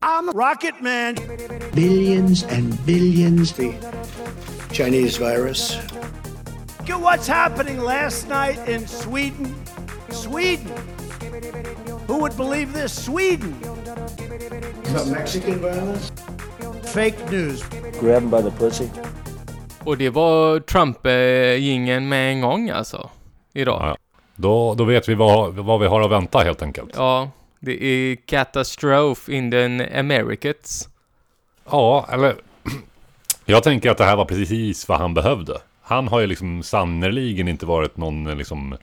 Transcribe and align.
I'm 0.00 0.28
a 0.28 0.32
rocket 0.32 0.80
man. 0.80 1.14
Billions 1.74 2.44
and 2.44 2.86
billions. 2.86 3.52
The 3.52 3.74
Chinese 4.70 5.16
virus. 5.16 5.76
Look 6.78 6.90
at 6.90 7.00
what's 7.00 7.26
happening 7.26 7.80
last 7.80 8.28
night 8.28 8.58
in 8.68 8.86
Sweden. 8.86 9.54
Sweden. 10.10 10.70
Who 12.06 12.18
would 12.18 12.36
believe 12.36 12.72
this? 12.72 12.92
Sweden. 12.92 13.58
The 14.94 15.04
Mexican 15.10 15.58
virus. 15.58 16.12
Fake 16.84 17.30
news. 17.30 17.62
Grab 18.00 18.22
him 18.22 18.30
by 18.30 18.42
the 18.42 18.50
pussy. 18.50 18.88
Och 19.84 19.96
det 19.98 20.10
var 20.10 20.60
Trump-gingen 20.60 22.02
eh, 22.02 22.08
med 22.08 22.32
en 22.32 22.40
gång 22.40 22.70
alltså. 22.70 23.10
Idag. 23.52 23.96
Då, 24.40 24.74
då 24.74 24.84
vet 24.84 25.08
vi 25.08 25.14
vad, 25.14 25.54
vad 25.54 25.80
vi 25.80 25.86
har 25.86 26.00
att 26.00 26.10
vänta 26.10 26.38
helt 26.38 26.62
enkelt. 26.62 26.90
Ja, 26.96 27.30
det 27.60 27.84
är 27.84 28.16
Catastrophe 28.16 29.32
in 29.32 29.50
the 29.50 29.64
Americas. 29.98 30.88
Ja, 31.70 32.06
eller... 32.12 32.34
Jag 33.44 33.62
tänker 33.62 33.90
att 33.90 33.98
det 33.98 34.04
här 34.04 34.16
var 34.16 34.24
precis 34.24 34.88
vad 34.88 34.98
han 34.98 35.14
behövde. 35.14 35.58
Han 35.82 36.08
har 36.08 36.20
ju 36.20 36.26
liksom 36.26 36.62
sannerligen 36.62 37.48
inte 37.48 37.66
varit 37.66 37.96
någon 37.96 38.38
liksom 38.38 38.76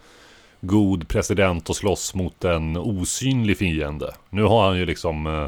god 0.61 1.07
president 1.07 1.69
och 1.69 1.75
slåss 1.75 2.13
mot 2.13 2.43
en 2.43 2.77
osynlig 2.77 3.57
fiende. 3.57 4.13
Nu 4.29 4.43
har 4.43 4.67
han 4.67 4.77
ju 4.77 4.85
liksom 4.85 5.27
eh, 5.27 5.47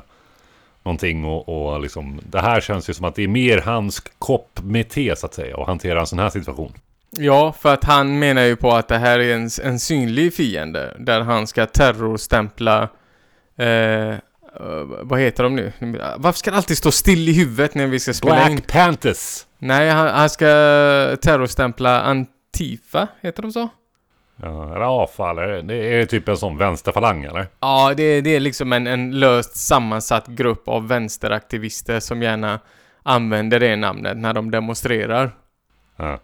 någonting 0.84 1.26
och, 1.26 1.50
och 1.50 1.82
liksom... 1.82 2.20
Det 2.30 2.42
här 2.42 2.62
känns 2.62 2.90
ju 2.90 2.94
som 2.94 3.06
att 3.06 3.16
det 3.16 3.24
är 3.24 3.28
mer 3.28 3.62
hans 3.62 4.04
kopp 4.20 4.60
med 4.64 4.90
te 4.90 5.16
så 5.16 5.26
att 5.26 5.34
säga 5.34 5.58
och 5.58 5.68
hantera 5.68 6.00
en 6.00 6.08
sån 6.08 6.20
här 6.20 6.30
situation. 6.30 6.74
Ja, 7.18 7.54
för 7.60 7.74
att 7.74 7.84
han 7.84 8.20
menar 8.20 8.42
ju 8.42 8.56
på 8.56 8.72
att 8.72 8.88
det 8.88 8.98
här 8.98 9.20
är 9.20 9.36
en, 9.36 9.50
en 9.64 9.80
synlig 9.80 10.34
fiende. 10.34 10.96
Där 11.00 11.22
han 11.22 11.48
ska 11.48 11.66
terrorstämpla... 11.66 12.90
Eh, 13.58 13.68
eh, 13.68 14.18
vad 15.02 15.20
heter 15.20 15.44
de 15.44 15.56
nu? 15.56 15.72
Varför 16.18 16.38
ska 16.38 16.52
det 16.52 16.58
alltid 16.58 16.78
stå 16.78 16.92
still 16.92 17.30
i 17.30 17.34
huvudet 17.34 17.76
när 17.76 17.88
vi 17.88 18.00
ska 18.00 18.14
spela 18.14 18.50
in? 18.50 18.56
Black 18.56 18.68
Panthers! 18.68 19.46
Nej, 19.60 19.90
han, 19.90 20.08
han 20.08 20.30
ska 20.30 20.46
terrorstämpla 21.22 22.02
Antifa, 22.02 23.08
heter 23.22 23.42
de 23.42 23.52
så? 23.52 23.70
Ja, 24.42 24.76
eller 24.76 25.04
AFA, 25.04 25.30
eller 25.30 25.62
det 25.62 25.76
är 25.76 26.06
typ 26.06 26.28
en 26.28 26.38
sån 26.38 26.58
vänsterfalang 26.58 27.24
eller? 27.24 27.48
Ja, 27.60 27.94
det, 27.98 28.22
det 28.22 28.36
är 28.36 28.40
liksom 28.40 28.74
en, 28.74 28.88
en 28.88 29.20
löst 29.20 29.56
sammansatt 29.56 30.28
grupp 30.28 30.68
av 30.68 30.88
vänsteraktivister 30.88 32.00
som 32.00 32.22
gärna 32.22 32.60
använder 33.04 33.60
det 33.60 33.76
namnet 33.76 34.18
när 34.18 34.34
de 34.34 34.52
demonstrerar. 34.52 35.32
Ja. 35.96 36.20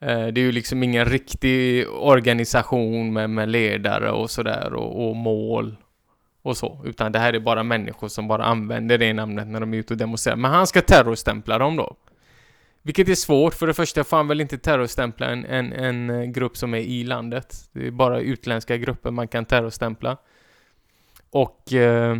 Eh, 0.00 0.26
Det 0.26 0.40
är 0.40 0.44
ju 0.44 0.52
liksom 0.52 0.82
ingen 0.82 1.04
riktig 1.04 1.88
organisation 1.90 3.12
med, 3.12 3.30
med 3.30 3.48
ledare 3.48 4.10
och 4.10 4.30
sådär 4.30 4.72
och, 4.74 5.08
och 5.08 5.16
mål 5.16 5.76
och 6.42 6.56
så. 6.56 6.82
Utan 6.84 7.12
det 7.12 7.18
här 7.18 7.32
är 7.32 7.40
bara 7.40 7.62
människor 7.62 8.08
som 8.08 8.28
bara 8.28 8.44
använder 8.44 8.98
det 8.98 9.12
namnet 9.12 9.46
när 9.46 9.60
de 9.60 9.74
är 9.74 9.78
ute 9.78 9.94
och 9.94 9.98
demonstrerar. 9.98 10.36
Men 10.36 10.50
han 10.50 10.66
ska 10.66 10.80
terrorstämpla 10.82 11.58
dem 11.58 11.76
då. 11.76 11.96
Vilket 12.82 13.08
är 13.08 13.14
svårt. 13.14 13.54
För 13.54 13.66
det 13.66 13.74
första 13.74 14.04
får 14.04 14.16
han 14.16 14.28
väl 14.28 14.40
inte 14.40 14.58
terrorstämpla 14.58 15.26
en, 15.26 15.44
en, 15.44 15.72
en 15.72 16.10
eh, 16.10 16.24
grupp 16.24 16.56
som 16.56 16.74
är 16.74 16.78
i 16.78 17.04
landet. 17.04 17.54
Det 17.72 17.86
är 17.86 17.90
bara 17.90 18.20
utländska 18.20 18.76
grupper 18.76 19.10
man 19.10 19.28
kan 19.28 19.44
terrorstämpla. 19.44 20.16
Och... 21.30 21.72
Eh, 21.72 22.18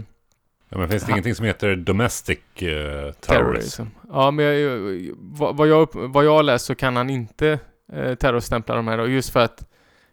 Ja, 0.71 0.79
men 0.79 0.89
finns 0.89 1.05
det 1.05 1.13
ingenting 1.13 1.35
som 1.35 1.45
heter 1.47 1.77
domestic 1.77 2.39
eh, 2.39 2.63
terrorism? 2.63 3.21
terrorism. 3.21 3.83
Ja, 4.13 4.31
men 4.31 4.45
jag, 4.45 5.15
vad, 5.55 5.69
jag, 5.69 5.89
vad 5.93 6.25
jag 6.25 6.45
läst 6.45 6.65
så 6.65 6.75
kan 6.75 6.97
han 6.97 7.11
inte 7.11 7.59
eh, 7.93 8.15
terrorstämpla 8.15 8.75
de 8.75 8.89
här 8.89 8.99
då, 8.99 9.09
just 9.09 9.31
för 9.31 9.41
att 9.41 9.65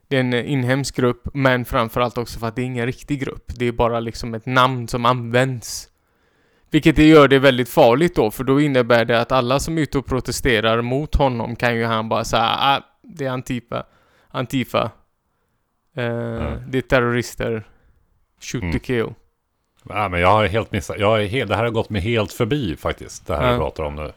det 0.07 0.15
är 0.15 0.19
en 0.19 0.33
inhemsk 0.33 0.95
grupp, 0.95 1.27
men 1.33 1.65
framförallt 1.65 2.17
också 2.17 2.39
för 2.39 2.47
att 2.47 2.55
det 2.55 2.61
är 2.61 2.65
ingen 2.65 2.85
riktig 2.85 3.19
grupp. 3.19 3.51
Det 3.55 3.65
är 3.65 3.71
bara 3.71 3.99
liksom 3.99 4.33
ett 4.33 4.45
namn 4.45 4.87
som 4.87 5.05
används. 5.05 5.89
Vilket 6.69 6.95
det 6.95 7.07
gör 7.07 7.27
det 7.27 7.39
väldigt 7.39 7.69
farligt 7.69 8.15
då, 8.15 8.31
för 8.31 8.43
då 8.43 8.61
innebär 8.61 9.05
det 9.05 9.21
att 9.21 9.31
alla 9.31 9.59
som 9.59 9.77
är 9.77 9.81
ute 9.81 9.97
och 9.97 10.05
protesterar 10.05 10.81
mot 10.81 11.15
honom 11.15 11.55
kan 11.55 11.75
ju 11.75 11.85
han 11.85 12.09
bara 12.09 12.23
säga 12.23 12.43
ah, 12.59 12.81
det 13.01 13.25
är 13.25 13.29
Antifa. 13.29 13.83
Antifa. 14.27 14.91
Eh, 15.95 16.53
Det 16.67 16.77
är 16.77 16.81
terrorister. 16.81 17.67
Shoot 18.41 18.61
Mm. 18.63 18.73
to 18.73 18.79
kill. 18.79 19.13
Ja, 19.89 20.09
men 20.09 20.19
jag 20.21 20.27
har 20.27 20.45
helt 20.45 20.71
missat. 20.71 20.99
Jag 20.99 21.23
är 21.23 21.27
helt, 21.27 21.49
det 21.49 21.55
här 21.55 21.63
har 21.63 21.71
gått 21.71 21.89
mig 21.89 22.01
helt 22.01 22.31
förbi 22.31 22.75
faktiskt. 22.75 23.27
Det 23.27 23.35
här 23.35 23.45
Ja. 23.45 23.51
vi 23.51 23.57
pratar 23.57 23.83
om 23.83 23.95
nu. 23.95 24.11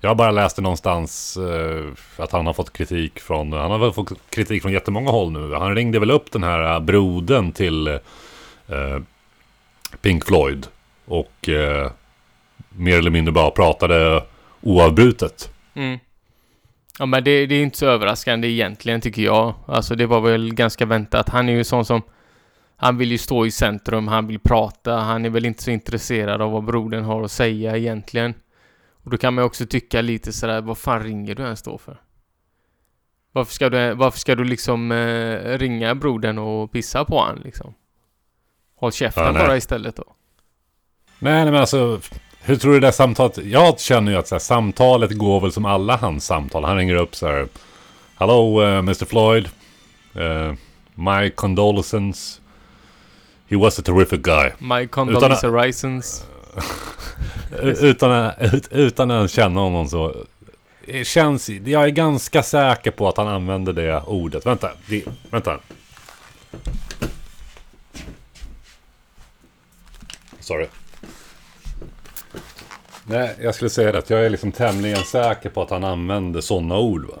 Jag 0.00 0.16
bara 0.16 0.30
läste 0.30 0.62
någonstans 0.62 1.36
eh, 1.36 2.22
att 2.22 2.32
han 2.32 2.46
har 2.46 2.52
fått 2.52 2.72
kritik 2.72 3.20
från... 3.20 3.52
Han 3.52 3.70
har 3.70 3.78
väl 3.78 3.92
fått 3.92 4.30
kritik 4.30 4.62
från 4.62 4.72
jättemånga 4.72 5.10
håll 5.10 5.32
nu. 5.32 5.54
Han 5.54 5.74
ringde 5.74 5.98
väl 5.98 6.10
upp 6.10 6.32
den 6.32 6.42
här 6.42 6.80
broden 6.80 6.86
brodern 6.86 7.52
till 7.52 7.86
eh, 7.86 7.98
Pink 10.02 10.24
Floyd. 10.24 10.66
Och 11.04 11.48
eh, 11.48 11.90
mer 12.68 12.98
eller 12.98 13.10
mindre 13.10 13.32
bara 13.32 13.50
pratade 13.50 14.24
oavbrutet. 14.60 15.50
Mm. 15.74 15.98
Ja 16.98 17.06
men 17.06 17.24
det, 17.24 17.46
det 17.46 17.54
är 17.54 17.62
inte 17.62 17.78
så 17.78 17.86
överraskande 17.86 18.48
egentligen 18.48 19.00
tycker 19.00 19.22
jag. 19.22 19.54
Alltså 19.66 19.94
det 19.94 20.06
var 20.06 20.20
väl 20.20 20.54
ganska 20.54 20.86
väntat. 20.86 21.28
Han 21.28 21.48
är 21.48 21.52
ju 21.52 21.64
sån 21.64 21.84
som... 21.84 22.02
Han 22.76 22.98
vill 22.98 23.10
ju 23.10 23.18
stå 23.18 23.46
i 23.46 23.50
centrum, 23.50 24.08
han 24.08 24.26
vill 24.26 24.38
prata, 24.38 24.96
han 24.96 25.24
är 25.24 25.30
väl 25.30 25.46
inte 25.46 25.62
så 25.62 25.70
intresserad 25.70 26.42
av 26.42 26.52
vad 26.52 26.64
brodern 26.64 27.04
har 27.04 27.22
att 27.22 27.30
säga 27.30 27.76
egentligen. 27.76 28.34
Och 29.08 29.12
då 29.12 29.18
kan 29.18 29.34
man 29.34 29.42
ju 29.42 29.46
också 29.46 29.66
tycka 29.66 30.00
lite 30.00 30.32
sådär, 30.32 30.60
vad 30.60 30.78
fan 30.78 31.02
ringer 31.02 31.34
du 31.34 31.42
ens 31.42 31.62
då 31.62 31.78
för? 31.78 32.00
Varför 33.32 33.52
ska 33.52 33.68
du, 33.68 33.94
varför 33.94 34.18
ska 34.18 34.34
du 34.34 34.44
liksom 34.44 34.92
eh, 34.92 35.58
ringa 35.58 35.94
brodern 35.94 36.38
och 36.38 36.72
pissa 36.72 37.04
på 37.04 37.20
han 37.20 37.40
liksom? 37.44 37.74
Håll 38.76 38.92
käften 38.92 39.24
Ja, 39.24 39.32
bara 39.32 39.56
istället 39.56 39.96
då. 39.96 40.04
Nej, 41.18 41.42
nej, 41.42 41.44
men 41.44 41.60
alltså... 41.60 42.00
Hur 42.40 42.56
tror 42.56 42.72
du 42.72 42.80
det 42.80 42.86
där 42.86 42.92
samtalet... 42.92 43.38
Jag 43.38 43.80
känner 43.80 44.12
ju 44.12 44.18
att 44.18 44.28
så 44.28 44.34
här, 44.34 44.40
samtalet 44.40 45.18
går 45.18 45.40
väl 45.40 45.52
som 45.52 45.64
alla 45.64 45.96
hans 45.96 46.26
samtal. 46.26 46.64
Han 46.64 46.76
ringer 46.76 46.94
upp 46.94 47.16
så 47.16 47.26
här... 47.26 47.48
Hello, 48.16 48.62
uh, 48.62 48.78
Mr 48.78 49.04
Floyd. 49.04 49.48
Uh, 50.16 50.54
my 50.94 51.30
condolences. 51.30 52.40
He 53.46 53.56
was 53.56 53.78
a 53.78 53.82
terrific 53.82 54.20
guy. 54.20 54.50
My 54.58 54.86
condolences 54.86 56.24
utan, 57.62 58.30
ut, 58.40 58.68
utan 58.72 59.10
att 59.10 59.30
känna 59.30 59.60
honom 59.60 59.88
så... 59.88 60.14
Det 60.86 61.06
känns... 61.06 61.48
Jag 61.48 61.84
är 61.84 61.88
ganska 61.88 62.42
säker 62.42 62.90
på 62.90 63.08
att 63.08 63.16
han 63.16 63.28
använder 63.28 63.72
det 63.72 64.02
ordet. 64.06 64.46
Vänta. 64.46 64.70
Det, 64.86 65.04
vänta. 65.30 65.58
Sorry. 70.40 70.66
Nej, 73.04 73.36
jag 73.42 73.54
skulle 73.54 73.70
säga 73.70 73.92
det 73.92 73.98
att 73.98 74.10
jag 74.10 74.26
är 74.26 74.30
liksom 74.30 74.52
tämligen 74.52 75.04
säker 75.04 75.50
på 75.50 75.62
att 75.62 75.70
han 75.70 75.84
använder 75.84 76.40
sådana 76.40 76.78
ord 76.78 77.04
va? 77.04 77.14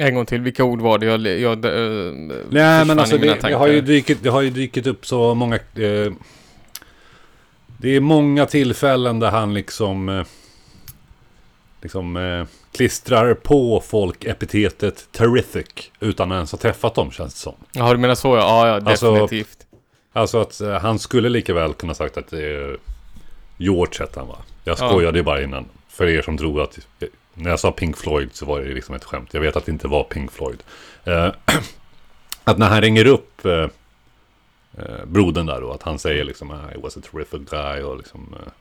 En 0.00 0.14
gång 0.14 0.26
till, 0.26 0.40
vilka 0.40 0.64
ord 0.64 0.80
var 0.80 0.98
det 0.98 1.06
jag... 1.06 1.26
jag 1.26 1.64
äh, 1.64 2.12
Nej 2.50 2.84
men 2.84 2.98
alltså 2.98 3.18
det, 3.18 3.42
det, 3.42 3.54
har 3.54 3.68
ju 3.68 3.80
dykt, 3.80 4.22
det 4.22 4.28
har 4.28 4.42
ju 4.42 4.50
dykt 4.50 4.86
upp 4.86 5.06
så 5.06 5.34
många... 5.34 5.56
Eh, 5.56 6.12
det 7.80 7.96
är 7.96 8.00
många 8.00 8.46
tillfällen 8.46 9.18
där 9.20 9.30
han 9.30 9.54
liksom... 9.54 10.08
Eh, 10.08 10.24
liksom 11.82 12.16
eh, 12.16 12.44
klistrar 12.72 13.34
på 13.34 13.82
folk 13.86 14.24
epitetet 14.24 15.08
terrific 15.12 15.66
utan 16.00 16.32
att 16.32 16.36
ens 16.36 16.52
ha 16.52 16.58
träffat 16.58 16.94
dem 16.94 17.10
känns 17.10 17.34
det 17.34 17.40
som. 17.40 17.54
Ja, 17.72 17.92
du 17.92 17.98
menar 17.98 18.14
så 18.14 18.36
ja. 18.36 18.66
Ja, 18.66 18.80
ja 18.84 18.90
Alltså- 18.90 19.12
definitivt. 19.12 19.58
Alltså 20.12 20.40
att 20.40 20.60
eh, 20.60 20.72
han 20.80 20.98
skulle 20.98 21.28
lika 21.28 21.54
väl 21.54 21.72
kunna 21.74 21.94
sagt 21.94 22.16
att 22.16 22.28
det 22.30 22.44
är 22.44 22.76
George 23.56 23.94
hette 24.00 24.20
han 24.20 24.28
va? 24.28 24.38
Jag 24.64 24.78
Ja. 24.80 24.88
skojade 24.90 25.18
ju 25.18 25.24
bara 25.24 25.42
innan. 25.42 25.64
För 25.88 26.06
er 26.08 26.22
som 26.22 26.38
tror 26.38 26.62
att... 26.62 26.78
När 27.34 27.50
jag 27.50 27.60
sa 27.60 27.72
Pink 27.72 27.96
Floyd 27.96 28.28
så 28.32 28.46
var 28.46 28.60
det 28.60 28.74
liksom 28.74 28.94
ett 28.94 29.04
skämt. 29.04 29.28
Jag 29.34 29.40
vet 29.40 29.56
att 29.56 29.66
det 29.66 29.72
inte 29.72 29.88
var 29.88 30.04
Pink 30.04 30.32
Floyd. 30.32 30.62
Eh, 31.04 31.26
att 32.44 32.58
när 32.58 32.68
han 32.68 32.80
ringer 32.80 33.06
upp 33.06 33.46
eh, 34.78 35.04
brodern 35.06 35.46
där 35.46 35.60
då, 35.60 35.72
att 35.72 35.82
han 35.82 35.98
säger 35.98 36.24
liksom 36.24 36.50
ah, 36.50 36.72
I 36.74 36.80
was 36.80 36.96
a 36.96 37.00
terrific 37.10 37.40
guy 37.50 37.82
och 37.82 37.96
liksom... 37.96 38.34
Eh, 38.40 38.52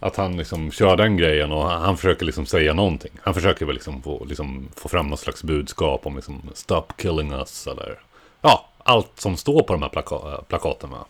att 0.00 0.16
han 0.16 0.36
liksom 0.36 0.70
kör 0.70 0.96
den 0.96 1.16
grejen 1.16 1.52
och 1.52 1.62
han, 1.68 1.82
han 1.82 1.96
försöker 1.96 2.24
liksom 2.26 2.46
säga 2.46 2.74
någonting. 2.74 3.12
Han 3.22 3.34
försöker 3.34 3.66
väl 3.66 3.74
liksom 3.74 4.02
få, 4.02 4.24
liksom 4.24 4.68
få 4.76 4.88
fram 4.88 5.06
något 5.08 5.20
slags 5.20 5.42
budskap 5.42 6.06
om 6.06 6.16
liksom 6.16 6.42
Stop 6.54 6.86
killing 6.96 7.32
us 7.32 7.66
eller... 7.66 7.98
Ja, 8.40 8.68
allt 8.78 9.20
som 9.20 9.36
står 9.36 9.62
på 9.62 9.72
de 9.72 9.82
här 9.82 9.88
plaka- 9.88 10.42
plakaten 10.48 10.90
va. 10.90 11.04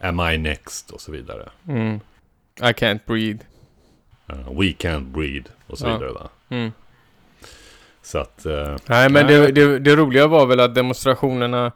Am 0.00 0.20
I 0.20 0.38
next 0.38 0.90
och 0.90 1.00
så 1.00 1.12
vidare. 1.12 1.48
Mm. 1.68 2.00
I 2.60 2.62
can't 2.72 3.00
breathe. 3.06 3.38
Eh, 4.28 4.36
we 4.58 4.64
can't 4.72 5.04
breed 5.04 5.48
och 5.66 5.78
så 5.78 5.86
Ja. 5.86 5.92
vidare 5.92 6.12
va. 6.12 6.28
Mm. 6.48 6.72
Så 8.02 8.18
att... 8.18 8.46
eh, 8.46 8.76
Nej, 8.86 9.10
men 9.10 9.26
det, 9.26 9.52
det, 9.52 9.78
det 9.78 9.96
roliga 9.96 10.26
var 10.26 10.46
väl 10.46 10.60
att 10.60 10.74
demonstrationerna 10.74 11.72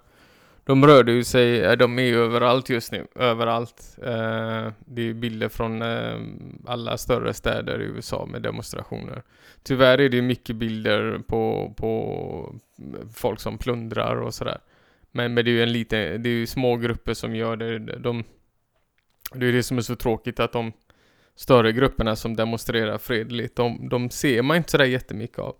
de 0.68 0.86
rörde 0.86 1.12
ju 1.12 1.24
sig, 1.24 1.60
eh, 1.60 1.72
de 1.72 1.98
är 1.98 2.02
ju 2.02 2.24
överallt 2.24 2.68
just 2.68 2.92
nu, 2.92 3.06
överallt. 3.14 3.98
Eh, 4.02 4.72
det 4.78 5.02
är 5.02 5.12
bilder 5.12 5.48
från 5.48 5.82
eh, 5.82 6.18
alla 6.66 6.98
större 6.98 7.34
städer 7.34 7.80
i 7.80 7.84
USA 7.84 8.26
med 8.26 8.42
demonstrationer. 8.42 9.22
Tyvärr 9.62 10.00
är 10.00 10.08
det 10.08 10.22
mycket 10.22 10.56
bilder 10.56 11.18
på, 11.18 11.74
på 11.76 12.54
folk 13.14 13.40
som 13.40 13.58
plundrar 13.58 14.16
och 14.16 14.34
sådär. 14.34 14.58
Men, 15.10 15.34
men 15.34 15.44
det 15.44 15.50
är 15.50 15.52
ju 15.52 15.62
en 15.62 15.72
liten, 15.72 16.22
det 16.22 16.28
är 16.28 16.34
ju 16.34 16.46
små 16.46 16.76
grupper 16.76 17.14
som 17.14 17.36
gör 17.36 17.56
det. 17.56 17.78
De, 17.78 18.24
det 19.32 19.46
är 19.46 19.52
det 19.52 19.62
som 19.62 19.78
är 19.78 19.82
så 19.82 19.96
tråkigt 19.96 20.40
att 20.40 20.52
de 20.52 20.72
större 21.36 21.72
grupperna 21.72 22.16
som 22.16 22.36
demonstrerar 22.36 22.98
fredligt, 22.98 23.56
de, 23.56 23.88
de 23.88 24.10
ser 24.10 24.42
man 24.42 24.56
inte 24.56 24.70
sådär 24.70 24.84
jättemycket 24.84 25.38
av. 25.38 25.56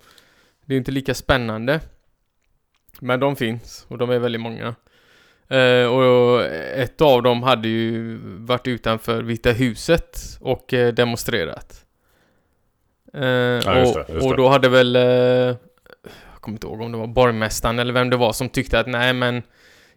Det 0.64 0.75
är 0.75 0.78
inte 0.78 0.93
lika 0.93 1.14
spännande. 1.14 1.81
Men 3.00 3.20
de 3.20 3.37
finns 3.37 3.87
och 3.88 3.99
de 3.99 4.11
är 4.11 4.19
väldigt 4.19 4.40
många. 4.40 4.75
Eh, 5.50 5.86
och 5.86 6.44
ett 6.74 7.00
av 7.00 7.22
dem 7.22 7.42
hade 7.42 7.68
ju 7.68 8.18
varit 8.22 8.66
utanför 8.66 9.22
Vita 9.22 9.50
huset 9.50 10.18
och 10.40 10.74
eh, 10.74 10.94
demonstrerat. 10.94 11.84
Eh, 13.14 13.22
Ja, 13.28 13.78
just 13.78 13.94
det, 13.94 14.00
och, 14.02 14.10
just 14.14 14.26
och 14.26 14.30
det. 14.30 14.36
då 14.36 14.48
hade 14.48 14.68
väl, 14.68 14.96
eh, 14.96 15.02
jag 15.02 15.56
kommer 16.40 16.54
inte 16.56 16.66
ihåg 16.66 16.80
om 16.80 16.92
det 16.92 16.98
var 16.98 17.06
borgmästaren 17.06 17.78
eller 17.78 17.92
vem 17.92 18.10
det 18.10 18.16
var 18.16 18.32
som 18.32 18.48
tyckte 18.48 18.80
att 18.80 18.86
nej 18.86 19.12
men 19.12 19.42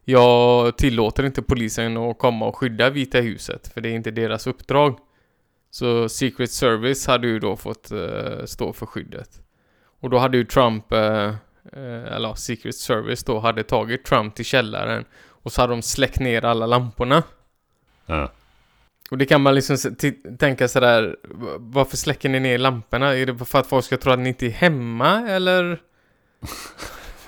jag 0.06 0.77
tillåter 0.77 1.24
inte 1.25 1.42
polisen 1.42 1.97
att 1.97 2.18
komma 2.18 2.45
och 2.45 2.56
skydda 2.57 2.89
Vita 2.89 3.18
huset 3.19 3.68
för 3.74 3.81
det 3.81 3.89
är 3.89 3.94
inte 3.94 4.12
deras 4.12 4.47
uppdrag. 4.47 4.97
Så 5.71 6.09
Secret 6.09 6.51
Service 6.51 7.07
hade 7.07 7.27
ju 7.27 7.39
då 7.39 7.56
fått 7.56 7.92
eh, 7.92 8.45
stå 8.45 8.74
för 8.74 8.86
skyddet. 8.86 9.30
Och 10.01 10.09
då 10.09 10.18
hade 10.18 10.38
ju 10.38 10.44
Trump, 10.44 10.92
eh, 10.92 11.33
eller 12.15 12.33
Secret 12.36 12.75
Service 12.75 13.24
då, 13.24 13.39
hade 13.39 13.63
tagit 13.63 14.06
Trump 14.06 14.36
till 14.36 14.45
källaren 14.45 15.06
och 15.44 15.52
så 15.52 15.62
hade 15.62 15.74
de 15.74 15.82
släckt 15.82 16.20
ner 16.20 16.46
alla 16.46 16.66
lamporna. 16.66 17.24
Ja. 18.06 18.32
Och 19.12 19.18
det 19.18 19.26
kan 19.26 19.42
man 19.42 19.56
liksom 19.56 19.78
tänka 20.40 20.68
sådär, 20.68 21.16
varför 21.60 21.98
släcker 21.98 22.30
ni 22.30 22.40
ner 22.40 22.58
lamporna? 22.58 23.16
Är 23.18 23.26
det 23.26 23.46
för 23.46 23.60
att 23.60 23.68
folk 23.68 23.86
ska 23.86 23.98
tro 23.98 24.12
att 24.12 24.20
ni 24.20 24.30
inte 24.30 24.46
är 24.46 24.50
hemma 24.50 25.30
eller? 25.30 25.80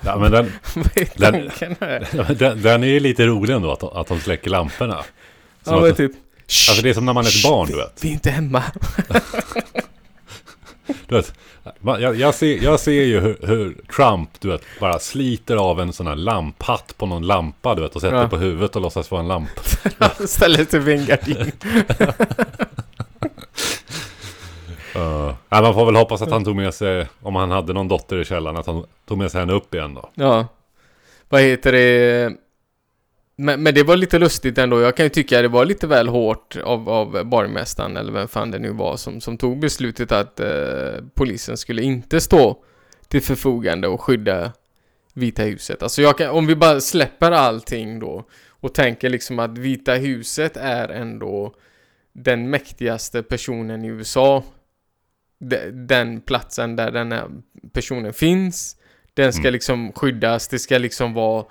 Ja, 0.00 0.18
men 0.18 0.32
den, 0.32 0.52
Vad 0.74 0.96
är 0.96 2.34
Den- 2.38 2.62
den, 2.62 2.82
är 2.82 2.86
ju 2.88 3.00
lite 3.00 3.26
rolig 3.26 3.54
ändå, 3.54 3.72
att, 3.72 3.80
de- 3.80 3.96
att 3.96 4.06
de 4.06 4.20
släcker 4.20 4.50
lamporna. 4.50 5.02
Som 5.62 5.74
Ja 5.74 5.80
men 5.80 5.94
typ, 5.94 6.12
alltså 6.68 6.82
det 6.82 6.90
är 6.90 6.94
som 6.94 7.06
när 7.06 7.12
man 7.12 7.24
är 7.24 7.28
ett 7.28 7.42
barn, 7.44 7.66
du 7.68 7.76
vet. 7.76 8.04
vi 8.04 8.08
är 8.08 8.12
inte 8.12 8.30
hemma. 8.30 8.62
Du 11.06 11.14
vet 11.14 11.34
jag, 11.82 12.16
jag, 12.16 12.34
ser, 12.34 12.62
jag 12.64 12.80
ser 12.80 13.02
ju 13.02 13.20
hur, 13.20 13.36
hur 13.42 13.76
Trump, 13.96 14.30
du 14.40 14.48
vet, 14.48 14.62
bara 14.80 14.98
sliter 14.98 15.56
av 15.56 15.80
en 15.80 15.92
sån 15.92 16.06
här 16.06 16.16
lamphatt 16.16 16.94
på 16.98 17.06
någon 17.06 17.26
lampa, 17.26 17.74
du 17.74 17.82
vet, 17.82 17.94
och 17.94 18.00
sätter 18.00 18.16
Ja. 18.16 18.28
på 18.28 18.36
huvudet 18.36 18.76
och 18.76 18.82
låtsas 18.82 19.10
vara 19.10 19.20
en 19.20 19.28
lampa. 19.28 19.60
Ställer 20.26 20.64
sig 20.64 20.80
vid 20.80 20.98
en 21.00 21.06
gardin. 21.06 21.52
Uh, 24.96 25.34
nej, 25.48 25.62
man 25.62 25.74
får 25.74 25.86
väl 25.86 25.96
hoppas 25.96 26.22
att 26.22 26.30
han 26.30 26.44
tog 26.44 26.56
med 26.56 26.74
sig, 26.74 27.06
om 27.22 27.36
han 27.36 27.50
hade 27.50 27.72
någon 27.72 27.88
dotter 27.88 28.20
i 28.20 28.24
källaren, 28.24 28.56
att 28.56 28.66
han 28.66 28.84
tog 29.08 29.18
med 29.18 29.30
sig 29.30 29.40
henne 29.40 29.52
upp 29.52 29.74
igen 29.74 29.94
då. 29.94 30.10
Ja. 30.14 30.46
Vad 31.28 31.40
heter 31.40 31.72
det? 31.72 32.32
Men, 33.36 33.62
men 33.62 33.74
det 33.74 33.82
var 33.82 33.96
lite 33.96 34.18
lustigt 34.18 34.58
ändå. 34.58 34.80
Jag 34.80 34.96
kan 34.96 35.06
ju 35.06 35.10
tycka 35.10 35.42
det 35.42 35.48
var 35.48 35.64
lite 35.64 35.86
väl 35.86 36.08
hårt 36.08 36.56
av, 36.56 36.88
av 36.88 37.24
borgmästaren 37.24 37.96
eller 37.96 38.12
vem 38.12 38.28
fan 38.28 38.50
det 38.50 38.58
nu 38.58 38.70
var 38.70 38.96
som, 38.96 39.20
som 39.20 39.38
tog 39.38 39.58
beslutet 39.58 40.12
att 40.12 40.40
eh, 40.40 40.48
polisen 41.14 41.56
skulle 41.56 41.82
inte 41.82 42.20
stå 42.20 42.64
till 43.08 43.22
förfogande 43.22 43.88
och 43.88 44.00
skydda 44.00 44.52
Vita 45.14 45.42
huset. 45.42 45.82
Alltså 45.82 46.12
kan, 46.12 46.30
om 46.30 46.46
vi 46.46 46.56
bara 46.56 46.80
släpper 46.80 47.32
allting 47.32 47.98
då 48.00 48.24
och 48.48 48.74
tänker 48.74 49.10
liksom 49.10 49.38
att 49.38 49.58
Vita 49.58 49.94
huset 49.94 50.56
är 50.56 50.88
ändå 50.88 51.54
den 52.12 52.50
mäktigaste 52.50 53.22
personen 53.22 53.84
i 53.84 53.88
USA. 53.88 54.42
De, 55.38 55.70
den 55.70 56.20
platsen 56.20 56.76
där 56.76 56.90
den 56.90 57.12
här 57.12 57.28
personen 57.72 58.12
finns. 58.12 58.76
Den 59.14 59.32
ska 59.32 59.42
Mm. 59.42 59.52
liksom 59.52 59.92
skyddas, 59.92 60.48
det 60.48 60.58
ska 60.58 60.78
liksom 60.78 61.14
vara 61.14 61.44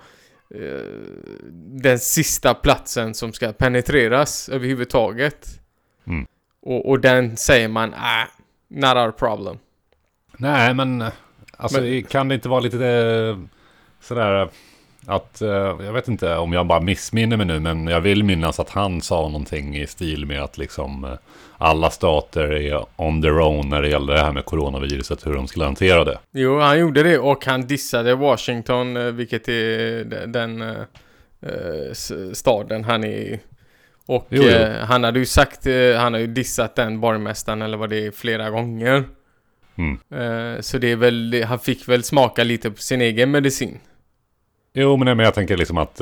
den 1.82 1.98
sista 1.98 2.54
platsen 2.54 3.14
som 3.14 3.32
ska 3.32 3.52
penetreras 3.52 4.48
överhuvudtaget. 4.48 5.60
Mm. 6.06 6.26
Och, 6.62 6.88
och 6.88 7.00
den 7.00 7.36
säger 7.36 7.68
man, 7.68 7.94
ah, 7.94 8.24
not 8.68 8.96
our 8.96 9.10
problem. 9.10 9.58
Nej, 10.36 10.74
men 10.74 11.04
alltså 11.56 11.80
Men- 11.80 12.02
kan 12.02 12.28
det 12.28 12.34
inte 12.34 12.48
vara 12.48 12.60
lite 12.60 12.86
eh, 12.86 13.38
sådär 14.00 14.48
att, 15.06 15.42
eh, 15.42 15.48
jag 15.80 15.92
vet 15.92 16.08
inte 16.08 16.36
om 16.36 16.52
jag 16.52 16.66
bara 16.66 16.80
missminner 16.80 17.36
mig 17.36 17.46
nu, 17.46 17.60
men 17.60 17.86
jag 17.86 18.00
vill 18.00 18.24
minnas 18.24 18.60
att 18.60 18.70
han 18.70 19.00
sa 19.00 19.20
någonting 19.22 19.76
i 19.76 19.86
stil 19.86 20.26
med 20.26 20.42
att 20.42 20.58
liksom 20.58 21.04
eh, 21.04 21.14
alla 21.64 21.90
stater 21.90 22.52
är 22.52 22.84
on 22.96 23.22
their 23.22 23.40
own 23.40 23.68
när 23.68 23.82
det 23.82 23.88
gäller 23.88 24.14
det 24.14 24.20
här 24.20 24.32
med 24.32 24.44
coronaviruset, 24.44 25.26
hur 25.26 25.34
de 25.34 25.48
skulle 25.48 25.64
hantera 25.64 26.04
det. 26.04 26.18
Jo, 26.32 26.58
han 26.60 26.78
gjorde 26.78 27.02
det 27.02 27.18
och 27.18 27.46
han 27.46 27.66
dissade 27.66 28.14
Washington, 28.14 28.96
eh, 28.96 29.04
vilket 29.04 29.48
är 29.48 30.04
de- 30.04 30.26
den 30.26 30.62
eh, 30.62 30.76
eh, 31.42 31.92
staden 32.32 32.84
han 32.84 33.04
är 33.04 33.08
i. 33.08 33.40
Och 34.06 34.26
Jo, 34.28 34.42
jo. 34.42 34.48
eh, 34.48 34.84
han 34.84 35.04
hade 35.04 35.18
ju 35.18 35.26
sagt, 35.26 35.66
eh, 35.66 35.94
han 35.96 36.12
har 36.12 36.20
ju 36.20 36.26
dissat 36.26 36.74
den 36.76 37.00
borgmästaren 37.00 37.62
eller 37.62 37.76
vad 37.76 37.90
det 37.90 38.06
är 38.06 38.10
flera 38.10 38.50
gånger. 38.50 39.04
Mm. 39.76 39.98
Eh, 40.10 40.60
så 40.60 40.78
det 40.78 40.92
är 40.92 40.96
väl, 40.96 41.44
han 41.48 41.58
fick 41.58 41.88
väl 41.88 42.02
smaka 42.02 42.44
lite 42.44 42.70
på 42.70 42.76
sin 42.82 43.00
egen 43.00 43.30
medicin. 43.30 43.78
Jo, 44.72 44.96
men, 44.96 45.18
jag 45.18 45.34
tänker 45.34 45.56
liksom 45.56 45.78
att 45.78 46.00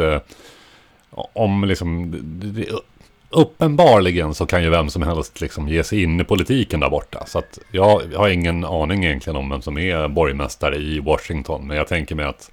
om 1.32 1.64
liksom... 1.64 2.12
Uppenbarligen 3.32 4.34
så 4.34 4.46
kan 4.46 4.62
ju 4.62 4.70
vem 4.70 4.90
som 4.90 5.02
helst 5.02 5.40
liksom 5.40 5.68
ge 5.68 5.84
sig 5.84 6.02
in 6.02 6.20
i 6.20 6.24
politiken 6.24 6.80
där 6.80 6.90
borta. 6.90 7.26
Så 7.26 7.38
att 7.38 7.58
jag, 7.70 8.02
har 8.16 8.28
ingen 8.28 8.64
aning 8.64 9.04
egentligen 9.04 9.36
om 9.36 9.50
vem 9.50 9.62
som 9.62 9.78
är 9.78 10.08
borgmästare 10.08 10.76
i 10.76 10.98
Washington. 11.00 11.66
Men 11.66 11.76
jag 11.76 11.88
tänker 11.88 12.14
mig 12.14 12.24
att... 12.24 12.50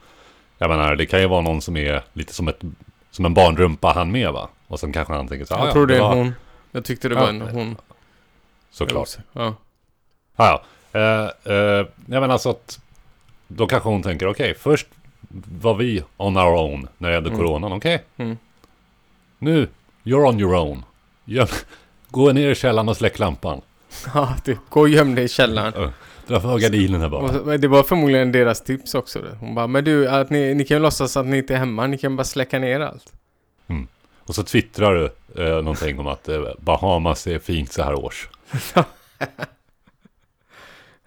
Jag 0.57 0.69
menar, 0.69 0.95
det 0.95 1.05
kan 1.05 1.21
ju 1.21 1.27
vara 1.27 1.41
någon 1.41 1.61
som 1.61 1.77
är 1.77 2.01
lite 2.13 2.33
som, 2.33 2.47
ett, 2.47 2.59
som 3.11 3.25
en 3.25 3.33
barnrumpa 3.33 3.91
han 3.95 4.11
med 4.11 4.31
va? 4.33 4.49
Och 4.67 4.79
sen 4.79 4.93
kanske 4.93 5.13
han 5.13 5.27
tänker 5.27 5.45
så 5.45 5.53
här, 5.53 5.61
Jag 5.61 5.65
"Ah, 5.65 5.69
ja, 5.69 5.73
tror 5.73 5.87
det 5.87 5.95
är 5.95 5.99
var- 6.01 6.15
hon. 6.15 6.33
Jag 6.71 6.85
tyckte 6.85 7.09
det 7.09 7.15
Ja, 7.15 7.21
var 7.21 7.29
en 7.29 7.41
hon. 7.41 7.75
Såklart. 8.71 9.09
Ja. 9.33 9.55
Ja, 10.35 10.63
ja. 10.91 10.99
Eh, 10.99 11.53
eh, 11.53 11.85
jag 12.05 12.21
menar 12.21 12.37
så 12.37 12.49
att 12.49 12.79
då 13.47 13.67
kanske 13.67 13.89
hon 13.89 14.03
tänker 14.03 14.27
okej, 14.27 14.55
först 14.59 14.87
var 15.61 15.75
vi 15.75 16.03
on 16.17 16.37
our 16.37 16.53
own 16.55 16.87
när 16.97 17.09
det 17.09 17.13
gällde 17.15 17.29
Mm. 17.29 17.39
coronan, 17.41 17.73
okej? 17.73 18.03
Mm. 18.17 18.37
Nu, 19.39 19.67
you're 20.03 20.27
on 20.27 20.39
your 20.39 20.55
own. 20.55 20.85
Göm, 21.25 21.47
gå 22.09 22.31
ner 22.31 22.49
i 22.49 22.55
källaren 22.55 22.89
och 22.89 22.97
släck 22.97 23.19
lampan. 23.19 23.61
Ja, 24.13 24.35
typ. 24.43 24.57
Gå 24.69 24.79
och 24.79 24.89
göm 24.89 25.15
dig 25.15 25.23
i 25.23 25.27
källaren. 25.27 25.91
Dra 26.27 26.39
för 26.39 26.59
gardinerna 26.59 27.09
bara. 27.09 27.57
Det 27.57 27.67
var 27.67 27.83
förmodligen 27.83 28.31
deras 28.31 28.63
tips 28.63 28.95
också. 28.95 29.21
Hon 29.39 29.55
bara, 29.55 29.67
men 29.67 29.83
du, 29.83 30.09
att 30.09 30.29
ni, 30.29 30.53
ni 30.53 30.65
kan 30.65 30.77
ju 30.77 30.83
låtsas 30.83 31.17
att 31.17 31.25
ni 31.25 31.37
inte 31.37 31.53
är 31.53 31.57
hemma. 31.57 31.87
Ni 31.87 31.97
kan 31.97 32.15
bara 32.15 32.23
släcka 32.23 32.59
ner 32.59 32.79
allt. 32.79 33.13
Och 34.29 34.35
så 34.35 34.43
twittrar 34.43 34.95
du 34.95 35.05
eh, 35.43 35.55
någonting 35.55 35.99
om 35.99 36.07
att 36.07 36.29
eh, 36.29 36.41
Bahamas 36.59 37.27
är 37.27 37.39
fint 37.39 37.71
så 37.71 37.83
här 37.83 37.93
års. 37.93 38.29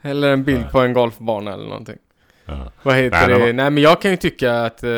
Eller 0.03 0.33
en 0.33 0.45
bild 0.45 0.61
Nej. 0.61 0.71
på 0.71 0.81
en 0.81 0.93
golfbana 0.93 1.53
eller 1.53 1.65
någonting. 1.65 1.99
Ja. 2.47 2.73
Vad 2.83 2.97
heter 2.97 3.27
Nej, 3.29 3.39
det? 3.39 3.47
men 3.47 3.57
Nej 3.57 3.71
men 3.71 3.83
jag 3.83 4.03
kan 4.03 4.11
ju 4.11 4.17
tycka 4.17 4.55
att 4.63 4.83
eh, 4.83 4.91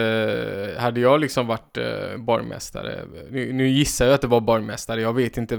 hade 0.79 1.01
jag 1.01 1.21
liksom 1.21 1.47
varit 1.47 1.77
eh, 1.77 2.17
borgmästare. 2.19 2.99
Nu, 3.31 3.53
nu 3.53 3.69
gissar 3.69 4.05
jag 4.07 4.15
att 4.15 4.21
det 4.21 4.27
var 4.27 4.41
borgmästare. 4.41 5.01
Jag 5.01 5.13
vet 5.13 5.37
inte 5.37 5.55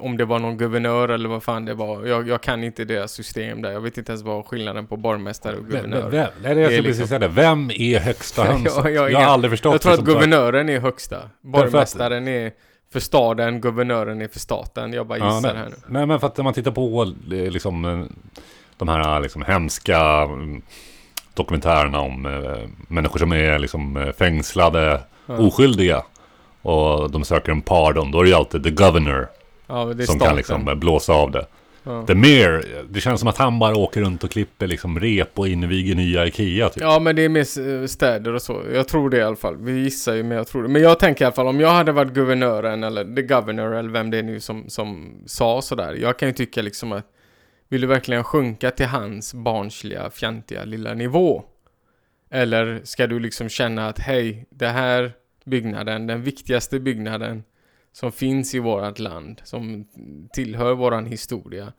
om 0.00 0.16
det 0.16 0.24
var 0.24 0.38
någon 0.38 0.56
guvernör 0.58 1.08
eller 1.08 1.28
vad 1.28 1.42
fan 1.42 1.64
det 1.64 1.74
var. 1.74 2.06
Jag, 2.06 2.28
jag 2.28 2.40
kan 2.40 2.64
inte 2.64 2.84
deras 2.84 3.12
system 3.12 3.62
där. 3.62 3.70
Jag 3.72 3.80
vet 3.80 3.98
inte 3.98 4.12
ens 4.12 4.22
vad 4.22 4.46
skillnaden 4.46 4.86
på 4.86 4.96
borgmästare 4.96 5.56
och 5.56 5.62
Vem, 5.62 5.70
guvernör. 5.70 6.10
vem, 6.10 6.28
nej, 6.42 6.54
det 6.54 6.60
är 6.60 6.62
jag 6.62 6.72
skulle 6.72 6.82
liksom- 6.82 6.84
precis 7.02 7.08
säga 7.08 7.18
det. 7.18 7.28
Vem 7.28 7.70
är 7.70 7.98
högsta 7.98 8.42
Ja, 8.46 8.52
hönset? 8.52 8.72
jag- 8.84 8.92
jag- 8.92 9.10
jag, 9.12 9.18
har 9.18 9.32
aldrig 9.32 9.50
förstått 9.50 9.72
Jag 9.72 9.80
tror 9.80 9.92
att 9.94 10.00
guvernören 10.04 10.68
är 10.68 10.80
högsta. 10.80 11.16
Borgmästaren 11.40 12.28
är 12.28 12.52
för 12.92 13.00
staden, 13.00 13.60
guvernören 13.60 14.20
är 14.22 14.28
för 14.28 14.38
staten. 14.40 14.92
Jag 14.92 15.06
bara 15.06 15.18
Ja, 15.18 15.34
gissar 15.36 15.48
nej, 15.54 15.62
här 15.62 15.68
nu. 15.70 15.76
nej, 15.88 16.06
men 16.06 16.20
för 16.20 16.26
att 16.26 16.36
när 16.36 16.44
man 16.44 16.54
tittar 16.54 16.70
på 16.70 17.02
eh, 17.32 17.50
liksom, 17.50 17.84
eh, 17.84 18.04
de 18.76 18.88
här 18.88 19.20
liksom, 19.20 19.42
hemska 19.42 19.98
mm, 20.22 20.62
dokumentärerna 21.34 22.00
om 22.00 22.26
eh, 22.26 22.68
människor 22.88 23.18
som 23.18 23.32
är 23.32 23.58
liksom, 23.58 23.96
eh, 23.96 24.12
fängslade, 24.12 25.00
Ja. 25.26 25.38
oskyldiga. 25.38 26.02
Och 26.62 27.10
de 27.10 27.24
söker 27.24 27.52
en 27.52 27.60
pardon. 27.62 28.10
Då 28.10 28.18
är 28.20 28.22
det 28.24 28.28
ju 28.30 28.36
alltid 28.36 28.62
the 28.64 28.70
governor 28.70 29.28
Ja, 29.66 29.84
som 29.92 30.02
staten. 30.02 30.20
kan 30.20 30.36
liksom, 30.36 30.68
eh, 30.68 30.74
blåsa 30.74 31.12
av 31.12 31.30
det. 31.30 31.46
ja. 31.82 32.04
The 32.06 32.14
mayor, 32.14 32.64
det 32.90 33.00
känns 33.00 33.20
som 33.20 33.28
att 33.28 33.36
han 33.38 33.58
bara 33.58 33.76
åker 33.76 34.00
runt 34.00 34.24
och 34.24 34.30
klipper 34.30 34.66
liksom, 34.66 35.00
rep 35.00 35.38
och 35.38 35.48
inviger 35.48 35.94
nya 35.94 36.26
Ikea. 36.26 36.68
Typ. 36.68 36.82
Ja, 36.82 36.98
men 36.98 37.16
det 37.16 37.24
är 37.24 37.28
mer 37.28 37.80
eh, 37.80 37.86
städer 37.86 38.34
och 38.34 38.42
så. 38.42 38.60
Jag 38.74 38.88
tror 38.88 39.10
det 39.10 39.16
i 39.16 39.22
alla 39.22 39.36
fall. 39.36 39.56
Vi 39.56 39.72
gissar 39.82 40.14
ju, 40.14 40.22
men 40.22 40.36
jag 40.36 40.48
tror 40.48 40.62
det. 40.62 40.68
Men 40.68 40.82
jag 40.82 40.98
tänker 40.98 41.24
i 41.24 41.26
alla 41.26 41.34
fall, 41.34 41.46
om 41.46 41.60
jag 41.60 41.70
hade 41.70 41.92
varit 41.92 42.12
guvernören 42.12 42.84
eller 42.84 43.14
the 43.16 43.22
governor 43.22 43.74
eller 43.74 43.90
vem 43.90 44.10
det 44.10 44.18
är 44.18 44.22
nu 44.22 44.40
som, 44.40 44.64
som 44.68 45.12
sa 45.26 45.62
sådär. 45.62 45.94
Jag 46.02 46.18
kan 46.18 46.28
ju 46.28 46.34
tycka 46.34 46.62
liksom 46.62 46.92
att 46.92 47.04
vill 47.70 47.80
du 47.80 47.86
verkligen 47.86 48.24
sjunka 48.24 48.70
till 48.70 48.86
hans 48.86 49.34
barnsliga, 49.34 50.10
fjantiga 50.10 50.64
lilla 50.64 50.94
nivå? 50.94 51.44
Eller 52.30 52.80
ska 52.84 53.06
du 53.06 53.18
liksom 53.18 53.48
känna 53.48 53.88
att 53.88 53.98
hej, 53.98 54.46
det 54.50 54.68
här 54.68 55.12
byggnaden, 55.44 56.06
den 56.06 56.22
viktigaste 56.22 56.80
byggnaden 56.80 57.42
som 57.92 58.12
finns 58.12 58.54
i 58.54 58.58
vårt 58.58 58.98
land, 58.98 59.40
som 59.44 59.88
tillhör 60.32 60.74
våran 60.74 61.06
historia, 61.06 61.72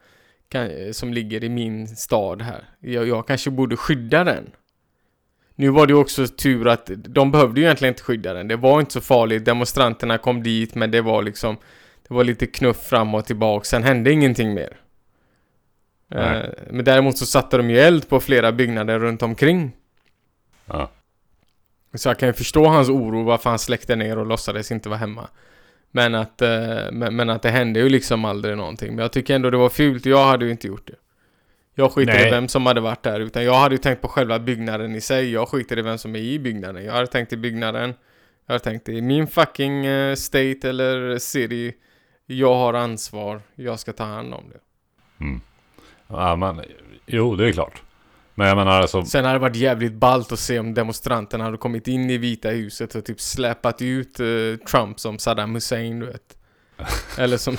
kan, 0.49 0.93
som 0.93 1.13
ligger 1.13 1.43
i 1.43 1.49
min 1.49 1.87
stad 1.87 2.41
här. 2.41 2.69
Jag, 2.79 3.07
jag 3.07 3.27
kanske 3.27 3.49
borde 3.49 3.77
skydda 3.77 4.23
den. 4.23 4.51
Nu 5.55 5.69
var 5.69 5.87
det 5.87 5.93
ju 5.93 5.99
också 5.99 6.27
tur 6.27 6.67
att 6.67 6.91
de 6.95 7.31
behövde 7.31 7.59
ju 7.59 7.65
egentligen 7.65 7.93
inte 7.93 8.03
skydda 8.03 8.33
den. 8.33 8.47
Det 8.47 8.55
var 8.55 8.79
inte 8.79 8.93
så 8.93 9.01
farligt. 9.01 9.45
Demonstranterna 9.45 10.17
kom 10.17 10.43
dit 10.43 10.75
men 10.75 10.91
det 10.91 11.01
var 11.01 11.23
liksom 11.23 11.57
Det 12.07 12.13
var 12.13 12.23
lite 12.23 12.47
knuff 12.47 12.77
fram 12.77 13.15
och 13.15 13.25
tillbaka. 13.25 13.63
Sen 13.63 13.83
hände 13.83 14.11
ingenting 14.11 14.53
mer. 14.53 14.77
Nej. 16.11 16.41
Eh, 16.41 16.63
men 16.69 16.85
däremot 16.85 17.17
så 17.17 17.25
satte 17.25 17.57
de 17.57 17.69
ju 17.69 17.79
eld 17.79 18.09
på 18.09 18.19
flera 18.19 18.51
byggnader 18.51 18.99
runt 18.99 19.23
omkring. 19.23 19.71
Ja. 20.65 20.91
Så 21.93 22.09
jag 22.09 22.19
kan 22.19 22.29
ju 22.29 22.33
förstå 22.33 22.65
hans 22.65 22.89
oro 22.89 23.23
varför 23.23 23.49
han 23.49 23.59
släckte 23.59 23.95
ner 23.95 24.17
och 24.17 24.25
låtsades 24.25 24.71
inte 24.71 24.89
vara 24.89 24.99
hemma. 24.99 25.27
Men 25.91 26.15
att, 26.15 26.41
eh, 26.41 26.91
men, 26.91 27.15
men 27.15 27.29
att 27.29 27.41
det 27.41 27.49
hände 27.49 27.79
ju 27.79 27.89
liksom 27.89 28.25
aldrig 28.25 28.57
någonting. 28.57 28.95
Men 28.95 29.01
jag 29.01 29.11
tycker 29.11 29.35
ändå 29.35 29.49
det 29.49 29.57
var 29.57 29.69
fult. 29.69 30.05
Jag 30.05 30.25
hade 30.25 30.45
ju 30.45 30.51
inte 30.51 30.67
gjort 30.67 30.87
det. 30.87 30.95
Jag 31.75 31.91
skiter 31.91 32.13
Nej. 32.13 32.27
i 32.27 32.31
vem 32.31 32.47
som 32.47 32.65
hade 32.65 32.81
varit 32.81 33.03
där. 33.03 33.19
Utan 33.19 33.43
jag 33.43 33.53
hade 33.53 33.75
ju 33.75 33.79
tänkt 33.79 34.01
på 34.01 34.07
själva 34.07 34.39
byggnaden 34.39 34.95
i 34.95 35.01
sig. 35.01 35.31
Jag 35.31 35.47
skiter 35.47 35.79
i 35.79 35.81
vem 35.81 35.97
som 35.97 36.15
är 36.15 36.19
i 36.19 36.39
byggnaden. 36.39 36.85
Jag 36.85 36.93
hade 36.93 37.07
tänkt 37.07 37.33
i 37.33 37.37
byggnaden. 37.37 37.93
Jag 38.45 38.53
hade 38.53 38.63
tänkt 38.63 38.89
i 38.89 39.01
min 39.01 39.27
fucking 39.27 39.85
eh, 39.85 40.15
state 40.15 40.69
eller 40.69 41.17
city. 41.17 41.73
Jag 42.25 42.55
har 42.55 42.73
ansvar. 42.73 43.41
Jag 43.55 43.79
ska 43.79 43.93
ta 43.93 44.03
hand 44.03 44.33
om 44.33 44.43
det. 44.49 44.59
Ja, 46.13 46.35
men, 46.35 46.61
jo, 47.05 47.35
det 47.35 47.47
är 47.47 47.51
klart. 47.51 47.81
Men 48.35 48.47
jag 48.47 48.57
menar 48.57 48.81
alltså... 48.81 49.05
Sen 49.05 49.25
hade 49.25 49.35
det 49.35 49.41
varit 49.41 49.55
jävligt 49.55 49.93
ballt 49.93 50.31
att 50.31 50.39
se 50.39 50.59
om 50.59 50.73
demonstranterna 50.73 51.43
hade 51.43 51.57
kommit 51.57 51.87
in 51.87 52.09
i 52.09 52.17
Vita 52.17 52.49
huset 52.49 52.95
och 52.95 53.05
typ 53.05 53.21
släpat 53.21 53.81
ut 53.81 54.19
eh, 54.19 54.25
Trump 54.71 54.99
som 54.99 55.19
Saddam 55.19 55.55
Hussein, 55.55 55.99
du 55.99 56.05
vet. 56.05 56.37
Eller 57.17 57.37
som 57.37 57.57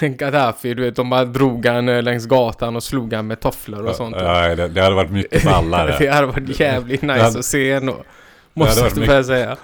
Gaddafi, 0.00 0.74
du 0.74 0.82
vet. 0.82 0.96
De 0.96 1.10
bara 1.10 1.24
drog 1.24 1.66
han 1.66 1.88
eh, 1.88 2.02
längs 2.02 2.26
gatan 2.26 2.76
och 2.76 2.82
slog 2.82 3.12
han 3.12 3.26
med 3.26 3.40
tofflor 3.40 3.86
och 3.86 3.94
sånt. 3.94 4.16
Nej, 4.16 4.56
det, 4.56 4.68
det 4.68 4.82
hade 4.82 4.94
varit 4.96 5.10
mycket 5.10 5.44
ballare. 5.44 5.96
det 5.98 6.08
hade 6.08 6.26
varit 6.26 6.60
jävligt 6.60 7.02
nice 7.02 7.22
hade- 7.22 7.38
att 7.38 7.44
se 7.44 7.72
ändå. 7.72 7.96
Måste 8.54 8.80
jag 8.80 8.94
tyvärr 8.94 9.22
säga. 9.22 9.56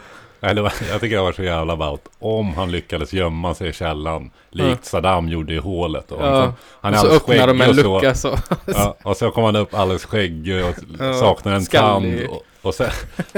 Jag 0.90 1.00
tycker 1.00 1.16
det 1.16 1.22
var 1.22 1.32
så 1.32 1.42
jävla 1.42 1.76
ballt. 1.76 2.02
Om 2.18 2.54
han 2.54 2.70
lyckades 2.70 3.12
gömma 3.12 3.54
sig 3.54 3.68
i 3.68 3.72
källan. 3.72 4.30
Likt. 4.50 4.84
Saddam 4.84 5.28
gjorde 5.28 5.54
i 5.54 5.58
hålet. 5.58 6.12
Och 6.12 6.22
Ja. 6.22 6.52
han 6.80 6.94
är 6.94 6.98
och 6.98 7.06
så 7.06 7.16
öppnar 7.16 7.46
de 7.46 7.60
en 7.60 7.66
skäggig 7.74 7.86
och 7.86 7.94
så. 7.94 8.00
lucka 8.00 8.14
så. 8.14 8.38
Ja, 8.66 8.96
och 9.02 9.16
så 9.16 9.30
kommer 9.30 9.46
han 9.48 9.56
upp 9.56 9.74
alldeles 9.74 10.04
skäggig 10.04 10.64
och 10.64 10.74
saknar 11.20 11.52
en 11.52 11.64
skallig. 11.64 12.18
tand. 12.18 12.30
Och, 12.30 12.42
och 12.62 12.74
sen, 12.74 12.90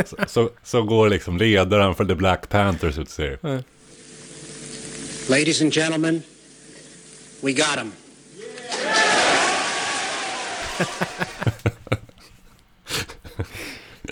så, 0.06 0.16
så, 0.26 0.50
så 0.64 0.82
går 0.82 1.08
liksom 1.08 1.36
ledaren 1.38 1.94
för 1.94 2.04
The 2.04 2.14
Black 2.14 2.48
Panthers 2.48 2.98
ut 2.98 3.06
och 3.06 3.12
säger 3.12 3.62
Ladies 5.28 5.62
and 5.62 5.72
gentlemen, 5.75 6.22
we 7.40 7.52
got 7.52 7.78
him. 7.78 7.92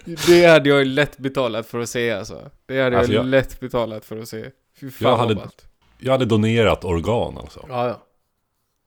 Det 0.26 0.46
hade 0.46 0.68
jag 0.68 0.86
lätt 0.86 1.18
betalat 1.18 1.66
för 1.66 1.80
att 1.80 1.88
se 1.88 2.10
alltså. 2.10 2.50
Det 2.66 2.82
hade 2.82 2.98
Alltså, 2.98 3.12
jag, 3.12 3.20
jag- 3.20 3.26
lätt 3.30 3.60
betalat 3.60 4.04
för 4.04 4.18
att 4.18 4.28
se. 4.28 4.50
Fy 4.80 4.90
fan 4.90 5.10
Jag 5.10 5.16
hade- 5.16 5.34
ballt. 5.34 5.66
Jag 5.98 6.12
hade 6.12 6.24
donerat 6.24 6.84
organ 6.84 7.38
alltså. 7.38 7.66
Ja, 7.68 7.88
ja. 7.88 8.02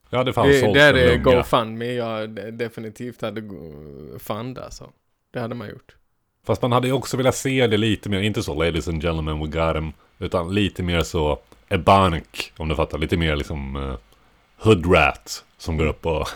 Jag 0.09 0.17
hade 0.17 0.33
fan 0.33 0.47
Det, 0.47 0.59
sålt 0.59 0.73
det 0.73 0.81
är. 0.81 1.17
GoFundMe 1.17 1.85
jag 1.93 2.29
de- 2.29 2.51
definitivt 2.51 3.21
hade 3.21 3.41
fund 4.19 4.57
alltså. 4.59 4.89
Det 5.33 5.39
hade 5.39 5.55
man 5.55 5.69
gjort. 5.69 5.95
Fast 6.45 6.61
man 6.61 6.71
hade 6.71 6.87
ju 6.87 6.93
också 6.93 7.17
velat 7.17 7.35
se 7.35 7.67
det 7.67 7.77
lite 7.77 8.09
mer, 8.09 8.19
inte 8.19 8.43
så 8.43 8.53
ladies 8.53 8.87
and 8.87 9.01
gentlemen 9.01 9.39
we 9.39 9.45
got 9.47 9.75
him. 9.75 9.93
Utan 10.19 10.53
lite 10.53 10.83
mer 10.83 11.03
så 11.03 11.39
Ebank, 11.69 12.53
om 12.57 12.67
du 12.69 12.75
fattar. 12.75 12.97
Lite 12.97 13.17
mer 13.17 13.35
liksom 13.35 13.75
uh, 13.75 13.95
Hood 14.57 14.93
Rat. 14.95 15.43
Som 15.57 15.77
går 15.77 15.85
upp 15.85 16.05
och... 16.05 16.27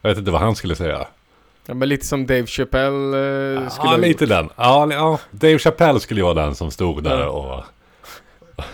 Jag 0.00 0.10
vet 0.10 0.18
inte 0.18 0.30
vad 0.30 0.40
han 0.40 0.56
skulle 0.56 0.74
säga. 0.76 1.06
Ja, 1.66 1.74
men 1.74 1.88
lite 1.88 2.06
som 2.06 2.26
Dave 2.26 2.46
Chappelle 2.46 3.18
eh, 3.62 3.68
skulle 3.68 3.92
Ja, 3.92 3.96
lite 3.96 4.26
den. 4.26 4.48
Ja, 4.56 4.88
ja, 4.92 5.18
Dave 5.30 5.58
Chappelle 5.58 6.00
skulle 6.00 6.20
ju 6.20 6.24
vara 6.24 6.34
den 6.44 6.54
som 6.54 6.70
stod 6.70 7.02
där 7.02 7.20
Ja. 7.20 7.28
och... 7.28 7.64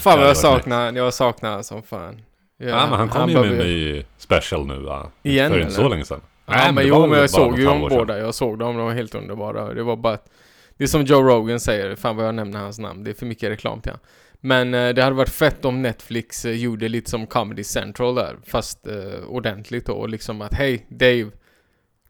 Fan 0.00 0.18
vad 0.18 0.24
Ja, 0.24 0.28
jag 0.28 0.36
saknar 0.36 0.92
jag 0.92 1.14
saknar 1.14 1.50
han 1.50 1.64
som 1.64 1.82
fan. 1.82 2.20
Ja, 2.58 2.86
men 2.90 2.98
han 2.98 3.08
kom 3.08 3.30
ju 3.30 3.40
med 3.40 3.50
en 3.50 3.58
ny 3.58 4.04
special 4.18 4.66
nu 4.66 4.78
va? 4.78 5.06
Igen, 5.22 5.52
För 5.52 5.60
inte 5.60 5.72
så 5.72 5.88
länge 5.88 6.04
sedan. 6.04 6.20
Ja 6.46 6.52
men, 6.64 6.74
det 6.74 6.82
jo 6.82 7.06
men 7.06 7.20
jag 7.20 7.30
såg 7.30 7.58
ju 7.58 7.64
dem 7.64 7.80
båda. 7.90 8.18
Jag 8.18 8.34
såg 8.34 8.58
dem, 8.58 8.76
de 8.76 8.86
var 8.86 8.92
helt 8.92 9.14
underbara. 9.14 9.74
Det 9.74 9.82
var 9.82 9.96
bara 9.96 10.14
att, 10.14 10.28
Det 10.76 10.84
är 10.84 10.88
som 10.88 11.04
Joe 11.04 11.22
Rogan 11.22 11.60
säger, 11.60 11.96
fan 11.96 12.16
vad 12.16 12.26
jag 12.26 12.34
nämner 12.34 12.60
hans 12.60 12.78
namn. 12.78 13.04
Det 13.04 13.10
är 13.10 13.14
för 13.14 13.26
mycket 13.26 13.50
reklam 13.50 13.80
till 13.80 13.90
han. 13.92 14.00
Men 14.46 14.74
eh, 14.74 14.94
det 14.94 15.02
hade 15.02 15.16
varit 15.16 15.28
fett 15.28 15.64
om 15.64 15.82
Netflix 15.82 16.44
eh, 16.44 16.52
gjorde 16.52 16.88
lite 16.88 17.10
som 17.10 17.26
Comedy 17.26 17.64
Central 17.64 18.14
där. 18.14 18.36
Fast 18.46 18.86
eh, 18.86 19.28
ordentligt 19.28 19.86
då. 19.86 19.92
Och 19.92 20.08
liksom 20.08 20.40
att 20.40 20.54
hej 20.54 20.86
Dave. 20.88 21.30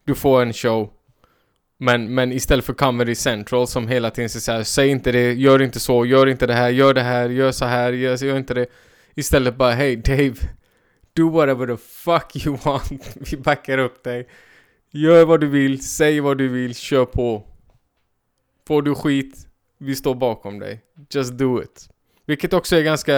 Du 0.03 0.15
får 0.15 0.41
en 0.41 0.53
show. 0.53 0.93
Men, 1.77 2.13
men 2.13 2.31
istället 2.31 2.65
för 2.65 2.73
Comedy 2.73 3.15
Central 3.15 3.67
som 3.67 3.87
hela 3.87 4.11
tiden 4.11 4.29
säger 4.29 4.41
så 4.41 4.51
här, 4.51 4.63
säg 4.63 4.89
inte 4.89 5.11
det, 5.11 5.33
gör 5.33 5.61
inte 5.61 5.79
så, 5.79 6.05
gör 6.05 6.27
inte 6.27 6.47
det 6.47 6.53
här, 6.53 6.69
gör 6.69 6.93
det 6.93 7.01
här, 7.01 7.29
gör 7.29 7.51
så 7.51 7.65
här, 7.65 7.93
gör, 7.93 8.23
gör 8.23 8.37
inte 8.37 8.53
det. 8.53 8.67
Istället 9.15 9.55
bara, 9.55 9.71
hej 9.71 9.95
Dave. 9.95 10.35
Do 11.13 11.29
whatever 11.29 11.67
the 11.67 11.77
fuck 11.77 12.45
you 12.45 12.57
want. 12.63 13.17
Vi 13.31 13.37
backar 13.37 13.77
upp 13.77 14.03
dig. 14.03 14.27
Gör 14.91 15.25
vad 15.25 15.39
du 15.41 15.47
vill, 15.47 15.85
säg 15.85 16.19
vad 16.19 16.37
du 16.37 16.47
vill, 16.47 16.75
kör 16.75 17.05
på. 17.05 17.43
Får 18.67 18.81
du 18.81 18.95
skit, 18.95 19.47
vi 19.77 19.95
står 19.95 20.15
bakom 20.15 20.59
dig. 20.59 20.81
Just 21.09 21.33
do 21.33 21.63
it. 21.63 21.89
Vilket 22.25 22.53
också 22.53 22.75
är 22.75 22.81
ganska 22.81 23.15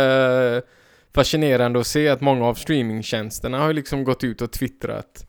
fascinerande 1.16 1.80
att 1.80 1.88
se 1.88 2.08
att 2.08 2.22
många 2.22 2.46
av 2.46 2.54
streamingtjänsterna 2.54 3.60
har 3.60 3.74
liksom 3.74 4.04
gått 4.04 4.24
ut 4.24 4.42
och 4.42 4.52
twittrat 4.52 5.28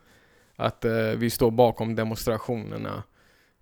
att 0.57 0.85
eh, 0.85 0.93
vi 0.93 1.31
står 1.31 1.51
bakom 1.51 1.95
demonstrationerna. 1.95 3.03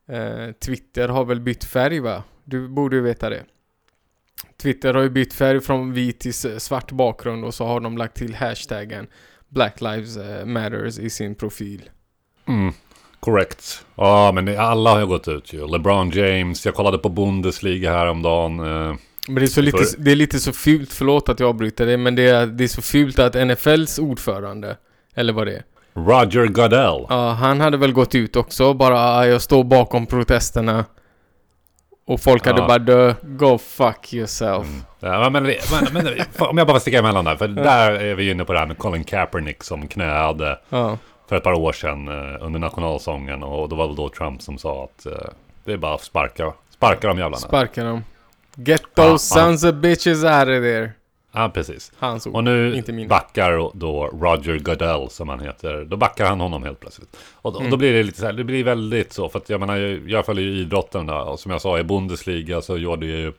Eh, 0.08 0.52
Twitter 0.52 1.08
har 1.08 1.24
väl 1.24 1.40
bytt 1.40 1.64
färg 1.64 2.00
va? 2.00 2.22
Du 2.44 2.68
borde 2.68 2.96
ju 2.96 3.02
veta 3.02 3.30
det. 3.30 3.44
Twitter 4.62 4.94
har 4.94 5.02
ju 5.02 5.10
bytt 5.10 5.32
färg 5.34 5.60
från 5.60 5.92
vit 5.92 6.20
till 6.20 6.60
svart 6.60 6.92
bakgrund 6.92 7.44
och 7.44 7.54
så 7.54 7.66
har 7.66 7.80
de 7.80 7.98
lagt 7.98 8.16
till 8.16 8.34
hashtaggen 8.34 9.06
Black 9.48 9.80
Lives 9.80 10.16
eh, 10.16 10.46
Matters 10.46 10.98
i 10.98 11.10
sin 11.10 11.34
profil. 11.34 11.90
Mm, 12.48 12.72
correct. 13.20 13.86
Ja, 13.94 14.32
men 14.32 14.58
alla 14.58 14.90
har 14.90 15.00
ju 15.00 15.06
gått 15.06 15.28
ut 15.28 15.52
ju. 15.52 15.66
LeBron 15.66 16.10
James, 16.10 16.66
jag 16.66 16.74
kollade 16.74 16.98
på 16.98 17.08
Bundesliga 17.08 17.92
häromdagen. 17.92 18.60
Eh, 18.60 18.96
men 19.28 19.34
det 19.34 19.42
är, 19.42 19.46
så 19.46 19.60
lite, 19.60 19.84
det 19.98 20.10
är 20.12 20.16
lite 20.16 20.38
så 20.40 20.52
fult, 20.52 20.92
förlåt 20.92 21.28
att 21.28 21.40
jag 21.40 21.48
avbryter 21.48 21.86
det, 21.86 21.96
men 21.96 22.14
det 22.14 22.28
är, 22.28 22.46
det 22.46 22.64
är 22.64 22.68
så 22.68 22.82
fult 22.82 23.18
att 23.18 23.34
NFLs 23.34 23.98
ordförande, 23.98 24.76
eller 25.14 25.32
vad 25.32 25.46
det 25.46 25.52
är, 25.56 25.62
Roger 25.94 26.46
Goodell. 26.46 27.06
ja, 27.08 27.30
han 27.30 27.60
hade 27.60 27.76
väl 27.76 27.92
gått 27.92 28.14
ut 28.14 28.36
också 28.36 28.74
bara 28.74 28.98
"Ah, 28.98 29.26
jag 29.26 29.42
står 29.42 29.64
bakom 29.64 30.06
protesterna. 30.06 30.84
Och 32.06 32.20
folk 32.20 32.46
hade 32.46 32.60
Ja. 32.60 32.66
bara 32.66 32.78
dö, 32.78 33.14
go 33.22 33.58
fuck 33.58 34.12
yourself. 34.14 34.66
Ja, 35.00 35.30
men, 35.30 35.42
men, 35.42 35.54
men, 35.92 36.06
om 36.38 36.58
jag 36.58 36.66
bara 36.66 36.80
sticka 36.80 36.98
emellan 36.98 37.24
där. 37.24 37.36
För 37.36 37.48
där 37.48 37.92
är 37.92 38.14
vi 38.14 38.30
inne 38.30 38.44
på 38.44 38.52
det 38.52 38.58
här 38.58 38.66
med 38.66 38.78
Colin 38.78 39.04
Kaepernick 39.04 39.62
som 39.62 39.88
knäade 39.88 40.58
Ja. 40.68 40.98
för 41.28 41.36
ett 41.36 41.42
par 41.42 41.52
år 41.52 41.72
sedan 41.72 42.08
eh, 42.08 42.44
under 42.46 42.58
nationalsången. 42.60 43.42
Och 43.42 43.68
då 43.68 43.76
var 43.76 43.86
väl 43.86 43.96
då 43.96 44.08
Trump 44.08 44.42
som 44.42 44.58
sa 44.58 44.84
att 44.84 45.06
eh, 45.06 45.12
det 45.64 45.72
är 45.72 45.76
bara 45.76 45.94
att 45.94 46.02
sparka, 46.02 46.52
sparka 46.70 47.08
de 47.08 47.18
jävlarna. 47.18 47.36
Sparka 47.36 47.84
dem. 47.84 48.02
Get 48.56 48.82
those 48.94 49.38
ja. 49.38 49.44
sons 49.44 49.64
of 49.64 49.74
bitches 49.74 50.24
out 50.24 50.42
of 50.42 50.46
there. 50.62 50.92
Ja, 51.32 51.48
precis. 51.54 51.92
Hans 51.98 52.26
ord, 52.26 52.34
Och 52.34 52.44
nu 52.44 52.74
inte 52.76 52.92
mina. 52.92 53.08
backar 53.08 53.70
då 53.74 54.06
Roger 54.06 54.58
Goodell 54.58 55.10
som 55.10 55.28
han 55.28 55.40
heter. 55.40 55.84
Då 55.84 55.96
backar 55.96 56.26
han 56.26 56.40
honom 56.40 56.62
helt 56.62 56.80
plötsligt. 56.80 57.16
Och 57.34 57.52
då, 57.52 57.58
Mm. 57.58 57.70
då 57.70 57.76
blir 57.76 57.92
det 57.92 58.02
lite 58.02 58.18
så 58.20 58.26
här, 58.26 58.32
det 58.32 58.44
blir 58.44 58.64
väldigt 58.64 59.12
så. 59.12 59.28
För 59.28 59.38
att 59.38 59.50
jag 59.50 59.60
menar, 59.60 59.76
jag- 59.76 60.10
jag 60.10 60.26
följer 60.26 60.44
ju 60.44 60.58
idrotten 60.60 61.06
där. 61.06 61.22
Och 61.28 61.40
som 61.40 61.52
jag 61.52 61.60
sa, 61.60 61.78
i 61.78 61.84
Bundesliga 61.84 62.62
så 62.62 62.76
gjorde 62.76 63.06
ju 63.06 63.32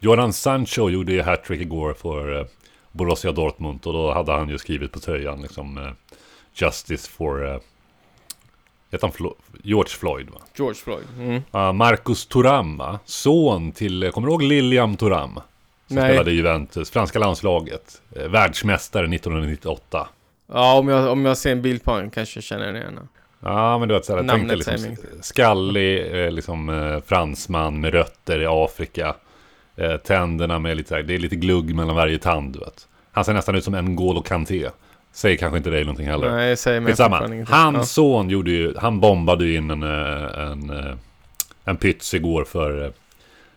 Jordan 0.00 0.32
Sancho 0.32 0.88
gjorde 0.90 1.12
ju 1.12 1.22
hattrick 1.22 1.60
igår 1.60 1.94
för 1.94 2.40
eh, 2.40 2.46
Borussia 2.92 3.32
Dortmund. 3.32 3.86
Och 3.86 3.92
då 3.92 4.12
hade 4.12 4.32
han 4.32 4.48
ju 4.48 4.58
skrivit 4.58 4.92
på 4.92 5.00
tröjan 5.00 5.42
liksom 5.42 5.78
eh, 5.78 5.90
Justice 6.54 7.10
for... 7.10 7.46
Eh, 7.54 7.58
heter 8.94 9.06
han 9.06 9.12
Flo- 9.12 9.34
George 9.62 9.90
Floyd 9.90 10.30
va? 10.30 10.40
George 10.56 10.74
Floyd. 10.74 11.04
Mm. 11.18 11.42
Uh, 11.54 11.72
Marcus 11.72 12.26
Thuram 12.26 12.76
va? 12.76 12.98
Son 13.04 13.72
till, 13.72 14.10
kommer 14.12 14.28
du 14.28 14.32
ihåg 14.32 14.42
Lilian 14.42 14.96
Thuram? 14.96 15.40
Som 15.86 15.96
Nej. 15.96 16.08
spelade 16.10 16.30
i 16.30 16.34
Juventus, 16.34 16.90
franska 16.90 17.18
landslaget. 17.18 18.02
Eh, 18.16 18.28
världsmästare 18.28 19.06
1998. 19.14 20.08
Ja, 20.52 20.78
om 20.78 20.88
jag, 20.88 21.12
om 21.12 21.24
jag 21.24 21.38
ser 21.38 21.52
en 21.52 21.62
bild 21.62 21.84
på 21.84 21.90
honom 21.90 22.10
kanske 22.10 22.36
jag 22.36 22.44
känner 22.44 22.74
igen 22.74 22.84
honom. 22.86 23.08
Ja, 23.40 23.78
men 23.78 23.88
du 23.88 23.94
vet 23.94 24.04
såhär, 24.04 24.22
Namnet 24.22 24.64
tänkte 24.64 24.72
liksom 24.76 24.96
skallig, 25.22 26.24
eh, 26.24 26.30
liksom 26.30 26.68
eh, 26.68 27.00
fransman 27.06 27.80
med 27.80 27.92
rötter 27.92 28.42
i 28.42 28.46
Afrika. 28.48 29.14
Eh, 29.76 29.96
tänderna 29.96 30.58
med 30.58 30.76
lite 30.76 30.88
såhär, 30.88 31.02
det 31.02 31.14
är 31.14 31.18
lite 31.18 31.36
glugg 31.36 31.74
mellan 31.74 31.96
varje 31.96 32.18
tand, 32.18 32.52
du 32.52 32.58
vet. 32.58 32.88
Han 33.12 33.24
ser 33.24 33.32
nästan 33.32 33.54
ut 33.54 33.64
som 33.64 33.74
en 33.74 33.88
N'Golo 33.98 34.22
Kanté. 34.22 34.70
Säger 35.14 35.36
kanske 35.36 35.56
inte 35.56 35.70
dig 35.70 35.84
någonting 35.84 36.06
heller. 36.06 36.30
Nej, 36.30 36.56
säger 36.56 36.80
mig 36.80 36.92
Skitsamma. 36.92 37.44
Hans 37.48 37.92
son 37.92 38.30
gjorde 38.30 38.50
ju, 38.50 38.74
han 38.76 39.00
bombade 39.00 39.44
ju 39.44 39.56
in 39.56 39.70
en, 39.70 39.82
eh, 39.82 40.38
en, 40.38 40.70
eh, 40.70 40.94
en 41.64 41.76
pyts 41.76 42.14
igår 42.14 42.44
för 42.44 42.84
eh, 42.84 42.90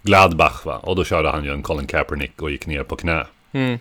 Gladbach 0.01 0.65
va. 0.65 0.77
Och 0.77 0.95
då 0.95 1.03
körde 1.03 1.29
han 1.29 1.43
ju 1.43 1.51
en 1.53 1.63
Colin 1.63 1.87
Kaepernick 1.87 2.41
och 2.41 2.51
gick 2.51 2.65
ner 2.65 2.83
på 2.83 2.95
knä. 2.95 3.25
Mm. 3.51 3.77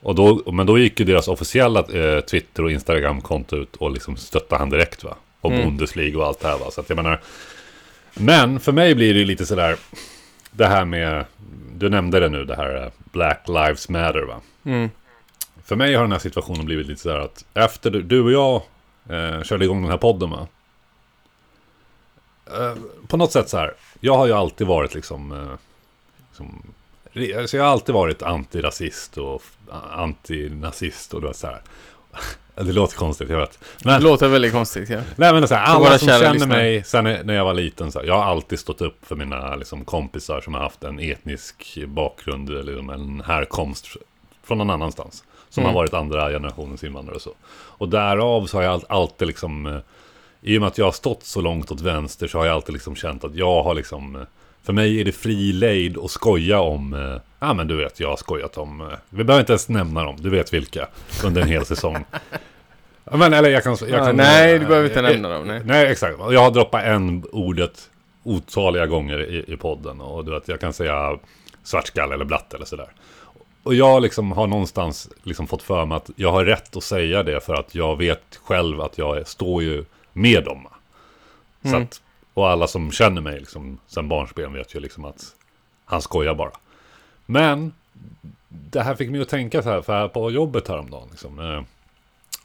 Och 0.00 0.14
då, 0.14 0.52
men 0.52 0.66
då 0.66 0.78
gick 0.78 1.00
ju 1.00 1.06
deras 1.06 1.28
officiella 1.28 1.80
eh, 1.80 2.20
Twitter 2.20 2.64
och 2.64 2.70
Instagram-konto 2.70 3.56
ut 3.56 3.76
och 3.76 3.90
liksom 3.90 4.16
stöttade 4.16 4.58
han 4.58 4.70
direkt 4.70 5.04
va. 5.04 5.16
Och 5.40 5.52
Mm. 5.52 5.64
Bundesliga 5.64 6.18
och 6.18 6.26
allt 6.26 6.40
det 6.40 6.48
här 6.48 6.58
va. 6.58 6.70
Så 6.70 6.80
att 6.80 6.88
jag 6.88 6.96
menar. 6.96 7.20
Men 8.14 8.60
för 8.60 8.72
mig 8.72 8.94
blir 8.94 9.14
det 9.14 9.20
ju 9.20 9.26
lite 9.26 9.46
sådär. 9.46 9.76
Det 10.50 10.66
här 10.66 10.84
med. 10.84 11.24
Du 11.74 11.88
nämnde 11.88 12.20
det 12.20 12.28
nu, 12.28 12.44
det 12.44 12.56
här 12.56 12.90
Black 13.12 13.42
Lives 13.48 13.88
Matter 13.88 14.22
va. 14.22 14.40
Mm. 14.64 14.90
För 15.68 15.76
mig 15.76 15.94
har 15.94 16.02
den 16.02 16.12
här 16.12 16.18
situationen 16.18 16.66
blivit 16.66 16.86
lite 16.86 17.00
sådär 17.02 17.18
att 17.18 17.44
efter 17.54 17.90
du- 17.90 18.02
du 18.02 18.20
och 18.22 18.32
jag 18.32 18.62
eh, 19.18 19.42
körde 19.42 19.64
igång 19.64 19.82
den 19.82 19.90
här 19.90 19.98
podden 19.98 20.30
va. 20.30 20.46
Eh, 22.46 22.74
på 23.08 23.16
något 23.16 23.32
sätt 23.32 23.48
så 23.48 23.56
här. 23.58 23.74
Jag 24.00 24.16
har 24.16 24.26
ju 24.26 24.32
alltid 24.32 24.66
varit 24.66 24.94
liksom. 24.94 25.32
Eh, 25.32 25.58
liksom 26.28 26.62
alltså 27.38 27.56
jag 27.56 27.64
har 27.64 27.70
alltid 27.70 27.94
varit 27.94 28.22
antirasist 28.22 29.18
och 29.18 29.42
antinazist 29.92 31.14
och 31.14 31.20
du 31.20 31.26
vet 31.26 31.36
så 31.36 31.46
här. 31.46 31.62
Det 32.54 32.72
låter 32.72 32.96
konstigt, 32.96 33.30
jag 33.30 33.38
vet. 33.38 33.58
Det 33.60 33.84
Men, 33.84 34.02
låter 34.02 34.28
väldigt 34.28 34.52
konstigt 34.52 34.88
ja. 34.90 35.00
nej 35.16 35.32
men 35.32 35.48
så 35.48 35.54
här, 35.54 35.64
alla 35.64 35.98
som 35.98 36.08
känner 36.08 36.32
lyssnare. 36.32 36.58
mig 36.58 36.84
sen 36.84 37.04
när 37.04 37.24
när 37.24 37.34
jag 37.34 37.44
var 37.44 37.54
liten 37.54 37.92
så 37.92 37.98
här, 37.98 38.06
Jag 38.06 38.14
har 38.14 38.24
alltid 38.24 38.58
stått 38.58 38.80
upp 38.80 39.06
för 39.06 39.16
mina 39.16 39.56
liksom, 39.56 39.84
kompisar 39.84 40.40
som 40.40 40.54
har 40.54 40.60
haft 40.60 40.84
en 40.84 40.98
etnisk 41.00 41.78
bakgrund 41.86 42.50
eller 42.50 42.62
liksom, 42.62 42.90
en 42.90 43.20
härkomst 43.26 43.86
från 44.42 44.58
någon 44.58 44.70
annanstans. 44.70 45.24
Som 45.50 45.62
Mm. 45.62 45.74
har 45.74 45.80
varit 45.80 45.94
andra 45.94 46.30
generationens 46.30 46.84
invandrare 46.84 47.16
och 47.16 47.22
så. 47.22 47.32
Och 47.50 47.88
därav 47.88 48.46
så 48.46 48.56
har 48.56 48.62
jag 48.64 48.72
all- 48.72 48.84
alltid 48.88 49.28
liksom 49.28 49.66
eh, 49.66 49.78
I 50.42 50.56
och 50.56 50.60
med 50.60 50.66
att 50.68 50.78
jag 50.78 50.84
har 50.84 50.92
stått 50.92 51.24
så 51.24 51.40
långt 51.40 51.70
åt 51.70 51.80
vänster 51.80 52.26
så 52.28 52.38
har 52.38 52.46
jag 52.46 52.54
alltid 52.54 52.72
liksom 52.72 52.96
känt 52.96 53.24
att 53.24 53.34
jag 53.34 53.62
har 53.62 53.74
liksom 53.74 54.16
eh, 54.16 54.22
För 54.62 54.72
mig 54.72 55.00
är 55.00 55.04
det 55.04 55.12
fri 55.12 55.52
lejd 55.52 55.98
att 55.98 56.10
skoja 56.10 56.60
om 56.60 56.94
eh, 56.94 57.20
Ja 57.40 57.54
men 57.54 57.66
du 57.68 57.76
vet 57.76 58.00
jag 58.00 58.08
har 58.08 58.16
skojat 58.16 58.58
om 58.58 58.90
Vi 59.10 59.24
behöver 59.24 59.40
inte 59.40 59.52
ens 59.52 59.68
nämna 59.68 60.04
dem, 60.04 60.16
du 60.18 60.30
vet 60.30 60.52
vilka 60.52 60.86
Under 61.24 61.42
en 61.42 61.48
hel 61.48 61.64
säsong 61.64 62.04
Ja, 63.10 63.16
men 63.16 63.32
eller 63.32 63.50
jag 63.50 63.62
kan... 63.62 63.76
Jag 63.80 63.90
Ja, 63.90 64.04
kan 64.06 64.16
nej, 64.16 64.58
du 64.58 64.66
behöver 64.66 64.88
inte 64.88 65.00
eh, 65.00 65.04
nämna 65.12 65.28
dem, 65.28 65.46
nej. 65.46 65.60
Nej, 65.64 65.86
exakt. 65.86 66.18
Jag 66.30 66.40
har 66.40 66.50
droppat 66.50 66.84
en 66.84 67.24
ordet 67.32 67.90
otaliga 68.22 68.86
gånger 68.86 69.18
i, 69.30 69.44
i 69.52 69.56
podden. 69.56 70.00
Och 70.00 70.24
du 70.24 70.30
vet, 70.30 70.48
jag 70.48 70.60
kan 70.60 70.72
säga 70.72 71.18
svartskalle 71.64 72.14
eller 72.14 72.24
blatte 72.24 72.56
eller 72.56 72.66
sådär. 72.66 72.88
Och 73.68 73.74
jag 73.74 74.02
liksom 74.02 74.32
har 74.32 74.46
någonstans 74.46 75.08
liksom 75.22 75.46
fått 75.46 75.62
för 75.62 75.86
mig 75.86 75.96
att 75.96 76.10
jag 76.16 76.32
har 76.32 76.44
rätt 76.44 76.76
att 76.76 76.84
säga 76.84 77.22
det 77.22 77.40
för 77.40 77.54
att 77.54 77.74
jag 77.74 77.96
vet 77.96 78.40
själv 78.44 78.80
att 78.80 78.98
jag 78.98 79.16
är- 79.18 79.24
står 79.24 79.62
ju 79.62 79.84
med 80.12 80.44
dem. 80.44 80.66
Så 81.62 81.68
Mm. 81.68 81.82
att, 81.82 82.02
och 82.34 82.48
alla 82.50 82.66
som 82.66 82.90
känner 82.92 83.20
mig 83.20 83.38
liksom, 83.40 83.78
sen 83.86 84.08
barnsben 84.08 84.52
vet 84.52 84.74
ju 84.74 84.80
liksom 84.80 85.04
att 85.04 85.24
han 85.84 86.02
skojar 86.02 86.34
bara. 86.34 86.50
Men 87.26 87.72
det 88.48 88.80
här 88.80 88.94
fick 88.94 89.10
mig 89.10 89.20
att 89.20 89.28
tänka 89.28 89.62
så 89.62 89.68
här, 89.70 89.82
för 89.82 89.92
här 89.92 90.08
på 90.08 90.30
jobbet 90.30 90.68
häromdagen. 90.68 91.08
Liksom, 91.10 91.38
eh, 91.38 91.62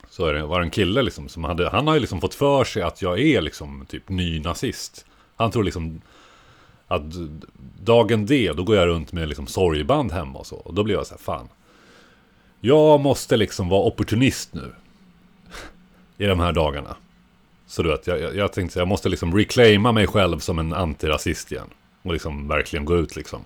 så 0.09 0.31
det, 0.31 0.43
var 0.45 0.59
det 0.59 0.65
en 0.65 0.71
kille 0.71 1.01
liksom 1.01 1.29
som 1.29 1.43
hade, 1.43 1.69
han 1.69 1.87
har 1.87 1.93
ju 1.93 1.99
liksom 1.99 2.21
fått 2.21 2.35
för 2.35 2.63
sig 2.63 2.81
att 2.81 3.01
jag 3.01 3.19
är 3.19 3.41
liksom 3.41 3.85
typ 3.89 4.09
ny 4.09 4.39
nazist. 4.39 5.05
Han 5.35 5.51
tror 5.51 5.63
liksom 5.63 6.01
att 6.95 7.03
dagen 7.83 8.25
D, 8.25 8.51
då 8.55 8.63
går 8.63 8.75
jag 8.75 8.87
runt 8.87 9.13
med 9.13 9.27
liksom 9.27 9.47
sorgband 9.47 10.11
hemma 10.11 10.39
och 10.39 10.45
så. 10.45 10.55
Och 10.55 10.73
då 10.73 10.83
blir 10.83 10.95
jag 10.95 11.07
så 11.07 11.13
här, 11.13 11.19
fan. 11.19 11.47
Jag 12.59 12.99
måste 12.99 13.37
liksom 13.37 13.69
vara 13.69 13.81
opportunist 13.81 14.53
nu. 14.53 14.73
I 16.17 16.25
de 16.25 16.39
här 16.39 16.51
dagarna. 16.51 16.95
Så 17.67 17.83
du 17.83 17.89
vet, 17.89 18.07
jag, 18.07 18.21
jag, 18.21 18.35
jag 18.35 18.53
tänkte 18.53 18.79
jag 18.79 18.87
måste 18.87 19.09
liksom 19.09 19.37
reclaima 19.37 19.91
mig 19.91 20.07
själv 20.07 20.39
som 20.39 20.59
en 20.59 20.73
antirasist 20.73 21.51
igen. 21.51 21.69
Och 22.01 22.13
liksom 22.13 22.47
verkligen 22.47 22.85
gå 22.85 22.97
ut 22.97 23.15
liksom. 23.15 23.39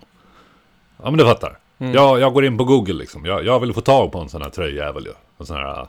Ja 0.97 1.09
men 1.11 1.17
du 1.17 1.25
fattar. 1.25 1.57
Jag, 1.77 2.19
jag 2.19 2.33
går 2.33 2.45
in 2.45 2.57
på 2.57 2.63
Google 2.63 2.93
liksom. 2.93 3.25
Jag, 3.25 3.45
jag 3.45 3.59
vill 3.59 3.73
få 3.73 3.81
tag 3.81 4.11
på 4.11 4.19
en 4.19 4.29
sån 4.29 4.41
här 4.41 4.49
tröjjävel 4.49 5.05
ju. 5.05 5.13
En 5.37 5.45
sån 5.45 5.57
här 5.57 5.81
uh, 5.81 5.87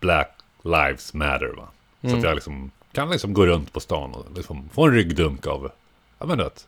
Black 0.00 0.30
Lives 0.62 1.14
Matter 1.14 1.54
va. 1.56 1.68
Så 2.10 2.16
att 2.16 2.22
jag 2.22 2.34
liksom 2.34 2.70
kan 2.92 3.10
liksom 3.10 3.34
gå 3.34 3.46
runt 3.46 3.72
på 3.72 3.80
stan 3.80 4.14
och 4.14 4.26
liksom 4.36 4.68
få 4.72 4.86
en 4.86 4.94
ryggdunk 4.94 5.46
av, 5.46 5.70
ja 6.18 6.26
men 6.26 6.38
du 6.38 6.44
vet. 6.44 6.66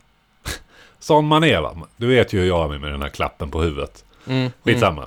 Sån 1.02 1.26
man 1.26 1.44
är 1.44 1.60
va. 1.60 1.76
Du 1.96 2.06
vet 2.06 2.32
ju 2.32 2.40
hur 2.40 2.46
jag 2.46 2.74
är 2.74 2.78
med 2.78 2.92
den 2.92 3.02
här 3.02 3.08
klappen 3.08 3.50
på 3.50 3.62
huvudet. 3.62 4.04
Mm. 4.26 4.50
Skitsamma. 4.64 5.06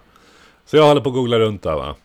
Så 0.65 0.77
jag 0.77 0.88
håller 0.88 1.01
på 1.01 1.10
att 1.10 1.15
googla 1.15 1.39
runt 1.39 1.63
där 1.63 1.75
va. 1.75 1.95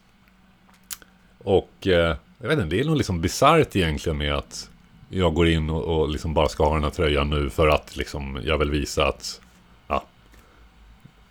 Och 1.39 1.87
eh, 1.87 2.17
jag 2.39 2.49
vet 2.49 2.59
inte, 2.59 2.77
det 2.77 2.81
är 2.81 2.85
nog 2.85 2.97
liksom 2.97 3.21
bisarrt 3.21 3.77
egentligen 3.77 4.19
med 4.19 4.35
att 4.35 4.71
jag 5.09 5.35
går 5.35 5.49
in 5.49 5.71
och, 5.71 5.83
och 5.83 6.09
liksom 6.09 6.35
bara 6.35 6.49
ska 6.49 6.65
ha 6.65 6.75
den 6.75 6.85
här 6.85 6.91
tröjan 6.91 7.31
nu 7.31 7.51
för 7.51 7.69
att 7.69 7.97
liksom 7.97 8.41
jag 8.45 8.59
vill 8.59 8.71
visa 8.71 9.07
att, 9.07 9.41
ja. 9.87 10.05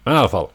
Men 0.04 0.16
i 0.16 0.18
alla 0.18 0.30
fall. 0.30 0.48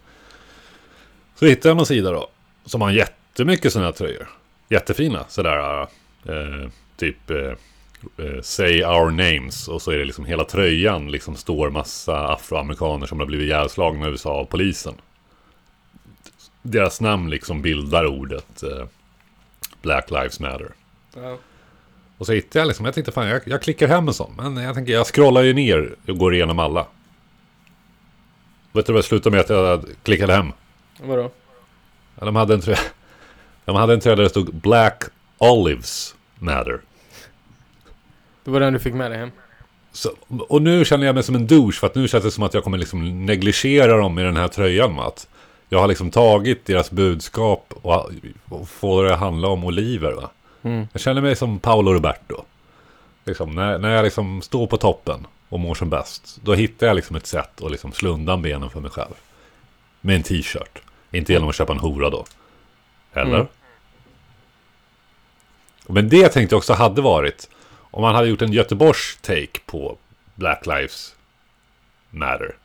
Så 1.34 1.46
hittar 1.46 1.70
jag 1.70 1.76
någon 1.76 1.86
sida 1.86 2.10
då. 2.10 2.28
Som 2.64 2.80
har 2.80 2.90
jättemycket 2.90 3.72
sådana 3.72 3.86
här 3.86 3.92
tröjor. 3.92 4.28
Jättefina 4.68 5.24
sådär. 5.28 5.82
Eh, 6.24 6.68
typ 6.96 7.30
eh, 7.30 7.52
eh, 8.16 8.40
Say 8.42 8.84
our 8.84 9.10
names. 9.10 9.68
Och 9.68 9.82
så 9.82 9.90
är 9.90 9.98
det 9.98 10.04
liksom 10.04 10.24
hela 10.24 10.44
tröjan 10.44 11.10
liksom 11.10 11.36
står 11.36 11.70
massa 11.70 12.28
afroamerikaner 12.28 13.06
som 13.06 13.18
har 13.18 13.26
blivit 13.26 13.46
ihjälslagna 13.46 14.06
i 14.06 14.10
USA 14.10 14.30
av 14.30 14.44
polisen. 14.44 14.94
Deras 16.62 17.00
namn 17.00 17.30
liksom 17.30 17.62
bildar 17.62 18.06
ordet 18.06 18.62
eh, 18.62 18.86
Black 19.82 20.10
Lives 20.10 20.40
Matter. 20.40 20.72
Ja. 21.14 21.38
Och 22.18 22.26
så 22.26 22.32
hittade 22.32 22.58
jag 22.58 22.66
liksom, 22.68 22.84
jag 22.84 22.94
tänkte 22.94 23.12
fan 23.12 23.28
jag, 23.28 23.42
jag 23.46 23.62
klickar 23.62 23.88
hem 23.88 24.08
en 24.08 24.14
sån. 24.14 24.34
Men 24.36 24.56
jag 24.56 24.74
tänker, 24.74 24.92
jag 24.92 25.06
scrollar 25.06 25.42
ju 25.42 25.52
ner 25.52 25.94
och 26.08 26.18
går 26.18 26.34
igenom 26.34 26.58
alla. 26.58 26.86
Vet 28.72 28.86
du 28.86 28.92
vad 28.92 29.02
det 29.02 29.06
slutade 29.06 29.36
med 29.36 29.40
att 29.40 29.50
jag 29.50 29.84
klickade 30.02 30.32
hem? 30.32 30.52
Vadå? 31.00 31.30
Ja, 32.18 32.24
de 32.24 32.36
hade 32.36 32.54
en 32.54 32.60
tröja. 32.60 32.78
De 33.64 33.76
hade 33.76 33.92
en 33.94 34.00
tröja 34.00 34.16
där 34.16 34.22
det 34.22 34.30
stod 34.30 34.54
Black 34.54 35.04
Olives 35.38 36.14
Matter. 36.38 36.80
Det 38.44 38.50
var 38.50 38.60
den 38.60 38.72
du 38.72 38.78
fick 38.78 38.94
med 38.94 39.10
dig 39.10 39.18
hem. 39.18 39.30
Så, 39.92 40.10
och 40.48 40.62
nu 40.62 40.84
känner 40.84 41.06
jag 41.06 41.14
mig 41.14 41.22
som 41.22 41.34
en 41.34 41.46
douche 41.46 41.72
för 41.72 41.86
att 41.86 41.94
nu 41.94 42.08
känns 42.08 42.24
det 42.24 42.30
som 42.30 42.44
att 42.44 42.54
jag 42.54 42.64
kommer 42.64 42.78
liksom 42.78 43.26
negligera 43.26 43.96
dem 43.96 44.18
i 44.18 44.22
den 44.22 44.36
här 44.36 44.48
tröjan. 44.48 45.00
Att 45.00 45.28
jag 45.68 45.78
har 45.78 45.88
liksom 45.88 46.10
tagit 46.10 46.64
deras 46.64 46.90
budskap 46.90 47.74
och, 47.82 48.10
och 48.48 48.68
får 48.68 49.04
det 49.04 49.14
handla 49.16 49.48
om 49.48 49.64
oliver. 49.64 50.12
Va? 50.12 50.30
Mm. 50.62 50.88
Jag 50.92 51.00
känner 51.00 51.20
mig 51.20 51.36
som 51.36 51.58
Paolo 51.58 51.92
Roberto. 51.92 52.44
Liksom, 53.24 53.54
när, 53.54 53.78
när 53.78 53.90
jag 53.90 54.04
liksom 54.04 54.42
står 54.42 54.66
på 54.66 54.76
toppen 54.76 55.26
och 55.48 55.60
mår 55.60 55.74
som 55.74 55.90
bäst. 55.90 56.38
Då 56.42 56.54
hittar 56.54 56.86
jag 56.86 56.96
liksom 56.96 57.16
ett 57.16 57.26
sätt 57.26 57.62
att 57.62 57.70
liksom 57.70 57.92
slå 57.92 58.10
undan 58.10 58.42
benen 58.42 58.70
för 58.70 58.80
mig 58.80 58.90
själv. 58.90 59.14
Med 60.00 60.16
en 60.16 60.22
t-shirt. 60.22 60.82
Inte 61.10 61.32
genom 61.32 61.48
att 61.48 61.54
köpa 61.54 61.72
en 61.72 61.78
hora 61.78 62.10
då. 62.10 62.24
Eller? 63.12 63.34
Mm. 63.34 63.46
Men 65.86 66.08
det 66.08 66.28
tänkte 66.28 66.54
jag 66.54 66.58
också 66.58 66.72
hade 66.72 67.02
varit. 67.02 67.48
Om 67.94 68.02
man 68.02 68.14
hade 68.14 68.28
gjort 68.28 68.42
en 68.42 68.52
Göteborgs 68.52 69.18
take 69.20 69.60
på 69.66 69.96
Black 70.34 70.66
Lives 70.66 71.14
Matter. 72.10 72.56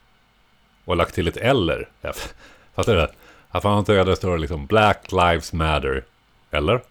Och 0.86 0.96
lagt 0.96 1.16
till 1.16 1.28
ett 1.28 1.38
eller. 1.38 1.90
Fattar 2.76 2.96
du? 2.96 3.08
Att 3.50 3.64
man 3.64 3.80
inte 3.80 4.04
det 4.04 4.16
står 4.16 4.38
liksom 4.38 4.66
Black 4.66 5.12
Lives 5.12 5.54
Matter. 5.54 6.04
Eller? 6.52 6.82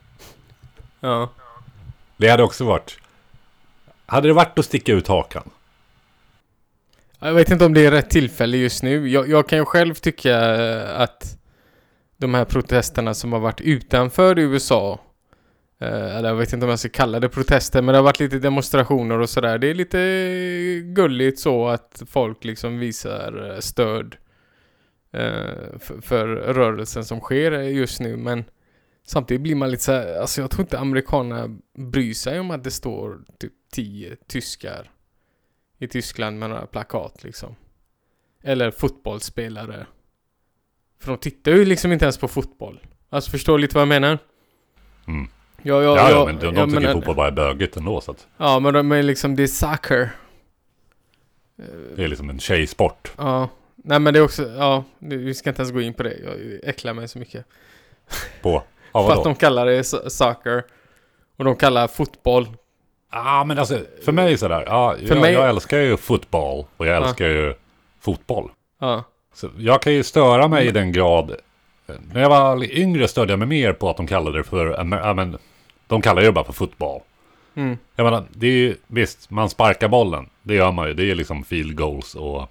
Ja. 1.01 1.31
Det 2.16 2.29
hade 2.29 2.42
också 2.42 2.64
varit... 2.64 2.98
Hade 4.07 4.29
det 4.29 4.35
varit 4.35 4.59
att 4.59 4.64
sticka 4.64 4.92
ut 4.92 5.09
hakan? 5.09 5.51
Jag 7.18 7.35
vet 7.35 7.51
inte 7.51 7.64
om 7.64 7.74
det 7.74 7.87
är 7.87 7.90
rätt 7.90 8.11
tillfälle 8.11 8.57
just 8.57 8.83
nu. 8.83 9.09
Jag, 9.09 9.29
jag 9.29 9.48
kan 9.48 9.59
ju 9.59 9.64
själv 9.64 9.94
tycka 9.94 10.55
eh, 10.55 11.01
att 11.01 11.38
de 12.16 12.35
här 12.35 12.44
protesterna 12.44 13.14
som 13.14 13.33
har 13.33 13.40
varit 13.40 13.61
utanför 13.61 14.38
USA 14.38 15.01
Eh, 15.80 16.16
eller 16.16 16.28
jag 16.28 16.36
vet 16.36 16.52
inte 16.52 16.66
om 16.66 16.70
jag 16.70 16.78
ska 16.78 16.88
kalla 16.88 17.20
det 17.20 17.28
protester, 17.28 17.82
men 17.82 17.92
det 17.92 17.98
har 17.98 18.04
varit 18.04 18.20
lite 18.20 18.38
demonstrationer 18.38 19.18
och 19.18 19.30
sådär. 19.30 19.58
Det 19.58 19.66
är 19.66 19.74
lite 19.74 19.98
gulligt 20.94 21.38
så 21.38 21.68
att 21.68 22.02
folk 22.06 22.44
liksom 22.44 22.78
visar 22.78 23.50
eh, 23.50 23.58
stöd 23.58 24.16
eh, 25.12 25.78
för, 26.00 26.26
rörelsen 26.26 27.04
som 27.04 27.20
sker 27.20 27.52
just 27.52 28.00
nu, 28.00 28.16
men 28.16 28.44
samtidigt 29.06 29.40
blir 29.40 29.54
man 29.54 29.70
lite 29.70 29.82
så 29.82 29.92
här, 29.92 30.20
alltså 30.20 30.40
jag 30.40 30.50
tror 30.50 30.60
inte 30.60 30.78
amerikanerna 30.78 31.58
bryr 31.78 32.14
sig 32.14 32.40
om 32.40 32.50
att 32.50 32.64
det 32.64 32.70
står 32.70 33.20
typ 33.38 33.52
tio 33.72 34.16
tyskar 34.26 34.90
i 35.78 35.88
Tyskland 35.88 36.38
med 36.38 36.50
några 36.50 36.66
plakat 36.66 37.24
liksom. 37.24 37.56
Eller 38.42 38.70
fotbollsspelare. 38.70 39.86
För 41.00 41.12
de 41.12 41.18
tittar 41.18 41.52
ju 41.52 41.64
liksom 41.64 41.92
inte 41.92 42.04
ens 42.04 42.18
på 42.18 42.28
fotboll. 42.28 42.80
Alltså 43.08 43.30
förstår 43.30 43.58
du 43.58 43.62
lite 43.62 43.74
vad 43.74 43.82
jag 43.82 43.88
menar? 43.88 44.18
Mm. 45.06 45.28
Ja, 45.62 45.82
Ja, 45.82 45.96
ja, 45.96 46.10
ja, 46.10 46.24
men 46.26 46.38
de, 46.38 46.46
de 46.46 46.56
jag 46.56 46.68
tycker 46.68 46.80
menar- 46.80 46.92
fotboll 46.94 47.16
bara 47.16 47.26
är 47.26 47.30
bögigt 47.32 47.76
ändå. 47.76 48.00
Så 48.00 48.10
att 48.10 48.26
Ja, 48.36 48.58
men 48.60 48.74
de 48.74 48.92
är 48.92 49.02
liksom, 49.02 49.36
det 49.36 49.42
är 49.42 49.46
soccer. 49.46 50.10
det 51.96 52.04
är 52.04 52.08
liksom 52.08 52.30
en 52.30 52.38
tjejsport. 52.40 53.12
Ja. 53.18 53.48
Nej 53.76 53.98
men 54.00 54.14
det 54.14 54.20
är 54.20 54.24
också, 54.24 54.42
ja, 54.58 54.84
vi 54.98 55.34
ska 55.34 55.50
inte 55.50 55.62
ens 55.62 55.72
gå 55.72 55.80
in 55.80 55.94
på 55.94 56.02
det. 56.02 56.14
Jag 56.24 56.68
äcklar 56.70 56.92
mig 56.94 57.08
så 57.08 57.18
mycket. 57.18 57.44
På... 58.42 58.62
Ja, 58.92 59.06
För 59.08 59.12
att 59.18 59.24
de 59.24 59.34
kallar 59.34 59.66
det 59.66 59.82
so- 59.82 60.08
soccer. 60.08 60.64
Och 61.36 61.44
de 61.44 61.56
kallar 61.56 61.88
fotboll. 61.88 62.48
Ja, 63.12 63.44
men 63.44 63.58
alltså 63.58 63.78
för 64.04 64.12
mig 64.12 64.26
är 64.26 64.30
det 64.30 64.38
sådär. 64.38 64.64
Ja, 64.66 64.94
För 64.98 65.14
jag, 65.14 65.20
mig- 65.20 65.32
jag 65.32 65.48
älskar 65.48 65.78
ju 65.78 65.96
fotboll 65.96 66.64
och 66.76 66.86
jag 66.86 66.96
Ja. 67.02 67.06
älskar 67.06 67.26
ju 67.28 67.54
fotboll. 68.00 68.50
Ja. 68.80 69.04
Så 69.34 69.48
jag 69.58 69.82
kan 69.82 69.92
ju 69.94 70.02
störa 70.02 70.48
mig 70.48 70.66
i 70.66 70.70
den 70.70 70.92
grad. 70.92 71.34
När 72.12 72.20
jag 72.20 72.28
var 72.28 72.64
yngre 72.78 73.08
störde 73.08 73.32
jag 73.32 73.38
mig 73.38 73.48
mer 73.48 73.72
på 73.72 73.90
att 73.90 73.96
de 73.96 74.06
kallade 74.06 74.38
det 74.38 74.44
för, 74.44 74.66
ja 75.00 75.14
men, 75.14 75.38
de 75.88 76.03
kallar 76.03 76.22
det 76.22 76.33
bara 76.33 76.44
för 76.44 76.53
fotboll. 76.53 77.01
Mm. 77.55 77.79
Jag 77.96 78.05
menar, 78.05 78.24
det 78.33 78.46
är 78.46 78.51
ju, 78.53 78.77
visst, 78.87 79.31
man 79.31 79.51
sparkar 79.51 79.88
bollen. 79.88 80.29
Det 80.42 80.55
gör 80.55 80.72
man 80.72 80.88
ju. 80.88 80.94
Det 80.94 81.11
är 81.11 81.14
liksom 81.14 81.44
field 81.44 81.77
goals 81.77 82.14
och 82.14 82.51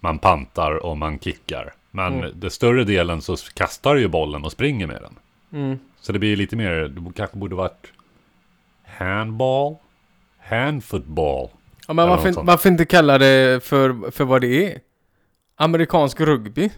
man 0.00 0.18
pantar 0.18 0.72
och 0.86 0.96
man 0.96 1.18
kickar. 1.18 1.72
Men 1.90 2.14
Mm. 2.18 2.32
det 2.40 2.50
större 2.50 2.84
delen 2.84 3.22
så 3.22 3.36
kastar 3.36 3.94
du 3.94 4.00
ju 4.00 4.08
bollen 4.08 4.44
och 4.44 4.52
springer 4.52 4.86
med 4.86 5.02
den. 5.02 5.14
Mm. 5.62 5.78
Så 6.00 6.12
det 6.12 6.18
blir 6.18 6.36
lite 6.36 6.56
mer, 6.56 6.70
det 6.88 7.12
kanske 7.16 7.36
borde 7.36 7.54
varit 7.56 7.86
handball, 8.98 9.76
handfootball. 10.40 11.48
Ja, 11.88 11.94
men 11.94 12.08
varför, 12.08 12.32
varför 12.42 12.68
inte 12.68 12.84
kalla 12.84 13.18
det 13.18 13.64
för, 13.64 14.10
för 14.10 14.24
vad 14.24 14.40
det 14.40 14.72
är? 14.72 14.78
Amerikansk 15.56 16.20
rugby. 16.20 16.70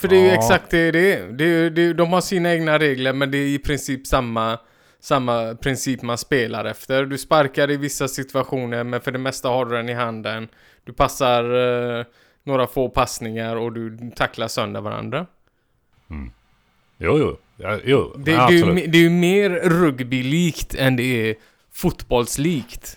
För 0.00 0.08
det 0.08 0.16
är 0.16 0.20
ju 0.20 0.26
Ja. 0.26 0.34
exakt 0.34 0.70
det 0.70 0.90
det 0.90 1.14
är. 1.14 1.26
Det 1.26 1.44
är, 1.44 1.70
det 1.70 1.82
är. 1.82 1.94
De 1.94 2.12
har 2.12 2.20
sina 2.20 2.52
egna 2.54 2.78
regler 2.78 3.12
men 3.12 3.30
det 3.30 3.38
är 3.38 3.46
i 3.46 3.58
princip 3.58 4.06
samma, 4.06 4.58
samma 5.00 5.54
princip 5.54 6.02
man 6.02 6.18
spelar 6.18 6.64
efter. 6.64 7.04
Du 7.06 7.18
sparkar 7.18 7.70
i 7.70 7.76
vissa 7.76 8.08
situationer 8.08 8.84
men 8.84 9.00
för 9.00 9.12
det 9.12 9.18
mesta 9.18 9.48
har 9.48 9.64
du 9.66 9.76
den 9.76 9.88
i 9.88 9.92
handen. 9.94 10.48
Du 10.84 10.92
passar 10.92 11.44
eh, 11.98 12.04
några 12.44 12.66
få 12.66 12.88
passningar 12.88 13.56
och 13.56 13.72
du 13.72 14.10
tacklar 14.16 14.48
sönder 14.48 14.80
varandra. 14.80 15.26
Jo, 16.98 17.18
jo. 17.18 17.36
Ja, 17.56 17.78
jo 17.84 18.12
Det, 18.16 18.30
ja, 18.32 18.46
det, 18.48 18.54
är 18.60 18.66
ju, 18.66 18.86
det 18.86 18.98
är 18.98 19.02
ju 19.02 19.10
mer 19.10 19.50
rugbylikt 19.50 20.74
än 20.74 20.96
det 20.96 21.02
är 21.30 21.34
fotbollslikt. 21.72 22.96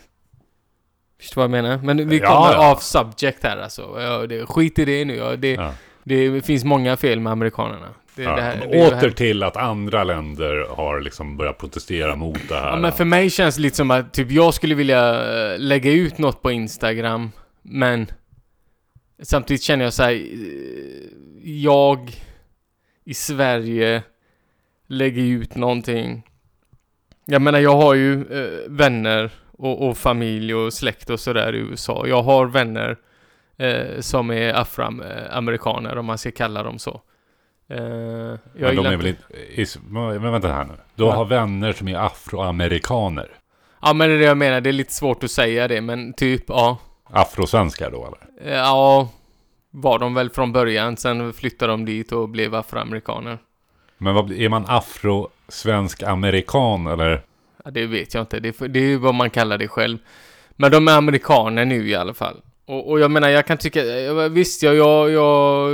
Förstår 1.19 1.41
du 1.41 1.47
vad 1.47 1.57
jag 1.57 1.63
menar? 1.63 1.77
Men 1.83 2.09
vi 2.09 2.19
Ja, 2.19 2.27
kommer 2.27 2.53
ja. 2.63 2.71
av 2.71 2.75
subject 2.75 3.43
här 3.43 3.57
alltså. 3.57 3.81
Ja, 4.01 4.45
skit 4.45 4.79
i 4.79 4.85
det 4.85 5.05
nu. 5.05 5.15
Ja, 5.15 5.35
det, 5.35 5.51
Ja. 5.53 5.73
Det 6.03 6.45
finns 6.45 6.63
många 6.63 6.97
fel 6.97 7.19
med 7.19 7.31
amerikanerna. 7.31 7.87
Det, 8.15 8.23
Ja, 8.23 8.35
det 8.35 8.41
här, 8.41 8.67
det 8.71 8.87
åter 8.87 9.09
till 9.09 9.43
att 9.43 9.57
andra 9.57 10.03
länder 10.03 10.67
har 10.69 11.01
liksom 11.01 11.37
börjat 11.37 11.57
protestera 11.57 12.15
mot 12.15 12.39
det 12.49 12.55
här. 12.55 12.69
Ja, 12.69 12.75
men 12.75 12.91
för 12.91 13.05
mig 13.05 13.29
känns 13.29 13.55
det 13.55 13.61
lite 13.61 13.75
som 13.75 13.91
att 13.91 14.13
typ 14.13 14.31
jag 14.31 14.53
skulle 14.53 14.75
vilja 14.75 15.23
eh, 15.53 15.59
lägga 15.59 15.91
ut 15.91 16.17
något 16.17 16.41
på 16.41 16.51
Instagram. 16.51 17.31
Men 17.61 18.07
samtidigt 19.23 19.61
känner 19.63 19.83
jag 19.83 19.93
så 19.93 20.03
här. 20.03 20.11
eh, 20.11 20.19
Jag 21.43 22.11
i 23.05 23.13
Sverige 23.13 24.03
lägger 24.87 25.23
ut 25.23 25.55
någonting. 25.55 26.23
Jag 27.25 27.41
menar 27.41 27.59
jag 27.59 27.75
har 27.75 27.93
ju 27.93 28.13
eh, 28.13 28.69
vänner 28.69 29.31
och, 29.57 29.87
och 29.89 29.97
familj 29.97 30.55
och 30.55 30.73
släkt 30.73 31.09
och 31.09 31.19
sådär 31.19 31.55
i 31.55 31.57
USA. 31.59 32.07
Jag 32.07 32.23
har 32.23 32.45
vänner 32.45 32.97
eh, 33.57 33.99
som 33.99 34.31
är 34.31 34.53
afroamerikaner 34.53 35.97
om 35.97 36.05
man 36.05 36.17
ska 36.17 36.31
kalla 36.31 36.63
dem 36.63 36.79
så. 36.79 37.01
Eh, 37.69 37.77
jag 37.79 38.39
men 38.55 38.75
de 38.75 38.85
är 38.85 38.97
väl 38.97 39.07
inte- 39.07 39.23
is- 39.61 39.79
Men 39.87 40.31
vänta 40.31 40.47
här 40.47 40.63
nu. 40.63 40.73
Du 40.95 41.03
har 41.03 41.25
vänner 41.25 41.73
som 41.73 41.87
är 41.87 41.95
afroamerikaner. 42.05 43.29
Ja 43.81 43.93
men 43.93 44.09
det 44.09 44.15
är 44.15 44.19
det 44.19 44.25
jag 44.25 44.37
menar, 44.37 44.61
det 44.61 44.69
är 44.69 44.73
lite 44.73 44.93
svårt 44.93 45.23
att 45.23 45.31
säga 45.31 45.67
det 45.67 45.81
men 45.81 46.13
typ 46.13 46.43
ja. 46.47 46.77
Afrosvenskar 47.09 47.91
då 47.91 48.07
eller? 48.07 48.19
Eh, 48.53 48.57
Ja, 48.59 49.09
var 49.71 49.99
de 49.99 50.13
väl 50.13 50.29
från 50.29 50.51
början, 50.51 50.97
sen 50.97 51.33
flyttade 51.33 51.71
de 51.71 51.85
dit 51.85 52.11
och 52.11 52.29
blev 52.29 52.55
afroamerikaner. 52.55 53.37
Men 53.97 54.15
vad, 54.15 54.31
är 54.31 54.49
man 54.49 54.65
afro-svensk-amerikan 54.67 56.87
eller? 56.87 57.21
Ja, 57.65 57.71
det 57.71 57.85
vet 57.85 58.13
jag 58.13 58.21
inte, 58.21 58.39
det 58.39 58.61
är, 58.61 58.67
det 58.67 58.79
är 58.79 58.83
ju 58.87 58.97
vad 58.97 59.15
man 59.15 59.29
kallar 59.29 59.57
det 59.57 59.67
själv. 59.67 59.97
Men 60.55 60.71
de 60.71 60.87
är 60.87 60.97
amerikaner 60.97 61.65
nu 61.65 61.89
i 61.89 61.95
alla 61.95 62.13
fall. 62.13 62.41
Och, 62.73 62.89
och 62.89 62.99
jag 62.99 63.11
menar, 63.11 63.29
jag 63.29 63.45
kan 63.45 63.57
tycka, 63.57 63.99
eh, 64.05 64.29
visst, 64.29 64.63
jag, 64.63 64.75
jag, 64.75 65.11
jag 65.11 65.69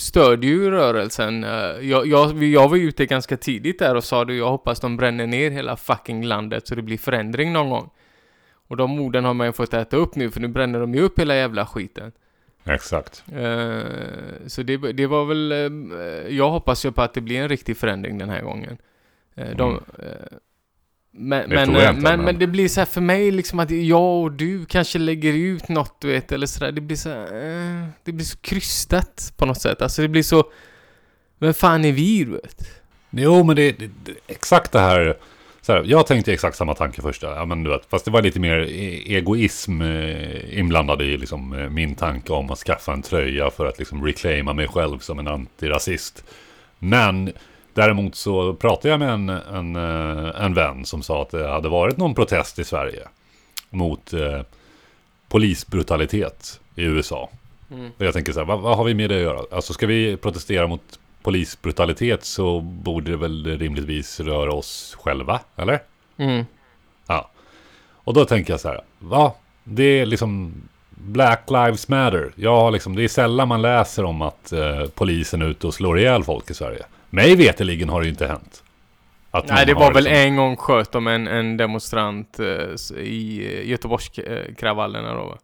stödjer 0.00 0.50
ju 0.50 0.70
rörelsen. 0.70 1.44
Eh, 1.44 1.50
Jag, 1.80 2.06
jag, 2.06 2.42
jag 2.42 2.68
var 2.68 2.76
ju 2.76 2.88
ute 2.88 3.06
ganska 3.06 3.36
tidigt 3.36 3.78
där 3.78 3.94
och 3.94 4.04
sa 4.04 4.24
det, 4.24 4.34
jag 4.34 4.50
hoppas 4.50 4.80
de 4.80 4.96
bränner 4.96 5.26
ner 5.26 5.50
hela 5.50 5.76
fucking 5.76 6.24
landet 6.24 6.66
så 6.66 6.74
det 6.74 6.82
blir 6.82 6.98
förändring 6.98 7.52
någon 7.52 7.70
gång. 7.70 7.90
Och 8.68 8.76
de 8.76 9.00
orden 9.00 9.24
har 9.24 9.34
man 9.34 9.46
ju 9.46 9.52
fått 9.52 9.74
äta 9.74 9.96
upp 9.96 10.14
nu, 10.14 10.30
för 10.30 10.40
nu 10.40 10.48
bränner 10.48 10.80
de 10.80 10.94
ju 10.94 11.00
upp 11.00 11.18
hela 11.18 11.36
jävla 11.36 11.66
skiten. 11.66 12.12
Exakt. 12.64 13.24
Eh, 13.36 13.80
så 14.46 14.62
det, 14.62 14.76
det 14.76 15.06
var 15.06 15.24
väl... 15.24 15.52
jag 16.36 16.50
hoppas 16.50 16.84
ju 16.84 16.92
på 16.92 17.02
att 17.02 17.14
det 17.14 17.20
blir 17.20 17.40
en 17.40 17.48
riktig 17.48 17.76
förändring 17.76 18.18
den 18.18 18.28
här 18.28 18.42
gången. 18.42 18.78
Eh, 19.34 19.56
de, 19.56 19.80
Men, 21.12 21.48
Det 21.48 21.54
men, 21.54 21.76
eh, 21.76 21.88
inte, 21.88 21.92
men, 21.92 22.02
men- 22.02 22.24
men 22.24 22.38
det 22.38 22.46
blir 22.46 22.68
så 22.68 22.80
här 22.80 22.86
för 22.86 23.00
mig 23.00 23.30
liksom 23.30 23.58
att 23.60 23.70
jag 23.70 24.22
och 24.22 24.32
du 24.32 24.64
kanske 24.66 24.98
lägger 24.98 25.32
ut 25.32 25.68
något 25.68 26.00
du 26.00 26.08
vet 26.08 26.32
eller 26.32 26.46
sådär. 26.46 26.72
Det 26.72 26.80
blir 26.80 26.96
så 26.96 27.08
här, 27.08 27.24
eh, 27.24 27.86
Det 28.04 28.12
blir 28.12 28.24
så 28.24 28.38
krystat 28.38 29.32
på 29.36 29.46
något 29.46 29.60
sätt. 29.60 29.82
Alltså 29.82 30.02
det 30.02 30.08
blir 30.08 30.22
så... 30.22 30.44
Vem 31.38 31.54
fan 31.54 31.84
är 31.84 31.92
vi 31.92 32.24
du 32.24 32.30
vet? 32.30 32.70
Jo, 33.10 33.44
men 33.44 33.56
det, 33.56 33.72
det, 33.78 33.90
det 34.04 34.12
exakt 34.26 34.72
det 34.72 34.80
här. 34.80 35.16
Så 35.62 35.72
här, 35.72 35.84
jag 35.86 36.06
tänkte 36.06 36.32
exakt 36.32 36.56
samma 36.56 36.74
tanke 36.74 37.02
först. 37.02 37.22
Ja, 37.22 37.44
men 37.44 37.62
du 37.64 37.70
vet, 37.70 37.86
fast 37.90 38.04
det 38.04 38.10
var 38.10 38.22
lite 38.22 38.40
mer 38.40 38.58
e- 38.60 39.16
egoism 39.16 39.82
eh, 39.82 40.58
inblandad 40.58 41.02
i 41.02 41.16
liksom, 41.16 41.52
eh, 41.58 41.68
min 41.70 41.94
tanke 41.94 42.32
om 42.32 42.50
att 42.50 42.58
skaffa 42.58 42.92
en 42.92 43.02
tröja 43.02 43.50
för 43.50 43.66
att 43.66 43.78
liksom, 43.78 44.04
reclaima 44.06 44.52
mig 44.52 44.68
själv 44.68 44.98
som 44.98 45.18
en 45.18 45.28
antirasist. 45.28 46.24
Men 46.78 47.32
däremot 47.74 48.14
så 48.14 48.54
pratade 48.54 48.88
jag 48.88 48.98
med 48.98 49.10
en, 49.10 49.28
en, 49.28 49.76
eh, 49.76 50.44
en 50.44 50.54
vän 50.54 50.84
som 50.84 51.02
sa 51.02 51.22
att 51.22 51.30
det 51.30 51.48
hade 51.48 51.68
varit 51.68 51.96
någon 51.96 52.14
protest 52.14 52.58
i 52.58 52.64
Sverige 52.64 53.02
mot 53.70 54.12
eh, 54.12 54.40
polisbrutalitet 55.28 56.60
i 56.74 56.82
USA. 56.82 57.30
Mm. 57.70 57.90
Och 57.98 58.04
jag 58.04 58.14
tänker 58.14 58.32
så 58.32 58.38
här, 58.38 58.46
vad, 58.46 58.60
vad 58.60 58.76
har 58.76 58.84
vi 58.84 58.94
med 58.94 59.10
det 59.10 59.16
att 59.16 59.22
göra? 59.22 59.40
Alltså 59.50 59.72
ska 59.72 59.86
vi 59.86 60.16
protestera 60.16 60.66
mot 60.66 60.98
polisbrutalitet 61.22 62.24
så 62.24 62.60
borde 62.60 63.10
det 63.10 63.16
väl 63.16 63.58
rimligtvis 63.58 64.20
röra 64.20 64.52
oss 64.52 64.96
själva, 65.00 65.40
eller? 65.56 65.82
Mm. 66.16 66.44
Ja. 67.06 67.30
Och 67.94 68.14
då 68.14 68.24
tänker 68.24 68.52
jag 68.52 68.60
så 68.60 68.68
här, 68.68 68.80
va? 68.98 69.34
Det 69.64 70.00
är 70.00 70.06
liksom 70.06 70.54
Black 70.90 71.50
Lives 71.50 71.88
Matter. 71.88 72.32
Ja, 72.36 72.70
liksom, 72.70 72.96
det 72.96 73.04
är 73.04 73.08
sällan 73.08 73.48
man 73.48 73.62
läser 73.62 74.04
om 74.04 74.22
att 74.22 74.52
eh, 74.52 74.86
polisen 74.94 75.42
är 75.42 75.46
ute 75.46 75.66
och 75.66 75.74
slår 75.74 75.98
ihjäl 75.98 76.24
folk 76.24 76.50
i 76.50 76.54
Sverige. 76.54 76.84
Mig 77.10 77.36
veteligen 77.36 77.88
har 77.88 78.00
det 78.00 78.04
ju 78.04 78.10
inte 78.10 78.26
hänt. 78.26 78.64
Nej, 79.48 79.66
det 79.66 79.74
var 79.74 79.92
väl 79.94 80.04
liksom- 80.04 80.18
en 80.20 80.36
gång 80.36 80.56
sköt 80.56 80.92
de 80.92 81.06
en, 81.06 81.26
en 81.26 81.56
demonstrant 81.56 82.38
eh, 82.40 82.96
i 82.98 83.62
Göteborgskravallerna 83.64 85.14
då 85.14 85.24
va? 85.26 85.38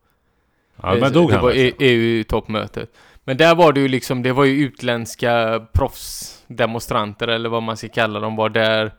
Ja, 0.82 0.94
men 0.94 1.12
dog 1.12 1.28
det 1.28 1.34
han 1.34 1.42
var 1.42 1.50
alltså? 1.50 1.64
E- 1.64 1.72
EU-toppmötet. 1.78 2.90
Men 3.24 3.36
där 3.36 3.54
var 3.54 3.72
det 3.72 3.80
ju 3.80 3.88
liksom, 3.88 4.22
det 4.22 4.32
var 4.32 4.44
ju 4.44 4.64
utländska 4.64 5.60
proffsdemonstranter 5.72 7.28
eller 7.28 7.48
vad 7.48 7.62
man 7.62 7.76
ska 7.76 7.88
kalla 7.88 8.20
dem 8.20 8.36
var 8.36 8.48
där. 8.48 8.92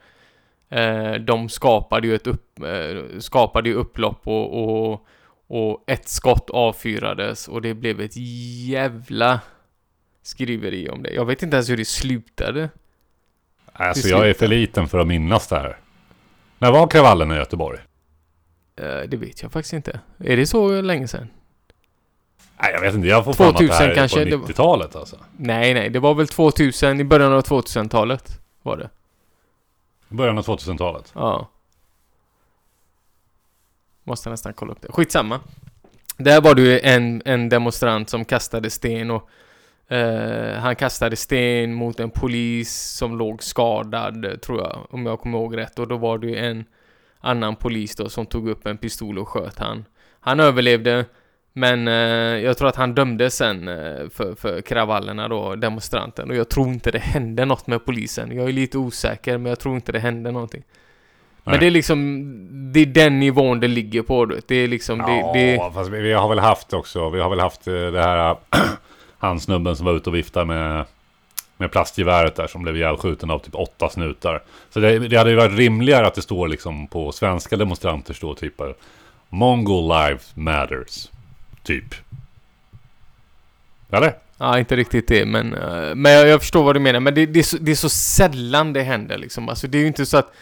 Eh, 0.69 1.13
de 1.13 1.49
skapade 1.49 2.07
ju 2.07 2.15
ett 2.15 2.27
upp, 2.27 2.59
eh, 2.63 3.19
skapade 3.19 3.69
ju 3.69 3.75
upplopp 3.75 4.27
och, 4.27 4.63
och, 4.91 5.07
och 5.47 5.83
ett 5.87 6.07
skott 6.07 6.49
avfyrades 6.49 7.47
och 7.47 7.61
det 7.61 7.73
blev 7.73 8.01
ett 8.01 8.17
jävla 8.67 9.39
skriveri 10.27 10.89
om 10.89 11.03
det. 11.03 11.09
Jag 11.09 11.25
vet 11.25 11.43
inte 11.43 11.55
ens 11.55 11.69
hur 11.69 11.77
det 11.77 11.85
slutade. 11.85 12.69
Alltså 13.73 14.01
till 14.01 14.11
jag 14.11 14.29
är 14.29 14.33
för 14.33 14.47
liten 14.47 14.87
för 14.87 14.99
att 14.99 15.07
minnas 15.07 15.47
det 15.47 15.55
här. 15.59 15.77
När 16.59 16.71
var 16.71 16.87
kravallerna 16.87 17.35
i 17.35 17.37
Göteborg? 17.37 17.79
Eh, 18.75 18.85
det 18.85 19.17
vet 19.17 19.41
jag 19.41 19.51
faktiskt 19.51 19.73
inte. 19.73 19.99
Är 20.19 20.37
det 20.37 20.47
så 20.47 20.81
länge 20.81 21.07
sedan? 21.07 21.27
Nej, 22.61 22.71
jag 22.73 22.81
vet 22.81 22.95
inte. 22.95 23.07
Jag 23.07 23.25
får 23.25 23.33
för 23.33 23.43
mig 23.43 23.49
att 23.53 23.57
det 23.57 23.67
2000 23.67 23.87
här 23.87 23.89
är 23.89 24.07
på 24.09 24.15
det 24.29 24.35
var- 24.37 24.47
90-talet 24.47 24.95
alltså. 24.95 25.17
Nej, 25.37 25.73
nej, 25.73 25.89
det 25.89 25.99
var 25.99 26.13
väl 26.13 26.27
2000, 26.27 26.99
i 26.99 27.03
början 27.03 27.33
av 27.33 27.41
2000-talet 27.41 28.41
var 28.61 28.77
det. 28.77 28.89
I 30.11 30.13
början 30.13 30.37
av 30.37 30.45
2000-talet. 30.45 31.11
Ja. 31.15 31.49
Måste 34.03 34.29
nästan 34.29 34.53
kolla 34.53 34.71
upp 34.71 34.81
det. 34.81 34.91
Skitsamma. 34.91 35.39
Där 36.17 36.41
var 36.41 36.55
det 36.55 36.61
ju 36.61 36.79
en, 36.79 37.21
en 37.25 37.49
demonstrant 37.49 38.09
som 38.09 38.25
kastade 38.25 38.69
sten 38.69 39.11
och 39.11 39.29
eh, 39.89 40.59
han 40.59 40.75
kastade 40.75 41.15
sten 41.15 41.73
mot 41.73 41.99
en 41.99 42.09
polis 42.09 42.73
som 42.73 43.17
låg 43.17 43.43
skadad, 43.43 44.25
eh, 44.25 44.31
tror 44.31 44.59
jag, 44.59 44.87
om 44.89 45.05
jag 45.05 45.19
kommer 45.19 45.37
ihåg 45.37 45.57
rätt. 45.57 45.79
Och 45.79 45.87
då 45.87 45.97
var 45.97 46.17
det 46.17 46.27
ju 46.27 46.35
en 46.35 46.65
annan 47.19 47.55
polis 47.55 47.95
då 47.95 48.09
som 48.09 48.25
tog 48.25 48.49
upp 48.49 48.67
en 48.67 48.77
pistol 48.77 49.19
och 49.19 49.29
sköt 49.29 49.59
han. 49.59 49.85
Han 50.19 50.39
överlevde, 50.39 51.05
men 51.53 51.87
eh, 51.87 51.93
jag 52.43 52.57
tror 52.57 52.67
att 52.67 52.75
han 52.75 52.95
dömdes 52.95 53.35
sen 53.35 53.67
eh, 53.67 54.09
för, 54.09 54.35
för 54.35 54.61
kravallerna 54.61 55.27
då, 55.27 55.55
demonstranten. 55.55 56.29
Och 56.29 56.35
jag 56.35 56.49
tror 56.49 56.67
inte 56.67 56.91
det 56.91 56.99
hände 56.99 57.45
något 57.45 57.67
med 57.67 57.85
polisen. 57.85 58.31
Jag 58.31 58.47
är 58.47 58.53
lite 58.53 58.77
osäker, 58.77 59.37
men 59.37 59.49
jag 59.49 59.59
tror 59.59 59.75
inte 59.75 59.91
det 59.91 59.99
hände 59.99 60.31
någonting. 60.31 60.63
Men 61.43 61.59
det 61.59 61.65
är 61.65 61.71
liksom, 61.71 62.23
det 62.73 62.79
är 62.79 62.85
den 62.85 63.19
nivån 63.19 63.59
det 63.59 63.67
ligger 63.67 64.01
på. 64.01 64.25
Det 64.25 64.55
är 64.55 64.67
liksom, 64.67 64.97
det, 64.97 65.17
ja, 65.17 65.31
det, 65.33 65.73
fast 65.73 65.89
vi, 65.89 66.13
har 66.13 66.29
väl 66.29 66.39
haft 66.39 66.73
också, 66.73 67.09
vi 67.09 67.19
har 67.19 67.29
väl 67.29 67.39
haft 67.39 67.65
det 67.65 68.01
här, 68.01 68.35
han 69.19 69.39
snubben 69.39 69.75
som 69.75 69.85
var 69.85 69.93
ute 69.93 70.09
och 70.09 70.15
viftade 70.15 70.45
med, 70.45 70.85
med 71.57 71.71
plastgeväret 71.71 72.35
där 72.35 72.47
som 72.47 72.63
blev 72.63 72.77
ihjälskjuten 72.77 73.29
av 73.29 73.39
typ 73.39 73.55
åtta 73.55 73.89
snutar. 73.89 74.43
Så 74.69 74.79
det, 74.79 74.99
det 74.99 75.17
hade 75.17 75.29
ju 75.29 75.35
varit 75.35 75.57
rimligare 75.57 76.07
att 76.07 76.15
det 76.15 76.21
står 76.21 76.47
liksom 76.47 76.87
på 76.87 77.11
svenska 77.11 77.57
demonstranter 77.57 78.13
står 78.13 78.35
typ 78.35 78.61
Mongol 79.29 79.87
lives 79.87 80.35
matters. 80.35 81.09
Typ. 81.63 81.95
Eller? 83.91 84.13
Ja, 84.37 84.59
inte 84.59 84.75
riktigt 84.75 85.07
det, 85.07 85.25
men, 85.25 85.53
eh, 85.53 85.95
men 85.95 86.11
jag, 86.11 86.27
jag 86.27 86.41
förstår 86.41 86.63
vad 86.63 86.75
du 86.75 86.79
menar. 86.79 86.99
Men 86.99 87.13
det, 87.13 87.25
det, 87.25 87.39
är 87.39 87.43
så, 87.43 87.57
det 87.57 87.71
är 87.71 87.75
så 87.75 87.89
sällan 87.89 88.73
det 88.73 88.83
händer 88.83 89.17
liksom. 89.17 89.49
Alltså 89.49 89.67
det 89.67 89.77
är 89.77 89.81
ju 89.81 89.87
inte 89.87 90.05
så 90.05 90.17
att 90.17 90.33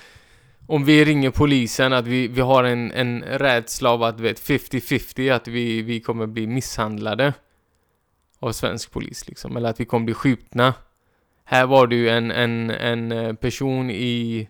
om 0.67 0.85
vi 0.85 1.05
ringer 1.05 1.29
polisen 1.29 1.93
att 1.93 2.07
vi, 2.07 2.27
vi 2.27 2.41
har 2.41 2.63
en, 2.63 2.91
en 2.91 3.23
rädsla 3.23 3.89
av 3.89 4.03
att, 4.03 4.17
du 4.17 4.23
vet, 4.23 4.41
50-50 4.41 5.33
att 5.33 5.47
vi, 5.47 5.81
vi 5.81 5.99
kommer 5.99 6.27
bli 6.27 6.47
misshandlade 6.47 7.33
av 8.47 8.51
svensk 8.51 8.91
polis 8.91 9.27
liksom, 9.27 9.57
eller 9.57 9.69
att 9.69 9.79
vi 9.79 9.85
kommer 9.85 10.05
bli 10.05 10.13
skjutna. 10.13 10.73
Här 11.45 11.65
var 11.65 11.87
det 11.87 11.95
ju 11.95 12.09
en, 12.09 12.31
en, 12.31 12.69
en 12.69 13.11
eh, 13.11 13.33
person 13.33 13.89
i 13.89 14.49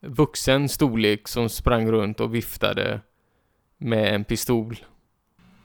vuxen 0.00 0.68
storlek 0.68 1.28
som 1.28 1.48
sprang 1.48 1.90
runt 1.90 2.20
och 2.20 2.34
viftade 2.34 3.00
med 3.78 4.14
en 4.14 4.24
pistol. 4.24 4.76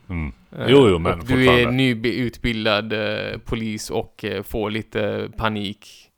Mm. 0.09 0.33
Eh, 0.57 0.65
Jo, 0.67 0.89
jo, 0.89 0.99
men 0.99 1.19
och 1.19 1.25
du 1.25 1.49
är 1.49 1.71
nyutbildad 1.71 2.93
eh, 2.93 3.37
polis 3.37 3.89
och 3.89 4.25
eh, 4.25 4.43
får 4.43 4.69
lite 4.69 5.29
panik. 5.37 6.11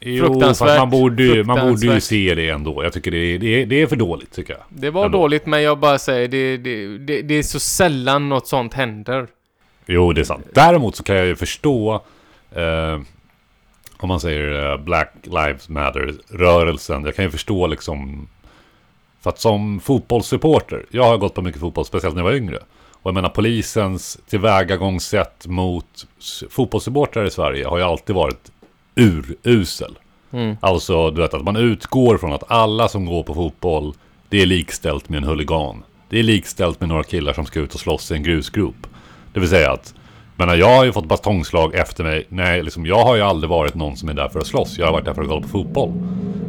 Jo, 0.00 0.40
fast 0.40 0.60
man 0.60 0.90
borde, 0.90 1.22
ju, 1.22 1.44
man 1.44 1.68
borde 1.68 1.86
ju 1.86 2.00
se 2.00 2.34
det 2.34 2.48
ändå. 2.48 2.84
Jag 2.84 2.92
tycker 2.92 3.10
det 3.10 3.18
är, 3.18 3.38
det 3.38 3.62
är, 3.62 3.66
det 3.66 3.82
är 3.82 3.86
för 3.86 3.96
dåligt, 3.96 4.32
tycker 4.32 4.52
jag. 4.52 4.62
Det 4.68 4.90
var 4.90 5.04
Ändå. 5.04 5.18
dåligt, 5.18 5.46
men 5.46 5.62
jag 5.62 5.78
bara 5.78 5.98
säger 5.98 6.28
det, 6.28 6.56
det, 6.56 6.98
det, 6.98 7.22
det 7.22 7.34
är 7.34 7.42
så 7.42 7.60
sällan 7.60 8.28
något 8.28 8.46
sånt 8.46 8.74
händer. 8.74 9.28
Jo, 9.86 10.12
det 10.12 10.20
är 10.20 10.24
sant. 10.24 10.46
Däremot 10.54 10.96
så 10.96 11.02
kan 11.02 11.16
jag 11.16 11.26
ju 11.26 11.36
förstå 11.36 12.02
eh, 12.50 13.00
om 13.96 14.08
man 14.08 14.20
säger 14.20 14.72
eh, 14.72 14.78
Black 14.78 15.12
Lives 15.22 15.68
Matter-rörelsen. 15.68 17.04
Jag 17.04 17.16
kan 17.16 17.24
ju 17.24 17.30
förstå 17.30 17.66
liksom 17.66 18.28
för 19.20 19.30
att 19.30 19.40
som 19.40 19.80
fotbollssupporter, 19.80 20.86
jag 20.90 21.04
har 21.04 21.18
gått 21.18 21.34
på 21.34 21.42
mycket 21.42 21.60
fotboll, 21.60 21.84
speciellt 21.84 22.14
när 22.14 22.22
jag 22.22 22.30
var 22.30 22.36
yngre. 22.36 22.56
Och 22.92 23.08
jag 23.08 23.14
menar 23.14 23.28
polisens 23.28 24.18
tillvägagångssätt 24.28 25.46
mot 25.46 26.06
fotbollssupportrar 26.50 27.24
i 27.24 27.30
Sverige 27.30 27.66
har 27.66 27.78
ju 27.78 27.84
alltid 27.84 28.16
varit 28.16 28.50
urusel. 28.94 29.98
Mm. 30.32 30.56
Alltså, 30.60 31.10
du 31.10 31.22
vet 31.22 31.34
att 31.34 31.44
man 31.44 31.56
utgår 31.56 32.18
från 32.18 32.32
att 32.32 32.50
alla 32.50 32.88
som 32.88 33.06
går 33.06 33.22
på 33.22 33.34
fotboll, 33.34 33.94
det 34.28 34.42
är 34.42 34.46
likställt 34.46 35.08
med 35.08 35.18
en 35.18 35.24
huligan. 35.24 35.82
Det 36.08 36.18
är 36.18 36.22
likställt 36.22 36.80
med 36.80 36.88
några 36.88 37.02
killar 37.02 37.32
som 37.32 37.46
ska 37.46 37.60
ut 37.60 37.74
och 37.74 37.80
slåss 37.80 38.10
i 38.10 38.14
en 38.14 38.22
grusgrop. 38.22 38.86
Det 39.36 39.40
vill 39.40 39.48
säga 39.48 39.72
att, 39.72 39.94
men 40.36 40.58
jag 40.58 40.76
har 40.76 40.84
ju 40.84 40.92
fått 40.92 41.06
batongslag 41.06 41.74
efter 41.74 42.04
mig. 42.04 42.26
Nej, 42.28 42.62
liksom, 42.62 42.86
jag 42.86 43.04
har 43.04 43.16
ju 43.16 43.22
aldrig 43.22 43.50
varit 43.50 43.74
någon 43.74 43.96
som 43.96 44.08
är 44.08 44.14
där 44.14 44.28
för 44.28 44.40
att 44.40 44.46
slåss. 44.46 44.78
Jag 44.78 44.86
har 44.86 44.92
varit 44.92 45.04
där 45.04 45.14
för 45.14 45.22
att 45.22 45.28
kolla 45.28 45.40
på 45.40 45.48
fotboll. 45.48 45.92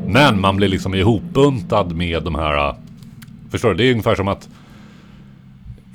Men 0.07 0.41
man 0.41 0.57
blir 0.57 0.67
liksom 0.67 0.95
ihopbuntad 0.95 1.95
med 1.95 2.23
de 2.23 2.35
här... 2.35 2.75
Förstår 3.51 3.69
du? 3.69 3.75
Det 3.75 3.83
är 3.83 3.91
ungefär 3.91 4.15
som 4.15 4.27
att 4.27 4.49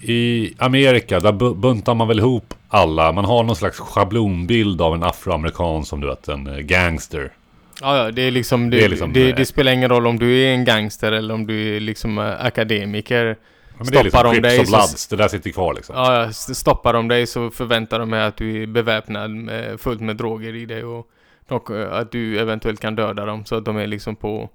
i 0.03 0.55
Amerika, 0.59 1.21
där 1.21 1.33
bu- 1.33 1.55
buntar 1.55 1.95
man 1.95 2.09
väl 2.09 2.19
ihop 2.19 2.55
alla. 2.69 3.13
Man 3.13 3.25
har 3.25 3.43
någon 3.45 3.57
slags 3.57 3.79
schablonbild 3.81 4.81
av 4.81 4.95
en 4.95 5.03
afroamerikan 5.03 5.85
som 5.85 6.01
du 6.01 6.07
vet, 6.07 6.29
en 6.29 6.47
eh, 6.47 6.59
gangster. 6.59 7.33
Ja, 7.81 7.97
ja, 7.97 8.11
det 8.11 8.23
är 8.23 8.31
liksom, 8.31 8.71
det, 8.71 8.77
Det 8.77 8.81
det, 8.81 8.85
är 8.85 8.89
liksom, 8.89 9.13
det, 9.13 9.31
eh, 9.39 9.45
spelar 9.45 9.73
ingen 9.73 9.89
roll 9.89 10.07
om 10.07 10.19
du 10.19 10.41
är 10.43 10.55
en 10.55 10.65
gangster 10.65 11.13
eller 11.13 11.35
om 11.35 11.47
du 11.47 11.77
är 11.77 11.81
liksom 11.81 12.19
akademiker. 12.41 13.37
Ja, 13.85 13.91
men 13.91 13.93
det 13.93 13.99
är 13.99 14.05
liksom 14.05 14.19
Stoppar 14.19 14.25
de 14.35 14.41
Crips 14.41 14.71
dig 14.73 14.99
så- 14.99 15.17
det 15.17 15.23
där 15.23 15.29
sitter 15.29 15.51
kvar 15.51 15.75
liksom. 15.75 15.97
Ja, 15.97 16.33
stoppar 16.33 16.93
de 16.93 17.09
dig 17.09 17.27
så 17.27 17.51
förväntar 17.51 17.99
de 17.99 18.11
sig 18.11 18.23
att 18.23 18.37
du 18.37 18.63
är 18.63 18.67
beväpnad 18.67 19.31
med, 19.31 19.81
fullt 19.81 20.01
med 20.01 20.17
droger 20.17 20.55
i 20.55 20.67
dig 20.67 20.85
och, 20.85 21.07
och 21.49 21.71
eh, 21.71 21.93
att 21.93 22.13
du 22.13 22.39
eventuellt 22.39 22.81
kan 22.81 22.95
döda 22.97 23.25
dem 23.25 23.45
så 23.45 23.57
att 23.57 23.65
de 23.65 23.77
är 23.77 23.87
liksom 23.87 24.17
på 24.17 24.51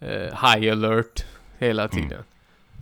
eh, 0.00 0.08
high 0.18 0.72
alert 0.72 1.24
hela 1.58 1.82
Mm. 1.88 1.96
tiden. 2.08 2.22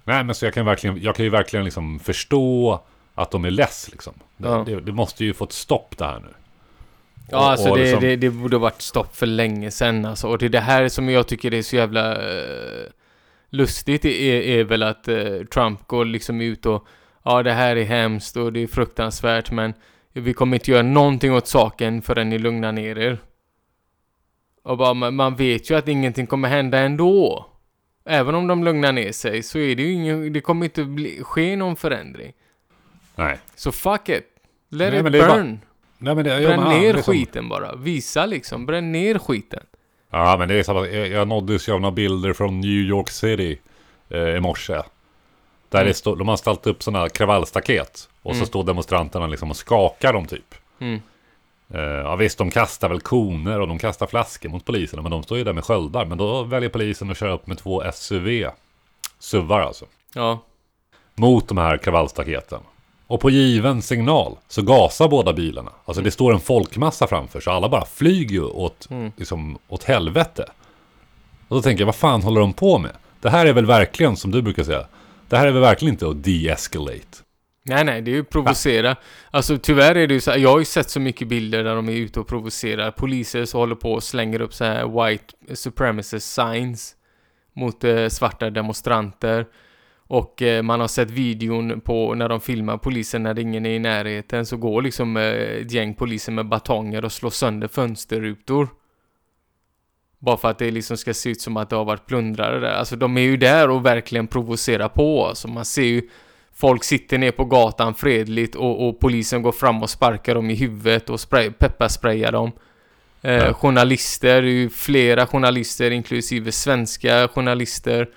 Nej 0.04 0.24
men 0.24 0.34
så 0.34 0.44
jag 0.44 0.54
kan 0.54 0.66
verkligen, 0.66 1.02
jag 1.02 1.14
kan 1.16 1.24
ju 1.24 1.30
verkligen 1.30 1.64
liksom 1.64 1.98
förstå 1.98 2.80
att 3.14 3.30
de 3.30 3.44
är 3.44 3.50
less 3.50 3.88
liksom. 3.92 4.12
Det, 4.36 4.48
Ja. 4.48 4.62
det, 4.66 4.80
det 4.80 4.92
måste 4.92 5.24
ju 5.24 5.34
få 5.34 5.44
ett 5.44 5.52
stopp 5.52 5.94
det 5.98 6.04
här 6.04 6.18
nu. 6.20 6.28
Ja, 7.30 7.38
Och- 7.38 7.44
alltså 7.50 7.70
och 7.70 7.76
det, 7.76 7.82
liksom- 7.82 8.00
det, 8.00 8.16
det 8.16 8.30
borde 8.30 8.58
varit 8.58 8.82
stopp 8.82 9.16
för 9.16 9.26
länge 9.26 9.70
sedan 9.70 10.04
alltså. 10.04 10.28
Och 10.28 10.38
det 10.38 10.44
är 10.46 10.50
det 10.50 10.60
här 10.60 10.88
som 10.88 11.08
jag 11.08 11.26
tycker 11.26 11.54
är 11.54 11.62
så 11.62 11.76
jävla 11.76 12.12
eh, 12.16 12.86
lustigt 13.54 14.04
är, 14.04 14.40
är 14.40 14.64
väl 14.64 14.82
att 14.82 15.08
eh, 15.08 15.38
Trump 15.54 15.86
går 15.86 16.04
liksom 16.04 16.40
ut 16.40 16.66
och 16.66 16.86
ja, 17.24 17.42
det 17.42 17.52
här 17.52 17.76
är 17.76 17.84
hemskt 17.84 18.36
och 18.36 18.52
det 18.52 18.62
är 18.62 18.66
fruktansvärt 18.66 19.50
men 19.50 19.74
vi 20.12 20.34
kommer 20.34 20.56
inte 20.56 20.70
göra 20.70 20.82
någonting 20.82 21.32
åt 21.34 21.46
saken 21.48 22.02
förrän 22.02 22.28
ni 22.28 22.38
lugnar 22.38 22.72
ner 22.72 22.98
er. 22.98 23.18
Och 24.62 24.78
bara, 24.78 24.94
man, 24.94 25.14
man 25.14 25.36
vet 25.36 25.70
ju 25.70 25.76
att 25.76 25.88
ingenting 25.88 26.26
kommer 26.26 26.48
hända 26.48 26.78
ändå. 26.78 27.46
Även 28.04 28.34
om 28.34 28.46
de 28.46 28.64
lugnar 28.64 28.92
ner 28.92 29.12
sig 29.12 29.42
så 29.42 29.58
är 29.58 29.76
det 29.76 29.82
ju 29.82 29.92
ingen, 29.92 30.32
det 30.32 30.40
kommer 30.40 30.64
inte 30.66 30.84
bli, 30.84 31.20
ske 31.22 31.56
någon 31.56 31.76
förändring. 31.76 32.32
Nej. 33.16 33.38
Så 33.54 33.72
fuck 33.72 34.08
it. 34.08 34.24
Let 34.70 34.92
Nej, 34.92 35.00
it 35.00 35.06
är 35.06 35.10
bara- 35.28 35.36
burn. 35.36 35.60
Nej 35.98 36.14
men 36.14 36.24
det, 36.24 36.40
ja, 36.40 36.48
Bränn 36.48 36.60
men, 36.62 36.80
ner 36.80 36.94
liksom- 36.94 37.14
skiten 37.14 37.48
bara. 37.48 37.76
Visa 37.76 38.26
liksom. 38.26 38.66
Bränn 38.66 38.92
ner 38.92 39.18
skiten. 39.18 39.62
Ja 40.16 40.36
men 40.38 40.48
det 40.48 40.54
är 40.54 40.62
så 40.62 40.78
att 40.78 40.92
jag, 40.94 41.08
jag 41.08 41.28
nåddes 41.28 41.68
ju 41.68 41.72
av 41.72 41.80
några 41.80 41.92
bilder 41.92 42.32
från 42.32 42.60
New 42.60 42.70
York 42.70 43.10
City 43.10 43.58
eh, 44.08 44.18
i 44.28 44.40
morse. 44.40 44.72
Där 45.68 45.78
Mm. 45.80 45.88
det 45.88 45.94
stod, 45.94 46.18
de 46.18 46.28
har 46.28 46.36
ställt 46.36 46.66
upp 46.66 46.82
sådana 46.82 47.08
kravallstaket. 47.08 48.08
Och 48.22 48.30
Mm. 48.32 48.40
så 48.40 48.46
står 48.46 48.64
demonstranterna 48.64 49.26
liksom 49.26 49.50
och 49.50 49.56
skakar 49.56 50.12
dem 50.12 50.26
typ. 50.26 50.54
Mm. 50.78 51.00
Eh, 51.74 51.80
ja 51.80 52.16
visst, 52.16 52.38
de 52.38 52.50
kastar 52.50 52.88
väl 52.88 53.00
koner 53.00 53.60
och 53.60 53.68
de 53.68 53.78
kastar 53.78 54.06
flaskor 54.06 54.48
mot 54.48 54.64
poliserna. 54.64 55.02
Men 55.02 55.10
de 55.10 55.22
står 55.22 55.38
ju 55.38 55.44
där 55.44 55.52
med 55.52 55.64
sköldar. 55.64 56.04
Men 56.04 56.18
då 56.18 56.42
väljer 56.42 56.70
polisen 56.70 57.10
att 57.10 57.16
köra 57.18 57.32
upp 57.32 57.46
med 57.46 57.58
två 57.58 57.82
SUV. 57.94 58.46
SUVar 59.18 59.60
alltså. 59.60 59.84
Ja. 60.14 60.38
mot 61.14 61.48
de 61.48 61.58
här 61.58 61.76
kravallstaketen. 61.76 62.60
Och 63.06 63.20
på 63.20 63.30
given 63.30 63.82
signal 63.82 64.36
så 64.48 64.62
gasar 64.62 65.08
båda 65.08 65.32
bilarna. 65.32 65.72
Alltså 65.84 66.02
det 66.02 66.10
står 66.10 66.32
en 66.34 66.40
folkmassa 66.40 67.06
framför 67.06 67.40
så 67.40 67.50
alla 67.50 67.68
bara 67.68 67.84
flyger 67.84 68.32
ju 68.34 68.44
åt, 68.44 68.90
Mm. 68.90 69.12
liksom, 69.16 69.58
åt 69.68 69.84
helvete. 69.84 70.44
Och 71.48 71.56
då 71.56 71.62
tänker 71.62 71.80
jag, 71.82 71.86
vad 71.86 71.94
fan 71.94 72.22
håller 72.22 72.40
de 72.40 72.52
på 72.52 72.78
med? 72.78 72.90
Det 73.20 73.30
här 73.30 73.46
är 73.46 73.52
väl 73.52 73.66
verkligen, 73.66 74.16
som 74.16 74.30
du 74.30 74.42
brukar 74.42 74.64
säga, 74.64 74.86
det 75.28 75.36
här 75.36 75.46
är 75.46 75.50
väl 75.52 75.62
verkligen 75.62 75.94
inte 75.94 76.08
att 76.08 76.22
de-escalate. 76.24 77.22
Nej, 77.66 77.84
nej, 77.84 78.02
det 78.02 78.10
är 78.10 78.14
ju 78.14 78.24
provocera. 78.24 78.96
Alltså 79.30 79.58
tyvärr 79.58 79.94
är 79.94 80.06
det 80.06 80.14
ju 80.14 80.20
så 80.20 80.30
här, 80.30 80.38
jag 80.38 80.50
har 80.50 80.58
ju 80.58 80.64
sett 80.64 80.90
så 80.90 81.00
mycket 81.00 81.28
bilder 81.28 81.64
där 81.64 81.74
de 81.74 81.88
är 81.88 81.92
ute 81.92 82.20
och 82.20 82.26
provocerar. 82.26 82.90
Poliser 82.90 83.44
som 83.44 83.60
håller 83.60 83.74
på 83.74 83.92
och 83.92 84.02
slänger 84.02 84.40
upp 84.40 84.54
så 84.54 84.64
här 84.64 85.06
white 85.08 85.24
supremacist 85.54 86.32
signs 86.34 86.94
mot 87.56 87.84
eh, 87.84 88.08
svarta 88.08 88.50
demonstranter. 88.50 89.46
Och 90.06 90.42
eh, 90.42 90.62
man 90.62 90.80
har 90.80 90.88
sett 90.88 91.10
videon 91.10 91.80
på 91.80 92.14
när 92.14 92.28
de 92.28 92.40
filmar 92.40 92.78
polisen 92.78 93.22
när 93.22 93.38
ingen 93.38 93.66
är 93.66 93.70
i 93.70 93.78
närheten 93.78 94.46
så 94.46 94.56
går 94.56 94.82
liksom 94.82 95.16
eh, 95.16 95.22
ett 95.22 95.72
gäng 95.72 95.94
poliser 95.94 96.32
med 96.32 96.48
batonger 96.48 97.04
och 97.04 97.12
slår 97.12 97.30
sönder 97.30 97.68
fönsterrutor. 97.68 98.68
Bara 100.18 100.36
för 100.36 100.50
att 100.50 100.58
det 100.58 100.70
liksom 100.70 100.96
ska 100.96 101.14
se 101.14 101.30
ut 101.30 101.40
som 101.40 101.56
att 101.56 101.70
det 101.70 101.76
har 101.76 101.84
varit 101.84 102.06
plundrare 102.06 102.60
där. 102.60 102.72
Alltså 102.72 102.96
de 102.96 103.16
är 103.16 103.22
ju 103.22 103.36
där 103.36 103.70
och 103.70 103.86
verkligen 103.86 104.26
provocerar 104.26 104.88
på. 104.88 105.26
Alltså 105.26 105.48
man 105.48 105.64
ser 105.64 105.82
ju 105.82 106.08
Folk 106.56 106.84
sitter 106.84 107.18
ner 107.18 107.30
på 107.30 107.44
gatan 107.44 107.94
fredligt 107.94 108.54
och, 108.54 108.88
och 108.88 109.00
polisen 109.00 109.42
går 109.42 109.52
fram 109.52 109.82
och 109.82 109.90
sparkar 109.90 110.34
dem 110.34 110.50
i 110.50 110.54
huvudet 110.54 111.10
och 111.10 111.20
spray, 111.20 111.50
pepparsprayar 111.50 112.32
dem. 112.32 112.52
Eh. 113.22 113.54
Journalister, 113.54 114.42
det 114.42 114.48
är 114.48 114.52
ju 114.52 114.70
flera 114.70 115.26
journalister 115.26 115.90
inklusive 115.90 116.52
svenska 116.52 117.28
journalister 117.28 118.08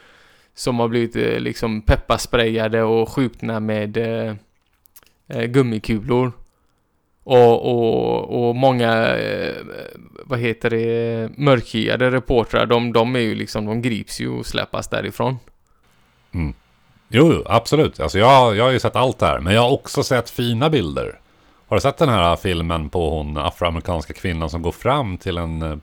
som 0.58 0.80
har 0.80 0.88
blivit 0.88 1.16
eh, 1.16 1.40
liksom 1.40 1.82
pepparsprayade 1.82 2.84
och 2.84 3.10
skjutna 3.10 3.60
med 3.60 3.98
eh, 3.98 4.36
eh, 5.28 5.44
gummikulor. 5.44 6.32
Och, 7.24 7.66
och, 7.66 8.50
och 8.50 8.56
många, 8.56 9.18
eh, 9.18 9.56
vad 10.26 10.40
heter 10.40 10.70
det, 10.70 11.30
mörkhyade 11.38 12.12
reportrar, 12.12 12.66
de, 12.66 12.94
de 12.94 13.16
är 13.16 13.20
ju 13.20 13.36
liksom, 13.36 13.66
de 13.66 13.82
grips 13.82 14.20
ju 14.20 14.30
och 14.30 14.46
släpas 14.46 14.88
därifrån. 14.88 15.38
Mm. 16.34 16.54
Jo, 17.10 17.34
jo, 17.34 17.44
absolut. 17.46 18.00
Alltså 18.00 18.20
jag, 18.20 18.56
jag 18.56 18.64
har 18.64 18.72
ju 18.72 18.80
sett 18.80 18.96
allt 18.96 19.20
det 19.20 19.26
här. 19.26 19.40
Men 19.40 19.54
jag 19.54 19.62
har 19.62 19.72
också 19.72 20.04
sett 20.04 20.30
fina 20.30 20.70
bilder. 20.70 21.20
Har 21.68 21.78
du 21.78 21.82
sett 21.82 21.98
den 21.98 22.10
här 22.10 22.36
filmen 22.36 22.90
på 22.90 23.10
hon 23.10 23.38
afroamerikanska 23.38 24.14
kvinnan 24.14 24.50
som 24.50 24.62
går 24.62 24.72
fram 24.72 25.18
till 25.18 25.38
en 25.38 25.62
eh, 25.62 25.78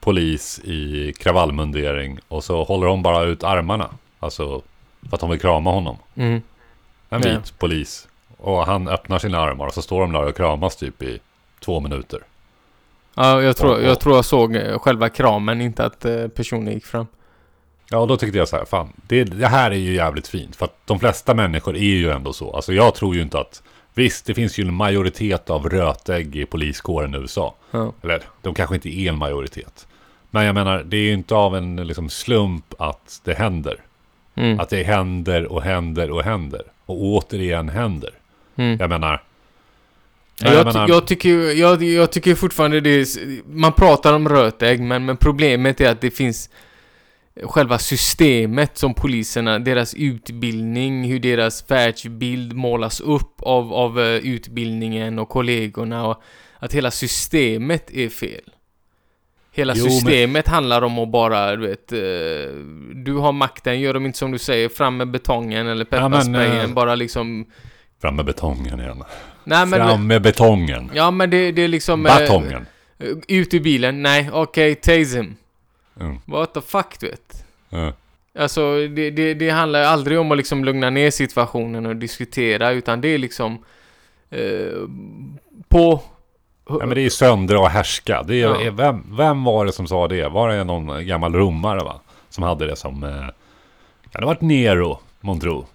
polis 0.00 0.60
i 0.64 1.12
kravallmundering 1.18 2.18
och 2.28 2.44
så 2.44 2.64
håller 2.64 2.86
hon 2.86 3.02
bara 3.02 3.24
ut 3.24 3.44
armarna. 3.44 3.90
Alltså 4.18 4.62
för 5.08 5.14
att 5.16 5.20
hon 5.20 5.30
vill 5.30 5.40
krama 5.40 5.70
honom. 5.70 5.96
Mm. 6.14 6.42
En 7.10 7.22
Ja. 7.24 7.30
vit 7.30 7.58
polis. 7.58 8.08
Och 8.36 8.66
han 8.66 8.88
öppnar 8.88 9.18
sina 9.18 9.38
armar 9.38 9.66
och 9.66 9.74
så 9.74 9.82
står 9.82 10.00
de 10.00 10.12
där 10.12 10.22
och 10.28 10.36
kramas 10.36 10.76
typ 10.76 11.02
i 11.02 11.18
två 11.64 11.80
minuter. 11.80 12.20
Ja, 13.14 13.42
jag 13.42 13.56
tror, 13.56 13.74
Och- 13.76 13.82
jag 13.82 13.92
och- 13.92 14.00
tror 14.00 14.14
jag 14.16 14.24
såg 14.24 14.56
eh, 14.56 14.78
själva 14.78 15.08
kramen, 15.08 15.60
inte 15.60 15.84
att 15.84 16.04
eh, 16.04 16.28
personen 16.28 16.72
gick 16.74 16.86
fram. 16.86 17.06
Ja, 17.90 18.06
då 18.06 18.16
tyckte 18.16 18.38
jag 18.38 18.48
så 18.48 18.56
här, 18.56 18.64
fan, 18.64 18.92
det, 19.06 19.24
det 19.24 19.46
här 19.46 19.70
är 19.70 19.74
ju 19.76 19.94
jävligt 19.94 20.28
fint. 20.28 20.56
För 20.56 20.64
att 20.64 20.76
de 20.84 20.98
flesta 21.00 21.34
människor 21.34 21.76
är 21.76 21.80
ju 21.80 22.10
ändå 22.10 22.32
så. 22.32 22.56
Alltså 22.56 22.72
jag 22.72 22.94
tror 22.94 23.14
ju 23.14 23.22
inte 23.22 23.38
att, 23.40 23.62
visst, 23.94 24.26
det 24.26 24.34
finns 24.34 24.58
ju 24.58 24.64
en 24.64 24.74
majoritet 24.74 25.50
av 25.50 25.68
rötägg 25.68 26.36
i 26.36 26.46
poliskåren 26.46 27.14
i 27.14 27.18
USA. 27.18 27.54
Ja. 27.70 27.92
Eller, 28.02 28.22
de 28.42 28.54
kanske 28.54 28.74
inte 28.74 28.88
är 28.88 29.08
en 29.08 29.18
majoritet. 29.18 29.86
Men 30.30 30.44
jag 30.44 30.54
menar, 30.54 30.82
det 30.86 30.96
är 30.96 31.00
ju 31.02 31.12
inte 31.12 31.34
av 31.34 31.56
en 31.56 31.76
liksom, 31.76 32.08
slump 32.08 32.74
att 32.78 33.20
det 33.24 33.34
händer. 33.34 33.76
Mm. 34.38 34.60
Att 34.60 34.68
det 34.68 34.82
händer 34.82 35.52
och 35.52 35.62
händer 35.62 36.10
och 36.10 36.22
händer. 36.22 36.62
Och 36.86 37.02
återigen 37.04 37.68
händer. 37.68 38.10
Mm. 38.56 38.76
Jag 38.80 38.90
menar... 38.90 39.22
Jag, 40.40 40.54
jag 40.54 40.66
menar- 40.66 40.88
jag, 40.88 41.06
tycker, 41.06 41.58
jag, 41.58 41.82
jag 41.82 42.12
tycker 42.12 42.34
fortfarande 42.34 42.80
det 42.80 42.90
är, 42.90 43.06
Man 43.52 43.72
pratar 43.72 44.14
om 44.14 44.28
rötägg, 44.28 44.80
men, 44.80 45.04
men 45.04 45.16
problemet 45.16 45.80
är 45.80 45.90
att 45.90 46.00
det 46.00 46.10
finns 46.10 46.50
själva 47.42 47.78
systemet 47.78 48.78
som 48.78 48.94
poliserna, 48.94 49.58
deras 49.58 49.94
utbildning, 49.94 51.04
hur 51.04 51.18
deras 51.18 51.70
världsbild 51.70 52.52
målas 52.52 53.00
upp 53.00 53.42
av, 53.42 53.72
av 53.72 54.00
eh, 54.00 54.06
utbildningen 54.06 55.18
och 55.18 55.28
kollegorna 55.28 56.06
och 56.06 56.22
att 56.58 56.72
hela 56.72 56.90
systemet 56.90 57.90
är 57.90 58.08
fel. 58.08 58.50
Hela 59.58 59.74
Jo, 59.76 59.84
men- 59.84 59.92
systemet 59.92 60.48
handlar 60.48 60.82
om 60.82 60.98
att 60.98 61.08
bara, 61.08 61.56
du 61.56 61.66
vet, 61.66 61.92
eh, 61.92 61.98
du 62.94 63.14
har 63.14 63.32
makten, 63.32 63.80
gör 63.80 63.94
de 63.94 64.06
inte 64.06 64.18
som 64.18 64.30
du 64.30 64.38
säger, 64.38 64.68
fram 64.68 64.96
med 64.96 65.10
betongen 65.10 65.66
eller 65.68 65.86
Ja, 65.90 66.08
men, 66.08 66.10
pepparsprayen, 66.10 66.68
eh, 66.70 66.74
bara 66.74 66.94
liksom... 66.94 67.46
Fram 68.00 68.16
med 68.16 68.24
betongen 68.24 68.80
igen. 68.80 69.02
Nej 69.44 69.66
men... 69.66 69.80
Fram 69.80 70.06
med 70.06 70.22
betongen. 70.22 70.90
Ja 70.94 71.10
men 71.10 71.30
det, 71.30 71.52
det 71.52 71.62
är 71.62 71.68
liksom... 71.68 72.06
eh, 72.06 72.18
Batongen. 72.18 72.66
ut 73.28 73.54
ur 73.54 73.60
bilen, 73.60 74.02
nej 74.02 74.30
okej, 74.32 74.74
tase 74.74 75.16
him. 75.16 75.36
Mm. 76.00 76.18
What 76.24 76.54
the 76.54 76.60
fuck 76.60 77.00
du 77.00 77.06
vet. 77.06 77.44
Ja. 77.68 77.92
Alltså 78.38 78.88
det, 78.88 79.10
det, 79.10 79.34
det 79.34 79.50
handlar 79.50 79.82
aldrig 79.82 80.18
om 80.18 80.30
att 80.32 80.38
liksom 80.38 80.64
lugna 80.64 80.90
ner 80.90 81.10
situationen 81.10 81.86
och 81.86 81.96
diskutera 81.96 82.70
utan 82.70 83.00
det 83.00 83.08
är 83.08 83.18
liksom 83.18 83.64
eh, 84.30 84.40
på... 85.68 86.02
Ja, 86.68 86.76
men 86.78 86.88
det 86.88 87.00
är 87.00 87.02
ju 87.02 87.10
söndra 87.10 87.60
och 87.60 87.68
härska. 87.68 88.22
Det 88.22 88.34
är, 88.42 88.64
Ja. 88.64 88.70
vem, 88.72 89.16
vem 89.16 89.44
var 89.44 89.66
det 89.66 89.72
som 89.72 89.86
sa 89.86 90.08
det? 90.08 90.28
Var 90.28 90.48
det 90.48 90.64
någon 90.64 91.06
gammal 91.06 91.34
romare 91.34 91.84
va? 91.84 92.00
Som 92.28 92.44
hade 92.44 92.66
det 92.66 92.76
som... 92.76 93.04
Eh, 93.04 93.10
kan 94.10 94.20
det 94.20 94.20
ha 94.20 94.26
varit 94.26 94.40
Nero, 94.40 94.98
månntro? 95.20 95.66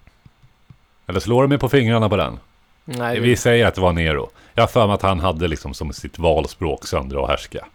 Eller 1.08 1.20
slår 1.20 1.42
du 1.42 1.48
mig 1.48 1.58
på 1.58 1.70
fingrarna 1.70 2.10
på 2.10 2.16
den? 2.18 2.40
Nej, 2.86 3.20
Vi 3.20 3.36
säger 3.36 3.66
att 3.66 3.76
det 3.76 3.82
var 3.82 3.94
Nero. 3.94 4.30
Jag 4.54 4.64
har 4.64 4.68
för 4.68 4.88
mig 4.88 4.94
att 4.94 5.02
han 5.02 5.20
hade 5.20 5.48
liksom 5.48 5.74
som 5.74 5.94
sitt 5.94 6.20
valspråk 6.20 6.86
söndra 6.88 7.22
och 7.22 7.28
härska. 7.28 7.66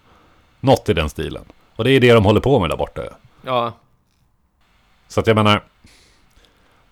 Något 0.60 0.88
i 0.88 0.94
den 0.94 1.08
stilen. 1.08 1.44
Och 1.76 1.84
det 1.84 1.90
är 1.90 2.00
det 2.00 2.12
de 2.12 2.24
håller 2.24 2.40
på 2.40 2.58
med 2.58 2.70
där 2.70 2.76
borta. 2.76 3.02
ja. 3.42 3.72
Så 5.08 5.20
att 5.20 5.26
jag 5.26 5.34
menar... 5.36 5.62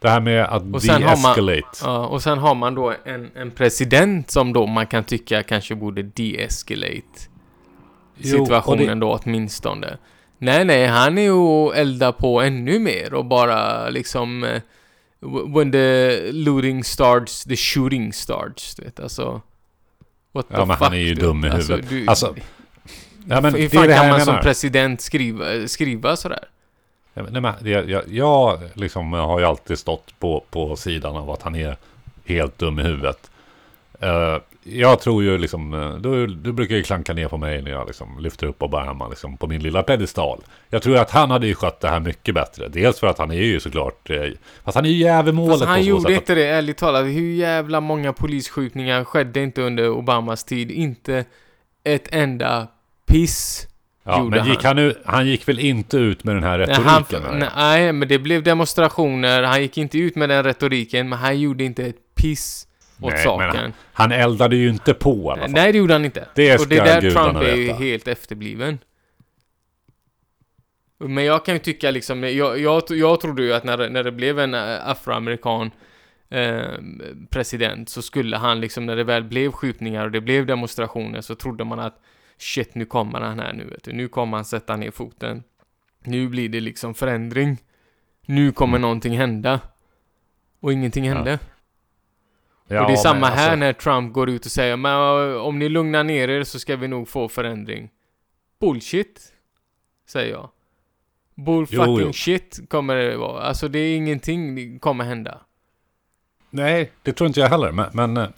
Det 0.01 0.09
här 0.09 0.21
med 0.21 0.45
att 0.45 0.63
Och 0.75 0.83
sen 0.83 1.03
har 1.03 1.23
man- 1.23 1.23
de-escalate. 1.37 1.79
ja. 1.85 2.07
Och 2.07 2.23
sen 2.23 2.39
har 2.39 2.55
man 2.55 2.75
då 2.75 2.95
en, 3.05 3.31
en 3.35 3.51
president 3.51 4.31
som 4.31 4.53
då 4.53 4.67
man 4.67 4.87
kan 4.87 5.05
tycka 5.05 5.43
kanske 5.43 5.75
borde 5.75 6.03
de-escalate 6.03 7.03
Jo, 8.17 8.39
situationen 8.45 8.87
det- 9.01 9.07
då 9.07 9.19
åtminstone. 9.25 9.97
Nej, 10.39 10.65
nej, 10.65 10.87
han 10.87 11.19
är 11.19 11.23
ju 11.23 11.73
elda 11.75 12.13
på 12.13 12.41
ännu 12.43 12.79
mer 12.79 13.15
och 13.15 13.25
bara 13.25 13.89
liksom... 13.89 14.45
eh, 14.45 14.63
When 15.55 15.73
the 15.73 16.19
looting 16.33 16.85
starts, 16.85 17.45
the 17.45 17.57
shooting 17.57 18.13
starts, 18.13 18.75
du 18.75 18.85
vet, 18.85 19.01
alltså... 19.01 19.41
What 20.33 20.49
the 20.49 20.55
Ja, 20.55 20.65
men 20.65 20.77
fuck, 20.77 20.85
han 20.85 20.93
är 20.95 20.99
ju 20.99 21.15
du 21.15 21.21
dum 21.21 21.45
i 21.45 21.49
vet. 21.49 21.59
huvudet. 21.59 21.89
du- 21.89 22.07
Alltså, 22.07 22.35
Ja, 23.29 23.41
men 23.41 23.55
hur 23.55 23.69
fan 23.69 23.89
det 23.89 23.95
kan 23.95 24.09
man 24.09 24.21
som 24.21 24.33
menar. 24.33 24.43
president 24.43 25.01
skriva, 25.01 25.69
skriva 25.69 26.17
sådär? 26.17 26.45
Nej, 27.17 27.41
men, 27.43 27.55
det- 27.61 27.71
jag, 27.71 28.03
jag 28.09 28.59
liksom 28.75 29.13
har 29.13 29.39
ju 29.41 29.47
alltid 29.47 29.79
stått 29.79 30.19
på, 30.19 30.45
på 30.51 30.77
sidan 30.77 31.17
av 31.17 31.31
att 31.31 31.43
han 31.43 31.55
är 31.55 31.77
helt 32.25 32.59
dum 32.59 32.79
i 32.79 32.83
huvudet. 32.83 33.31
Eh, 34.01 34.37
jag 34.63 35.01
tror 35.01 35.23
ju 35.23 35.39
liksom, 35.39 35.75
eh, 35.75 35.95
du, 35.95 36.27
du 36.27 36.53
brukar 36.53 36.77
ju 36.77 36.83
klanka 36.83 37.13
ner 37.13 37.29
på 37.29 37.37
mig 37.37 37.63
när 37.63 37.71
jag 37.71 37.87
liksom 37.87 38.19
lyfter 38.21 38.47
upp 38.47 38.63
Obama 38.63 39.09
liksom 39.09 39.37
på 39.37 39.47
min 39.47 39.63
lilla 39.63 39.83
pedestal. 39.83 40.41
Jag 40.71 40.83
tror 40.83 40.97
att 40.97 41.11
han 41.11 41.31
hade 41.31 41.47
ju 41.47 41.55
skött 41.55 41.81
det 41.81 41.89
här 41.89 42.01
mycket 42.01 42.35
bättre. 42.35 42.69
Dels 42.69 43.01
för 43.01 43.07
att 43.07 43.19
han 43.19 43.31
är 43.31 43.35
ju 43.43 43.61
såklart, 43.61 44.11
eh, 44.11 44.23
fast 44.65 44.75
han 44.75 44.85
är 44.85 44.89
ju 44.91 44.97
jävelmålet 44.97 45.59
Fast 45.59 45.65
han 45.65 45.85
gjorde 45.85 46.03
sätt 46.03 46.11
att- 46.11 46.17
inte 46.21 46.35
det, 46.35 46.47
ärligt 46.47 46.77
talat. 46.79 47.05
Hur 47.05 47.35
jävla 47.35 47.81
många 47.81 48.13
polisskjutningar 48.13 49.05
skedde 49.05 49.41
inte 49.43 49.63
under 49.63 49.91
Obamas 49.91 50.45
tid? 50.45 50.71
Inte 50.71 51.25
ett 51.85 52.09
enda 52.13 52.67
piss 53.07 53.67
Ja, 54.07 54.25
men 54.25 54.47
gick 54.47 54.65
han, 54.65 54.79
ut, 54.79 54.99
han 55.05 55.27
gick 55.27 55.49
väl 55.49 55.59
inte 55.59 55.97
ut 55.97 56.25
med 56.25 56.37
den 56.37 56.43
här 56.43 56.59
retoriken? 56.59 57.23
han, 57.23 57.39
nej, 57.57 57.93
men 57.93 58.09
det 58.09 58.19
blev 58.19 58.43
demonstrationer. 58.43 59.43
Han 59.43 59.63
gick 59.63 59.79
inte 59.79 59.99
ut 59.99 60.17
med 60.17 60.29
den 60.29 60.45
retoriken, 60.45 61.09
men 61.09 61.19
han 61.19 61.41
gjorde 61.41 61.65
inte 61.65 61.85
ett 61.87 62.15
piss 62.15 62.67
åt 63.01 63.13
Nej, 63.13 63.25
saken. 63.25 63.57
han, 63.57 63.73
han 63.93 64.13
eldade 64.13 64.57
ju 64.57 64.69
inte 64.69 64.95
på 64.95 65.11
i 65.11 65.29
alla 65.29 65.41
fall. 65.41 65.51
Nej, 65.51 65.73
det 65.73 65.79
gjorde 65.79 65.93
han 65.93 66.05
inte. 66.05 66.29
Det 66.35 66.61
och 66.61 66.69
det 66.69 66.77
där 66.77 67.01
Trump 67.01 67.37
är 67.37 67.55
ju 67.55 67.73
helt 67.73 68.09
efterbliven. 68.09 68.79
Men 70.99 71.25
jag 71.25 71.45
kan 71.45 71.55
ju 71.55 71.59
tycka 71.59 71.91
liksom, 71.91 72.23
jag, 72.23 72.59
jag, 72.59 72.83
jag 72.89 73.21
trodde 73.21 73.43
ju 73.43 73.53
att 73.53 73.65
när, 73.65 73.91
när 73.91 74.05
det 74.05 74.13
blev 74.13 74.39
en 74.39 74.55
eh, 74.55 74.89
afroamerikan 74.89 75.71
eh, 76.31 76.61
president 77.31 77.89
så 77.89 78.03
skulle 78.03 78.37
han 78.37 78.61
liksom, 78.61 78.87
när 78.87 78.97
det 78.97 79.05
väl 79.05 79.25
blev 79.25 79.53
skjutningar 79.53 80.05
och 80.05 80.11
det 80.11 80.21
blev 80.21 80.47
demonstrationer 80.47 81.21
så 81.21 81.35
trodde 81.35 81.65
man 81.65 81.79
att 81.79 82.01
shit, 82.39 82.75
nu 82.75 82.85
kommer 82.85 83.21
han 83.21 83.39
här 83.39 83.53
nu 83.53 83.65
vet 83.65 83.85
du. 83.85 83.93
Nu 83.93 84.09
kommer 84.09 84.37
han 84.37 84.45
sätta 84.45 84.77
ner 84.77 84.91
foten. 84.91 85.43
Nu 86.05 86.29
blir 86.29 86.49
det 86.49 86.61
liksom 86.61 86.95
förändring. 86.95 87.59
Nu 88.27 88.53
kommer 88.53 88.73
Mm. 88.73 88.83
någonting 88.83 89.19
hända. 89.19 89.61
Och 90.61 90.73
ingenting 90.73 91.05
Ja. 91.05 91.15
hände. 91.15 91.39
Ja, 92.69 92.81
och 92.83 92.87
det 92.87 92.93
är 92.93 92.97
samma 92.97 93.27
här 93.27 93.43
alltså- 93.51 93.57
när 93.57 93.73
Trump 93.73 94.13
går 94.15 94.31
ut 94.31 94.45
och 94.47 94.51
säger 94.53 94.77
men 94.77 94.93
uh, 95.31 95.37
om 95.37 95.59
ni 95.59 95.69
lugnar 95.69 96.05
ner 96.05 96.29
er 96.29 96.43
så 96.45 96.59
ska 96.59 96.77
vi 96.77 96.89
nog 96.89 97.09
få 97.09 97.29
förändring. 97.29 97.91
Bullshit, 98.61 99.33
säger 100.09 100.33
jag. 100.33 100.51
Bull 101.35 101.67
Jo, 101.71 101.81
fucking 101.81 102.07
jo. 102.07 102.13
shit 102.13 102.61
kommer 102.69 102.97
det 102.97 103.17
vara. 103.17 103.43
Alltså 103.43 103.69
det 103.69 103.79
är 103.79 103.97
ingenting 103.97 104.79
kommer 104.79 105.05
hända. 105.05 105.41
Nej, 106.51 106.93
det 107.03 107.13
tror 107.13 107.27
inte 107.29 107.41
jag 107.41 107.49
heller. 107.49 107.73
Men, 107.73 107.91
men 107.93 108.17
eh, 108.17 108.29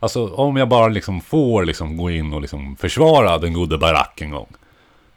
alltså, 0.00 0.34
om 0.34 0.56
jag 0.56 0.68
bara 0.68 0.88
liksom 0.88 1.20
får 1.20 1.64
liksom 1.64 1.96
gå 1.96 2.10
in 2.10 2.32
och 2.32 2.40
liksom 2.40 2.76
försvara 2.76 3.38
den 3.38 3.52
gode 3.52 3.78
Barack 3.78 4.20
en 4.20 4.30
gång. 4.30 4.48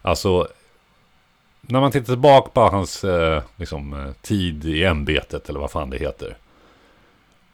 Alltså, 0.01 0.47
när 1.61 1.79
man 1.79 1.91
tittar 1.91 2.05
tillbaka 2.05 2.49
på 2.49 2.61
hans 2.61 3.03
eh, 3.03 3.43
liksom, 3.55 3.93
eh, 3.93 4.11
tid 4.21 4.65
i 4.65 4.83
ämbetet, 4.83 5.49
eller 5.49 5.59
vad 5.59 5.71
fan 5.71 5.89
det 5.89 5.97
heter. 5.97 6.37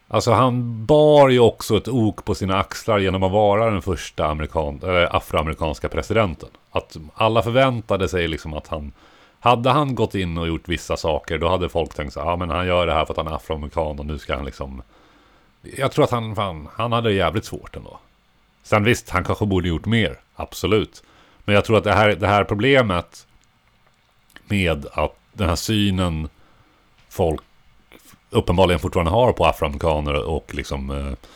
Alltså 0.08 0.32
han 0.32 0.86
bar 0.86 1.30
ju 1.30 1.40
också 1.40 1.78
ett 1.78 1.88
ok 1.88 2.26
på 2.26 2.36
sina 2.36 2.60
axlar 2.60 3.00
genom 3.00 3.24
att 3.24 3.32
vara 3.32 3.70
den 3.70 3.82
första 3.82 4.26
amerikan, 4.26 4.82
äh, 4.84 5.16
afroamerikanska 5.16 5.90
presidenten. 5.90 6.50
Att 6.72 6.98
alla 7.14 7.42
förväntade 7.42 8.08
sig 8.08 8.28
liksom 8.28 8.54
att 8.54 8.68
han 8.68 8.92
hade 9.40 9.70
han 9.70 9.96
gått 9.96 10.16
in 10.16 10.38
och 10.38 10.48
gjort 10.48 10.70
vissa 10.70 10.98
saker, 10.98 11.38
då 11.38 11.48
hade 11.48 11.70
folk 11.70 11.94
tänkt 11.94 12.14
så 12.14 12.20
ja 12.20 12.26
ja 12.26 12.36
men 12.36 12.50
han 12.50 12.68
gör 12.68 12.88
det 12.88 12.94
här 12.94 13.06
för 13.06 13.14
att 13.14 13.18
han 13.18 13.28
är 13.28 13.36
afroamerikan 13.36 14.00
och 14.00 14.06
nu 14.06 14.18
ska 14.18 14.36
han 14.36 14.46
liksom... 14.46 14.82
Jag 15.78 15.92
tror 15.92 16.04
att 16.04 16.12
han, 16.12 16.36
fan, 16.36 16.68
han 16.74 16.92
hade 16.92 17.10
det 17.10 17.16
jävligt 17.16 17.46
svårt 17.46 17.76
ändå. 17.76 18.00
Sen 18.64 18.84
visst, 18.84 19.10
han 19.10 19.24
kanske 19.24 19.46
borde 19.46 19.68
gjort 19.68 19.86
mer, 19.86 20.20
absolut. 20.36 21.04
Men 21.46 21.56
jag 21.56 21.66
tror 21.66 21.78
att 21.78 21.84
det 21.84 21.94
här, 21.94 22.16
det 22.16 22.28
här 22.28 22.44
problemet 22.44 23.28
med 24.48 24.86
att 24.94 25.16
den 25.34 25.50
här 25.50 25.56
synen 25.56 26.30
folk 27.10 27.42
uppenbarligen 28.30 28.80
fortfarande 28.80 29.12
har 29.12 29.34
på 29.34 29.46
afroamerikaner 29.46 30.14
och 30.14 30.56
liksom... 30.56 30.90
Eh, 30.90 31.30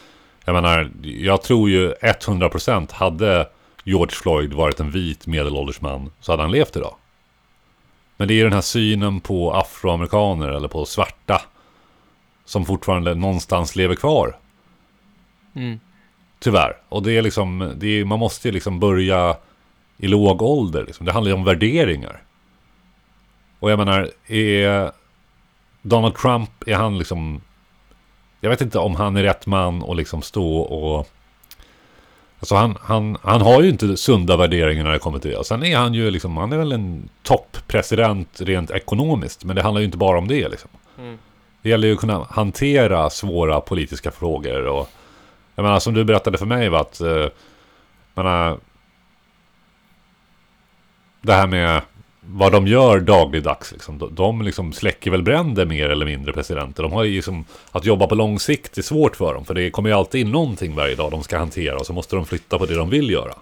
jag 0.45 0.53
menar, 0.53 0.91
jag 1.01 1.41
tror 1.41 1.69
ju 1.69 1.93
100% 1.93 2.93
hade 2.93 3.47
George 3.83 4.15
Floyd 4.15 4.53
varit 4.53 4.79
en 4.79 4.91
vit 4.91 5.27
medelålders 5.27 5.81
man 5.81 6.11
så 6.19 6.31
hade 6.31 6.43
han 6.43 6.51
levt 6.51 6.75
idag. 6.75 6.95
Men 8.17 8.27
det 8.27 8.33
är 8.33 8.43
den 8.43 8.53
här 8.53 8.61
synen 8.61 9.19
på 9.19 9.53
afroamerikaner 9.53 10.47
eller 10.49 10.67
på 10.67 10.85
svarta 10.85 11.41
som 12.51 12.65
fortfarande 12.65 13.15
någonstans 13.15 13.75
lever 13.75 13.95
kvar. 13.95 14.37
Mm. 15.55 15.79
Tyvärr. 16.39 16.77
Och 16.89 17.03
det 17.03 17.17
är 17.17 17.21
liksom, 17.21 17.73
det 17.77 17.87
är, 17.87 18.05
man 18.05 18.19
måste 18.19 18.47
ju 18.47 18.51
liksom 18.51 18.79
börja 18.79 19.37
i 19.97 20.07
låg 20.07 20.41
ålder. 20.41 20.85
Liksom. 20.85 21.05
Det 21.05 21.11
handlar 21.11 21.31
ju 21.31 21.37
om 21.37 21.43
värderingar. 21.43 22.21
Och 23.59 23.71
jag 23.71 23.79
menar, 23.79 24.11
är 24.27 24.91
Donald 25.81 26.15
Trump, 26.15 26.49
är 26.65 26.75
han 26.75 26.97
liksom... 26.97 27.41
Jag 28.39 28.49
vet 28.49 28.61
inte 28.61 28.79
om 28.79 28.95
han 28.95 29.17
är 29.17 29.23
rätt 29.23 29.45
man 29.45 29.83
att 29.83 29.95
liksom 29.95 30.21
stå 30.21 30.57
och... 30.57 31.07
Alltså 32.39 32.55
han, 32.55 32.77
han, 32.81 33.17
han 33.21 33.41
har 33.41 33.61
ju 33.61 33.69
inte 33.69 33.97
sunda 33.97 34.37
värderingar 34.37 34.83
när 34.83 34.91
det 34.91 34.99
kommer 34.99 35.19
till 35.19 35.31
det. 35.31 35.37
Och 35.37 35.45
sen 35.45 35.63
är 35.63 35.77
han 35.77 35.93
ju 35.93 36.11
liksom, 36.11 36.37
han 36.37 36.53
är 36.53 36.57
väl 36.57 36.71
en 36.71 37.09
topppresident 37.23 38.41
rent 38.41 38.71
ekonomiskt. 38.71 39.43
Men 39.43 39.55
det 39.55 39.61
handlar 39.61 39.79
ju 39.79 39.85
inte 39.85 39.97
bara 39.97 40.17
om 40.17 40.27
det 40.27 40.49
liksom. 40.49 40.69
Mm. 40.97 41.17
Det 41.61 41.69
gäller 41.69 41.87
ju 41.87 41.93
att 41.93 41.99
kunna 41.99 42.27
hantera 42.29 43.09
svåra 43.09 43.61
politiska 43.61 44.11
frågor 44.11 44.65
och... 44.65 44.89
Jag 45.55 45.63
menar, 45.63 45.79
som 45.79 45.93
du 45.93 46.03
berättade 46.03 46.37
för 46.37 46.45
mig 46.45 46.69
va, 46.69 46.79
att... 46.79 47.01
Eh, 47.01 47.27
menar, 48.13 48.57
det 51.21 51.33
här 51.33 51.47
med 51.47 51.81
vad 52.21 52.51
de 52.51 52.67
gör 52.67 52.99
dagligdags. 52.99 53.71
Liksom. 53.71 53.97
De, 53.97 54.15
de 54.15 54.41
liksom 54.41 54.73
släcker 54.73 55.11
väl 55.11 55.23
bränder 55.23 55.65
mer 55.65 55.89
eller 55.89 56.05
mindre 56.05 56.33
presidenter. 56.33 56.83
De 56.83 56.91
har 56.91 57.03
ju 57.03 57.15
liksom, 57.15 57.45
att 57.71 57.85
jobba 57.85 58.07
på 58.07 58.15
lång 58.15 58.39
sikt 58.39 58.77
är 58.77 58.81
svårt 58.81 59.15
för 59.15 59.33
dem. 59.33 59.45
För 59.45 59.53
det 59.53 59.71
kommer 59.71 59.89
ju 59.89 59.95
alltid 59.95 60.21
in 60.21 60.31
någonting 60.31 60.75
varje 60.75 60.95
dag 60.95 61.11
de 61.11 61.23
ska 61.23 61.37
hantera. 61.37 61.77
Och 61.77 61.85
så 61.85 61.93
måste 61.93 62.15
de 62.15 62.25
flytta 62.25 62.57
på 62.57 62.65
det 62.65 62.75
de 62.75 62.89
vill 62.89 63.09
göra. 63.09 63.33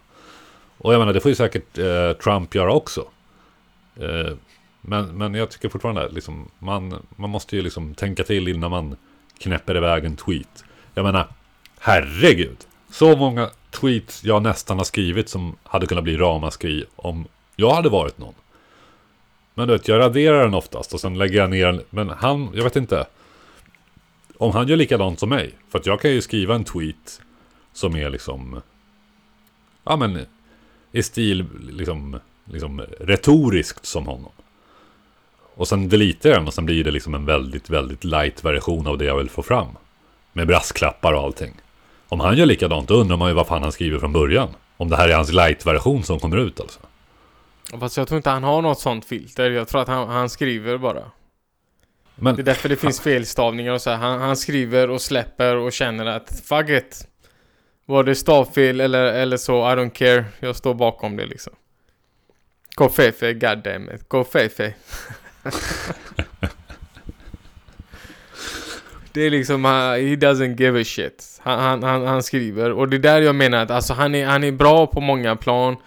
Och 0.78 0.93
jag 0.93 0.99
menar, 0.99 1.13
det 1.13 1.20
får 1.20 1.30
ju 1.30 1.36
säkert 1.36 1.78
eh, 1.78 2.13
Trump 2.24 2.55
göra 2.55 2.74
också. 2.74 3.05
Eh, 3.99 4.34
men, 4.82 5.17
men 5.17 5.34
jag 5.34 5.51
tycker 5.51 5.69
fortfarande, 5.69 6.09
liksom, 6.09 6.51
man, 6.59 7.05
man 7.15 7.30
måste 7.30 7.55
ju 7.55 7.61
liksom 7.61 7.95
tänka 7.95 8.23
till 8.23 8.47
innan 8.47 8.71
man 8.71 8.95
knäpper 9.39 9.77
iväg 9.77 10.05
en 10.05 10.15
tweet. 10.15 10.63
Jag 10.93 11.03
menar, 11.03 11.27
herregud. 11.80 12.57
Så 12.91 13.17
många 13.17 13.49
tweets 13.71 14.23
jag 14.23 14.43
nästan 14.43 14.77
har 14.77 14.86
skrivit 14.86 15.30
som 15.30 15.55
hade 15.63 15.88
kunnat 15.88 16.03
bli 16.03 16.17
ramaskri 16.17 16.86
om 16.95 17.27
jag 17.55 17.73
hade 17.73 17.89
varit 17.89 18.17
någon. 18.17 18.34
Men 19.53 19.67
du 19.67 19.73
vet, 19.73 19.88
jag 19.88 19.99
raderar 19.99 20.43
den 20.43 20.53
oftast 20.53 20.93
och 20.93 20.99
sen 20.99 21.17
lägger 21.17 21.38
jag 21.38 21.49
ner 21.49 21.65
den. 21.65 21.82
Men 21.89 22.09
han, 22.09 22.49
jag 22.53 22.63
vet 22.63 22.75
inte. 22.75 23.05
Om 24.38 24.51
han 24.51 24.67
gör 24.67 24.77
likadant 24.77 25.19
som 25.19 25.30
mig. 25.30 25.55
För 25.69 25.80
att 25.80 25.86
jag 25.86 26.01
kan 26.01 26.11
ju 26.11 26.21
skriva 26.21 26.55
en 26.55 26.63
tweet 26.63 27.21
som 27.73 27.95
är 27.95 28.09
liksom... 28.09 28.61
Ja 29.84 29.95
men, 29.95 30.25
i 30.91 31.03
stil 31.03 31.45
liksom, 31.69 32.19
liksom 32.45 32.82
retoriskt 32.99 33.86
som 33.86 34.05
honom. 34.05 34.32
Och 35.60 35.68
sen 35.68 35.89
deletar 35.89 36.30
jag 36.30 36.39
den 36.39 36.47
och 36.47 36.53
sen 36.53 36.66
blir 36.66 36.84
det 36.84 36.91
liksom 36.91 37.16
en 37.16 37.26
väldigt, 37.26 37.70
väldigt 37.70 38.03
light 38.03 38.45
version 38.45 38.88
av 38.88 38.97
det 38.97 39.05
jag 39.05 39.18
vill 39.18 39.30
få 39.30 39.43
fram. 39.43 39.68
Med 40.34 40.47
brasklappar 40.47 41.14
och 41.14 41.24
allting. 41.24 41.53
Om 42.07 42.20
han 42.20 42.38
gör 42.38 42.45
likadant, 42.45 42.88
då 42.88 42.93
undrar 42.93 43.18
man 43.18 43.28
ju 43.28 43.34
vad 43.34 43.47
fan 43.47 43.64
han 43.64 43.72
skriver 43.72 43.99
från 43.99 44.14
början. 44.14 44.49
Om 44.78 44.89
det 44.89 44.95
här 44.95 45.10
är 45.10 45.16
hans 45.16 45.32
light-version 45.32 46.03
som 46.03 46.20
kommer 46.20 46.38
ut 46.38 46.60
alltså. 46.60 46.80
Fast 47.80 47.97
jag 47.97 48.07
tror 48.07 48.18
inte 48.18 48.30
han 48.30 48.43
har 48.43 48.62
något 48.62 48.80
sånt 48.80 49.05
filter. 49.05 49.51
Jag 49.51 49.68
tror 49.68 49.82
att 49.82 49.88
han, 49.88 50.10
han 50.10 50.30
skriver 50.30 50.78
bara. 50.78 51.03
Men 52.16 52.36
Det 52.36 52.41
är 52.41 52.43
därför 52.43 52.70
det 52.70 52.76
finns 52.76 53.01
felstavningar 53.01 53.74
och 53.74 53.82
så 53.82 53.89
här. 53.89 53.97
Han, 53.97 54.22
han 54.22 54.38
skriver 54.38 54.89
och 54.89 55.01
släpper 55.01 55.55
och 55.55 55.74
känner 55.74 56.05
att 56.05 56.41
fuck 56.45 56.70
it. 56.70 57.07
Var 57.86 58.03
det 58.03 58.16
stavfel 58.16 58.82
eller, 58.82 59.05
eller 59.05 59.38
så, 59.38 59.53
I 59.53 59.76
don't 59.76 59.89
care. 59.89 60.26
Jag 60.39 60.55
står 60.55 60.74
bakom 60.74 61.18
det 61.18 61.26
liksom. 61.26 61.53
Go 62.76 62.89
Fefe, 62.89 63.34
goddammit. 63.34 64.10
Go 64.10 64.24
Fefe. 64.24 64.74
det 69.12 69.22
är 69.22 69.30
liksom, 69.30 69.66
uh, 69.66 69.72
he 69.72 70.16
doesn't 70.16 70.60
give 70.62 70.82
a 70.82 70.84
shit. 70.84 71.40
Han, 71.44 71.60
han, 71.60 71.84
han, 71.84 72.08
han 72.08 72.24
skriver. 72.24 72.72
Och 72.72 72.90
det 72.90 72.98
är 72.98 73.00
där 73.00 73.22
jag 73.22 73.36
menar 73.36 73.58
att 73.58 73.72
alltså, 73.72 73.94
han, 73.94 74.16
är, 74.16 74.26
han 74.26 74.44
är 74.44 74.52
bra 74.52 74.88
på 74.88 75.02
många 75.02 75.36
plan. 75.36 75.78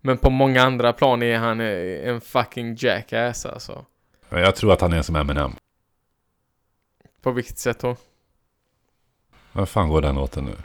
Men 0.00 0.18
på 0.18 0.30
många 0.30 0.62
andra 0.62 0.92
plan 0.92 1.22
är 1.22 1.38
han 1.38 1.60
eh, 1.60 2.08
en 2.08 2.20
fucking 2.20 2.76
jackass 2.78 3.46
alltså. 3.46 3.84
jag 4.28 4.56
tror 4.56 4.72
att 4.72 4.80
han 4.80 4.92
är 4.92 5.02
som 5.02 5.16
Eminem. 5.16 5.52
På 7.22 7.30
vilket 7.30 7.58
sätt 7.58 7.78
då? 7.78 7.96
Vad 9.52 9.68
fan 9.68 9.88
går 9.88 10.02
den 10.02 10.14
låten 10.14 10.44
nu? 10.44 10.56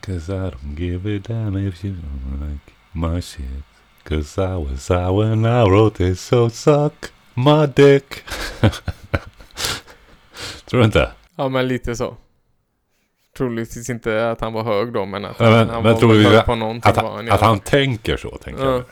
Cause 0.00 0.32
I 0.32 0.50
don't 0.50 0.78
give 0.78 1.16
a 1.16 1.20
damn 1.28 1.56
if 1.56 1.84
you 1.84 1.94
don't 1.94 2.50
like 2.50 2.72
my 2.92 3.22
shit 3.22 3.64
Cause 4.08 4.38
I 4.38 4.56
was 4.56 4.90
out 4.90 5.18
when 5.18 5.44
I 5.44 5.64
wrote 5.68 5.96
this 5.98 6.20
so 6.20 6.48
suck 6.50 7.12
my 7.34 7.66
dick 7.66 8.24
Tror 10.64 10.80
du 10.80 10.84
inte? 10.84 11.10
Ja 11.36 11.48
men 11.48 11.68
lite 11.68 11.96
så. 11.96 12.16
Troligtvis 13.36 13.90
inte 13.90 14.30
att 14.30 14.40
han 14.40 14.52
var 14.52 14.62
hög 14.64 14.92
då 14.92 15.04
men 15.04 15.24
att 15.24 15.38
Men, 15.38 15.52
han, 15.52 15.58
men, 15.66 15.74
han 15.74 15.82
var 15.84 15.94
tror 15.94 16.14
hög 16.14 16.44
på 16.44 16.54
någonting 16.54 16.90
att, 16.90 16.96
han 16.96 17.30
att 17.30 17.40
han 17.40 17.60
tänker 17.60 18.16
så, 18.16 18.38
tänker 18.38 18.64
Ja. 18.64 18.72
jag 18.72 18.84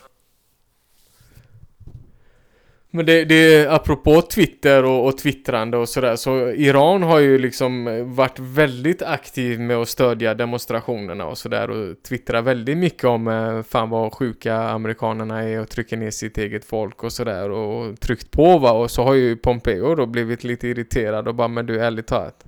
men 2.96 3.06
det, 3.06 3.24
det 3.24 3.66
apropå 3.66 4.22
Twitter 4.22 4.84
och, 4.84 5.06
och 5.06 5.18
twittrande 5.18 5.76
och 5.76 5.88
sådär 5.88 6.16
så 6.16 6.50
Iran 6.50 7.02
har 7.02 7.18
ju 7.18 7.38
liksom 7.38 7.88
eh, 7.88 8.04
varit 8.04 8.38
väldigt 8.38 9.02
aktiv 9.02 9.60
med 9.60 9.76
att 9.76 9.88
stödja 9.88 10.34
demonstrationerna 10.34 11.26
och 11.26 11.38
sådär 11.38 11.70
och 11.70 12.02
twittrar 12.02 12.42
väldigt 12.42 12.78
mycket 12.78 13.04
om 13.04 13.28
eh, 13.28 13.62
fan 13.62 13.90
vad 13.90 14.12
sjuka 14.12 14.56
amerikanerna 14.56 15.42
är 15.42 15.60
och 15.60 15.68
trycker 15.68 15.96
ner 15.96 16.10
sitt 16.10 16.38
eget 16.38 16.64
folk 16.64 17.04
och 17.04 17.12
sådär 17.12 17.50
och 17.50 18.00
tryckt 18.00 18.30
på 18.30 18.58
va 18.58 18.72
och 18.72 18.90
så 18.90 19.02
har 19.02 19.14
ju 19.14 19.36
Pompeo 19.36 19.94
då 19.94 20.06
blivit 20.06 20.44
lite 20.44 20.68
irriterad 20.68 21.28
och 21.28 21.34
bara 21.34 21.48
men 21.48 21.66
du 21.66 21.80
ärligt 21.80 22.06
talat 22.06 22.44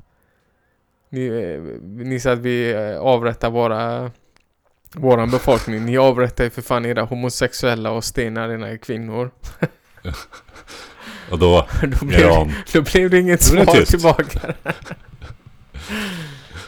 ni, 1.11 1.27
eh, 1.27 1.63
ni 1.83 2.21
sa 2.21 2.33
att 2.33 2.39
vi 2.39 2.75
avrättar 3.01 3.51
våra 3.51 4.11
Våran 4.95 5.31
befolkning, 5.31 5.85
ni 5.85 5.99
avrättar 5.99 6.45
ju 6.45 6.51
för 6.51 6.63
fan 6.63 6.87
era 6.87 7.03
homosexuella 7.03 7.91
och 7.91 8.05
stenar 8.05 8.49
era 8.49 8.79
kvinnor. 8.79 9.31
Och 11.31 11.39
då, 11.39 11.67
Då 12.01 12.07
blev, 12.07 12.21
Iran 12.21 12.53
då 12.73 12.83
blev 12.83 13.11
det 13.11 13.19
inget 13.21 13.41
det 13.41 13.65
svar 13.65 13.85
tillbaka. 13.85 14.41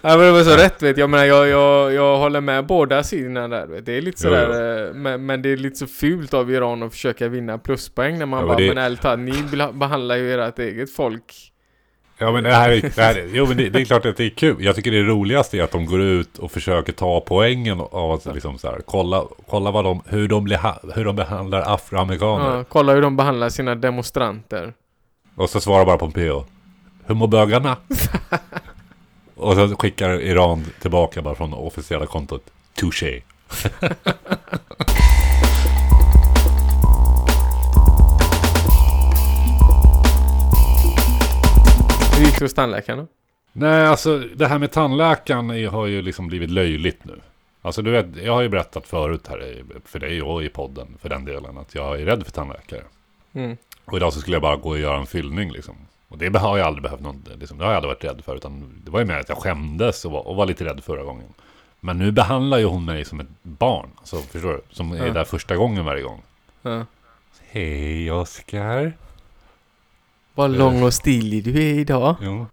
Ja 0.02 0.16
men 0.16 0.26
det 0.26 0.32
var 0.32 0.42
så 0.44 0.56
rätt 0.56 0.82
vet 0.82 0.98
jag. 0.98 1.10
Menar 1.10 1.24
jag, 1.24 1.48
jag, 1.48 1.92
jag 1.92 2.18
håller 2.18 2.40
med 2.40 2.66
båda 2.66 3.02
sidorna 3.02 3.48
där 3.48 3.66
vet. 3.66 3.86
Det 3.86 3.92
är 3.96 4.00
lite 4.02 4.18
Jo, 4.24 4.30
sådär, 4.30 4.86
eh, 4.88 4.94
men, 4.94 5.26
men 5.26 5.42
det 5.42 5.48
är 5.52 5.56
lite 5.56 5.76
så 5.76 5.86
fult 5.86 6.34
av 6.34 6.50
Iran 6.50 6.82
att 6.82 6.92
försöka 6.92 7.28
vinna 7.28 7.58
pluspoäng 7.58 8.18
när 8.18 8.26
man 8.26 8.40
Ja, 8.40 8.46
bara, 8.46 8.56
det- 8.56 8.68
men 8.68 8.78
ärligt 8.78 9.00
talat, 9.00 9.18
ni 9.18 9.44
behandlar 9.72 10.16
ju 10.16 10.34
ert 10.40 10.58
eget 10.58 10.92
folk. 10.92 11.49
Ja 12.20 12.32
men 12.32 12.44
det 12.44 12.52
här, 12.54 12.70
är- 12.70 12.80
det 12.82 13.02
här 13.02 13.14
är- 13.14 13.28
jo 13.32 13.46
men 13.46 13.56
det, 13.56 13.68
det 13.68 13.80
är 13.80 13.84
klart 13.84 14.06
att 14.06 14.16
det 14.16 14.24
är 14.24 14.30
kul. 14.30 14.64
Jag 14.64 14.76
tycker 14.76 14.90
det 14.90 15.02
roligaste 15.02 15.58
är 15.58 15.62
att 15.62 15.70
de 15.70 15.86
går 15.86 16.00
ut 16.00 16.38
och 16.38 16.52
försöker 16.52 16.92
ta 16.92 17.20
poängen 17.20 17.80
av 17.80 18.12
att 18.12 18.24
liksom 18.34 18.58
så 18.58 18.68
här, 18.70 18.80
kolla, 18.86 19.24
kolla 19.48 19.70
vad 19.70 19.84
de, 19.84 20.02
hur, 20.06 20.28
de 20.28 20.44
blir, 20.44 20.60
hur 20.94 21.04
de 21.04 21.16
behandlar 21.16 21.74
afroamerikaner. 21.74 22.56
Ja, 22.56 22.64
kolla 22.68 22.92
hur 22.92 23.02
de 23.02 23.16
behandlar 23.16 23.48
sina 23.48 23.74
demonstranter. 23.74 24.72
Och 25.36 25.50
så 25.50 25.60
svarar 25.60 25.84
bara 25.84 25.96
Pompeo. 25.98 26.44
Hur 27.06 27.14
mår 27.14 27.26
bögarna? 27.28 27.76
och 29.36 29.54
så 29.54 29.76
skickar 29.76 30.20
Iran 30.20 30.64
tillbaka 30.82 31.22
bara 31.22 31.34
från 31.34 31.50
det 31.50 31.56
officiella 31.56 32.06
kontot. 32.06 32.42
Touché. 32.74 33.20
Det 42.40 42.44
hos 42.44 42.54
tandläkaren? 42.54 43.08
Nej, 43.52 43.86
alltså 43.86 44.18
det 44.18 44.46
här 44.46 44.58
med 44.58 44.70
tandläkaren 44.72 45.50
är- 45.50 45.68
har 45.68 45.86
ju 45.86 46.02
liksom 46.02 46.28
blivit 46.28 46.50
löjligt 46.50 47.04
nu. 47.04 47.20
Alltså 47.62 47.82
du 47.82 47.90
vet, 47.90 48.06
jag 48.22 48.32
har 48.34 48.42
ju 48.42 48.48
berättat 48.48 48.86
förut 48.86 49.26
här 49.28 49.62
för 49.84 49.98
dig 49.98 50.22
och 50.22 50.42
i 50.42 50.48
podden 50.48 50.96
för 51.02 51.08
den 51.08 51.24
delen 51.24 51.58
att 51.58 51.74
jag 51.74 52.00
är 52.00 52.04
rädd 52.04 52.24
för 52.24 52.32
tandläkare. 52.32 52.82
Mm. 53.32 53.56
Och 53.84 53.96
idag 53.96 54.12
så 54.12 54.20
skulle 54.20 54.34
jag 54.34 54.42
bara 54.42 54.56
gå 54.56 54.68
och 54.68 54.78
göra 54.78 54.98
en 54.98 55.06
fyllning 55.06 55.50
liksom. 55.52 55.74
Och 56.08 56.18
det 56.18 56.38
har 56.38 56.58
jag 56.58 56.66
aldrig 56.66 56.82
behövt 56.82 57.00
någon, 57.00 57.24
liksom, 57.40 57.58
det 57.58 57.64
har 57.64 57.70
jag 57.72 57.76
aldrig 57.76 57.88
varit 57.94 58.04
rädd 58.04 58.24
för. 58.24 58.36
Utan 58.36 58.80
det 58.84 58.90
var 58.90 59.00
ju 59.00 59.06
mer 59.06 59.18
att 59.18 59.28
jag 59.28 59.38
skämdes 59.38 60.04
och 60.04 60.12
var, 60.12 60.26
och 60.28 60.36
var 60.36 60.46
lite 60.46 60.64
rädd 60.64 60.84
förra 60.84 61.02
gången. 61.02 61.26
Men 61.80 61.98
nu 61.98 62.10
behandlar 62.12 62.58
ju 62.58 62.64
hon 62.64 62.84
mig 62.84 63.04
som 63.04 63.20
ett 63.20 63.26
barn. 63.42 63.90
Alltså 63.96 64.16
förstår 64.16 64.52
du? 64.52 64.60
Som 64.70 64.92
är 64.92 65.06
Ja. 65.06 65.12
där 65.12 65.24
första 65.24 65.56
gången 65.56 65.84
varje 65.84 66.02
gång. 66.02 66.22
Ja. 66.62 66.86
Hej 67.50 68.12
Oskar. 68.12 68.92
Vad 70.40 70.50
lång 70.58 70.82
och 70.82 70.94
stilig 70.94 71.44
du 71.44 71.50
är 71.62 71.74
idag. 71.74 72.16
Jo. 72.22 72.46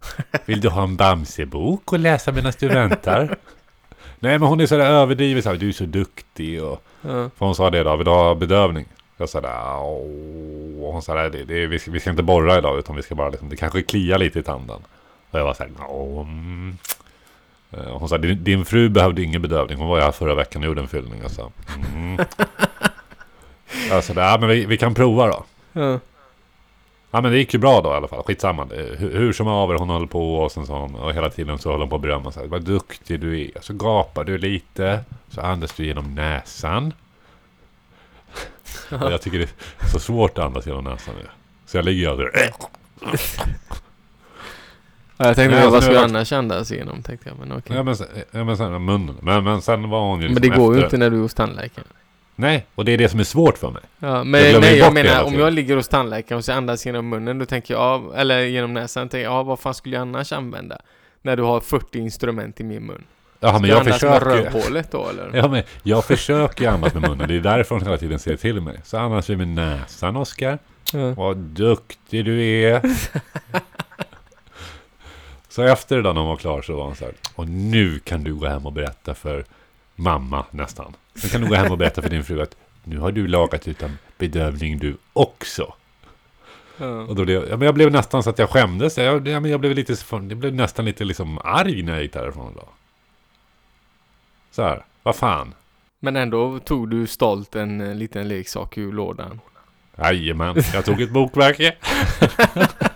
Vill 0.45 0.61
du 0.61 0.69
ha 0.69 0.83
en 0.83 0.95
Bamsebok 0.95 1.93
och 1.93 1.99
läsa 1.99 2.31
medan 2.31 2.53
du 2.59 2.67
väntar? 2.67 3.37
Nej 4.19 4.39
men 4.39 4.41
hon 4.47 4.61
är 4.61 4.65
sådär 4.65 4.85
överdrivet 4.85 5.43
så 5.43 5.49
här, 5.49 5.57
du 5.57 5.67
är 5.69 5.73
så 5.73 5.83
duktig 5.83 6.63
och... 6.63 6.83
Ja. 7.01 7.09
För 7.09 7.45
hon 7.45 7.55
sa 7.55 7.69
det 7.69 7.83
då, 7.83 7.95
vill 7.95 8.05
du 8.05 8.11
ha 8.11 8.35
bedövning? 8.35 8.85
Jag 9.17 9.29
sa 9.29 9.39
och 9.77 10.93
hon 10.93 11.01
sa 11.01 11.13
där, 11.13 11.29
det, 11.29 11.43
det, 11.43 11.67
vi, 11.67 11.79
ska, 11.79 11.91
vi 11.91 11.99
ska 11.99 12.09
inte 12.09 12.23
borra 12.23 12.57
idag 12.57 12.79
utan 12.79 12.95
vi 12.95 13.01
ska 13.03 13.15
bara 13.15 13.29
liksom, 13.29 13.49
det 13.49 13.55
kanske 13.55 13.81
kliar 13.81 14.17
lite 14.17 14.39
i 14.39 14.43
tanden. 14.43 14.79
Och 15.31 15.39
jag 15.39 15.43
var 15.45 15.53
såhär, 15.53 15.71
"Åh, 15.89 16.21
mm. 16.21 16.77
Eh, 17.71 17.97
Hon 17.97 18.09
sa, 18.09 18.17
din, 18.17 18.43
din 18.43 18.65
fru 18.65 18.89
behövde 18.89 19.21
ingen 19.21 19.41
bedövning, 19.41 19.77
hon 19.77 19.87
var 19.87 19.97
ju 19.97 20.03
här 20.03 20.11
förra 20.11 20.35
veckan 20.35 20.61
och 20.61 20.67
gjorde 20.67 20.81
en 20.81 20.87
fyllning. 20.87 21.19
Jag 21.21 21.31
sa, 21.31 21.51
mm. 21.93 22.17
Jag 23.89 24.03
sa, 24.03 24.13
ja 24.15 24.37
men 24.39 24.49
vi, 24.49 24.65
vi 24.65 24.77
kan 24.77 24.93
prova 24.93 25.27
då. 25.27 25.43
Ja. 25.73 25.99
Ja 27.11 27.21
men 27.21 27.31
det 27.31 27.37
gick 27.37 27.53
ju 27.53 27.59
bra 27.59 27.81
då 27.81 27.89
i 27.89 27.93
alla 27.93 28.07
fall, 28.07 28.23
skitsamma. 28.23 28.65
Det- 28.65 28.95
Hur, 28.99 29.17
hur 29.17 29.33
som 29.33 29.47
haver, 29.47 29.75
hon 29.75 29.89
höll 29.89 30.07
på 30.07 30.35
och 30.35 30.51
sen 30.51 30.65
sa 30.65 30.79
hon, 30.79 30.95
och 30.95 31.13
hela 31.13 31.29
tiden 31.29 31.57
så 31.59 31.71
höll 31.71 31.79
hon 31.79 31.89
på 31.89 31.95
att 31.95 32.01
berömma 32.01 32.31
sig. 32.31 32.47
Vad 32.47 32.61
duktig 32.61 33.19
du 33.19 33.41
är. 33.41 33.51
Så 33.61 33.73
gapar 33.73 34.23
du 34.23 34.37
lite, 34.37 34.99
så 35.29 35.41
andas 35.41 35.73
du 35.73 35.85
genom 35.85 36.15
näsan. 36.15 36.93
Och 38.91 39.11
jag 39.11 39.21
tycker 39.21 39.37
det 39.39 39.43
är 39.79 39.87
så 39.87 39.99
svårt 39.99 40.37
att 40.37 40.45
andas 40.45 40.65
genom 40.67 40.83
näsan 40.83 41.13
nu. 41.23 41.27
Så 41.65 41.77
jag 41.77 41.85
ligger 41.85 42.09
ju 42.11 42.15
där. 42.17 42.31
Ja, 45.19 45.25
Jag 45.27 45.35
tänkte, 45.35 45.57
alltså, 45.63 45.69
vad 45.71 45.83
jag 45.83 45.93
jag- 45.93 46.03
annars 46.03 46.31
andas 46.31 46.71
igenom? 46.71 47.01
Tänkte 47.03 47.29
jag, 47.29 47.37
men 47.39 47.57
okej. 47.57 47.75
Ja 47.75 47.83
men, 47.83 47.95
sen- 47.97 48.07
ja, 48.31 48.43
men 48.43 48.57
sen 48.57 48.85
munnen. 48.85 49.15
Men, 49.21 49.43
men 49.43 49.61
sen 49.61 49.89
var 49.89 49.99
hon 50.01 50.21
ju 50.21 50.27
Men 50.27 50.35
liksom 50.35 50.51
det 50.51 50.57
går 50.57 50.73
ju 50.75 50.79
efter. 50.83 50.85
inte 50.87 50.97
när 50.97 51.09
du 51.09 51.17
är 51.17 51.21
hos 51.21 51.33
tandläkaren. 51.33 51.87
Nej, 52.39 52.65
och 52.75 52.85
det 52.85 52.91
är 52.91 52.97
det 52.97 53.09
som 53.09 53.19
är 53.19 53.23
svårt 53.23 53.57
för 53.57 53.71
mig. 53.71 53.81
Ja, 53.99 54.07
Jag 54.17 54.27
men 54.27 54.41
glömmer 54.41 54.59
nej, 54.61 54.77
jag 54.77 54.93
menar 54.93 55.23
om 55.23 55.39
jag 55.39 55.53
ligger 55.53 55.75
hos 55.75 55.87
tandläkaren 55.87 56.37
och 56.37 56.45
så 56.45 56.51
andas 56.51 56.85
genom 56.85 57.09
munnen, 57.09 57.39
då 57.39 57.45
tänker 57.45 57.73
jag, 57.73 57.81
ja, 57.81 58.15
eller 58.15 58.41
genom 58.41 58.73
näsan, 58.73 59.09
tänker 59.09 59.23
jag, 59.23 59.33
ja, 59.33 59.43
vad 59.43 59.59
fan 59.59 59.73
skulle 59.73 59.95
jag 59.95 60.01
annars 60.01 60.31
använda? 60.33 60.77
När 61.21 61.35
du 61.35 61.43
har 61.43 61.59
40 61.59 61.99
instrument 61.99 62.59
i 62.59 62.63
min 62.63 62.85
mun. 62.85 63.03
Ja 63.39 63.59
men 63.59 63.69
jag 63.69 63.85
med 63.85 63.93
försöker. 63.93 64.25
rövhålet 64.25 64.91
då 64.91 65.09
eller? 65.09 65.31
Ja, 65.37 65.47
men 65.47 65.63
jag 65.83 66.05
försöker 66.05 66.69
andas 66.69 66.93
med 66.93 67.09
munnen. 67.09 67.27
Det 67.27 67.35
är 67.35 67.39
därför 67.39 67.75
hon 67.75 67.83
hela 67.83 67.97
tiden 67.97 68.19
säger 68.19 68.37
till 68.37 68.61
mig. 68.61 68.79
Så 68.83 68.97
andas 68.97 69.29
vi 69.29 69.35
med 69.35 69.47
näsan, 69.47 70.15
Oskar. 70.15 70.59
Ja. 70.93 71.13
Vad 71.13 71.37
duktig 71.37 72.25
du 72.25 72.41
är. 72.63 72.81
så 75.49 75.61
efter 75.63 75.95
det 75.95 76.01
då 76.01 76.13
när 76.13 76.21
hon 76.21 76.29
var 76.29 76.37
klar 76.37 76.61
så 76.61 76.75
var 76.77 76.83
hon 76.85 76.95
så 76.95 77.05
här. 77.05 77.13
Och 77.35 77.47
nu 77.47 77.99
kan 77.99 78.23
du 78.23 78.35
gå 78.35 78.47
hem 78.47 78.65
och 78.65 78.73
berätta 78.73 79.13
för 79.13 79.45
mamma 79.95 80.45
nästan. 80.51 80.93
Nu 81.23 81.29
kan 81.29 81.41
du 81.41 81.47
gå 81.47 81.55
hem 81.55 81.71
och 81.71 81.77
berätta 81.77 82.01
för 82.01 82.09
din 82.09 82.23
fru 82.23 82.41
att 82.41 82.55
nu 82.83 82.97
har 82.97 83.11
du 83.11 83.27
lagat 83.27 83.67
utan 83.67 83.97
bedövning 84.17 84.77
du 84.77 84.97
också. 85.13 85.73
Ja. 86.77 87.01
Och 87.01 87.15
då 87.15 87.25
blev, 87.25 87.49
ja, 87.49 87.57
men 87.57 87.65
jag 87.65 87.75
blev 87.75 87.91
nästan 87.91 88.23
så 88.23 88.29
att 88.29 88.39
jag 88.39 88.49
skämdes. 88.49 88.97
Jag, 88.97 89.27
ja, 89.27 89.39
men 89.39 89.51
jag 89.51 89.59
blev 89.59 89.75
lite, 89.75 89.95
jag 90.11 90.37
blev 90.37 90.53
nästan 90.53 90.85
lite 90.85 91.03
liksom 91.03 91.39
arg 91.43 91.83
när 91.83 91.93
jag 91.93 92.01
gick 92.01 92.13
därifrån 92.13 92.51
idag. 92.51 92.67
Så 94.51 94.61
här, 94.63 94.85
vad 95.03 95.15
fan. 95.15 95.53
Men 95.99 96.15
ändå 96.15 96.59
tog 96.59 96.89
du 96.89 97.07
stolt 97.07 97.55
en 97.55 97.81
eh, 97.81 97.95
liten 97.95 98.27
leksak 98.27 98.77
ur 98.77 98.91
lådan. 98.91 99.39
Jajamän, 99.97 100.55
jag 100.73 100.85
tog 100.85 101.01
ett 101.01 101.11
bokmärke. 101.11 101.75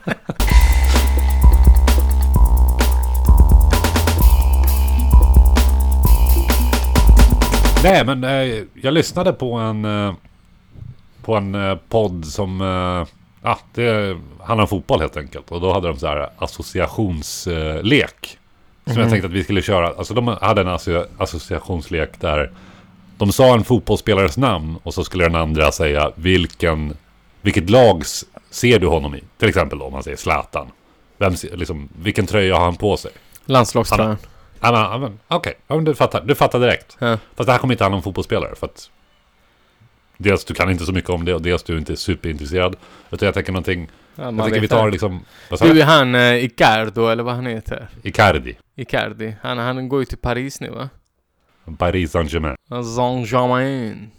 Nej, 7.84 8.06
men 8.06 8.24
eh, 8.24 8.64
jag 8.74 8.94
lyssnade 8.94 9.34
på 9.34 9.54
en... 9.54 9.86
Eh, 9.86 10.14
på 11.24 11.36
en 11.36 11.56
eh, 11.56 11.78
podd 11.90 12.26
som... 12.26 12.62
Eh, 12.62 13.08
ja, 13.42 13.60
det 13.74 14.18
handlar 14.40 14.64
om 14.64 14.68
fotboll 14.68 15.00
helt 15.00 15.18
enkelt. 15.18 15.52
Och 15.52 15.62
då 15.62 15.74
hade 15.74 15.88
de 15.88 16.00
så 16.00 16.08
här 16.08 16.30
associationslek. 16.38 18.38
Som 18.86 18.98
jag 18.98 19.10
tänkte 19.10 19.28
att 19.28 19.34
vi 19.34 19.44
skulle 19.44 19.62
köra. 19.62 19.88
Alltså 19.88 20.14
de 20.14 20.28
hade 20.28 20.62
en 20.62 20.68
asso 20.68 21.06
associationslek 21.18 22.20
där 22.20 22.52
de 23.18 23.32
sa 23.32 23.54
en 23.54 23.64
fotbollsspelares 23.64 24.38
namn 24.38 24.78
och 24.84 24.94
så 24.94 25.04
skulle 25.04 25.24
den 25.24 25.36
andra 25.36 25.72
säga 25.72 26.12
vilken, 26.16 26.94
vilket 27.42 27.70
lag 27.70 28.04
ser 28.50 28.80
du 28.80 28.88
honom 28.88 29.16
i? 29.16 29.24
Till 29.38 29.50
exempel 29.50 29.80
då, 29.80 29.86
om 29.86 29.94
man 29.94 30.04
säger 30.04 30.18
Zlatan. 30.18 30.68
Vem, 31.18 31.34
liksom, 31.54 31.90
vilken 32.02 32.28
tröja 32.28 32.56
har 32.56 32.66
han 32.66 32.76
på 32.76 32.98
sig? 32.98 33.12
Landslagströjan. 33.46 34.18
Ja, 34.62 34.98
men, 34.98 35.20
Okej, 35.28 35.54
ja, 35.68 35.76
men 35.76 35.84
du, 35.86 35.96
fattar, 35.96 36.22
du 36.22 36.36
fattar 36.36 36.60
direkt. 36.60 36.98
Ja. 37.00 37.18
Fast 37.36 37.46
det 37.48 37.52
här 37.52 37.60
kommer 37.60 37.74
inte 37.74 37.84
handla 37.84 37.96
om 37.98 38.04
fotbollsspelare. 38.04 38.56
För 38.56 38.68
att 38.68 38.90
dels 40.18 40.46
du 40.46 40.54
kan 40.54 40.70
inte 40.70 40.86
så 40.86 40.92
mycket 40.92 41.10
om 41.10 41.26
det 41.26 41.34
och 41.34 41.42
dels 41.42 41.64
du 41.64 41.74
är 41.74 41.78
inte 41.78 41.96
superintresserad. 41.98 42.76
Utan 43.12 43.26
jag 43.26 43.34
tänker 43.34 43.52
någonting... 43.52 43.90
Ja, 44.16 44.24
Jag 44.24 44.38
tänker 44.44 44.60
vi 44.60 44.68
tar 44.68 44.86
det. 44.86 44.92
liksom... 44.92 45.26
Du 45.62 45.82
är 45.82 45.86
han 45.86 46.16
eh, 46.16 46.44
Icardo 46.46 47.08
eller 47.08 47.24
vad 47.24 47.36
han 47.36 47.46
heter? 47.46 47.88
Icardi. 48.04 48.58
Icardi. 48.76 49.36
Han, 49.42 49.58
han 49.58 49.90
går 49.90 50.00
ju 50.00 50.06
till 50.06 50.18
Paris 50.18 50.62
nu 50.62 50.70
va? 50.70 50.90
Paris 51.78 52.12
Saint-Germain. 52.12 52.56
Saint-Germain. 52.96 54.12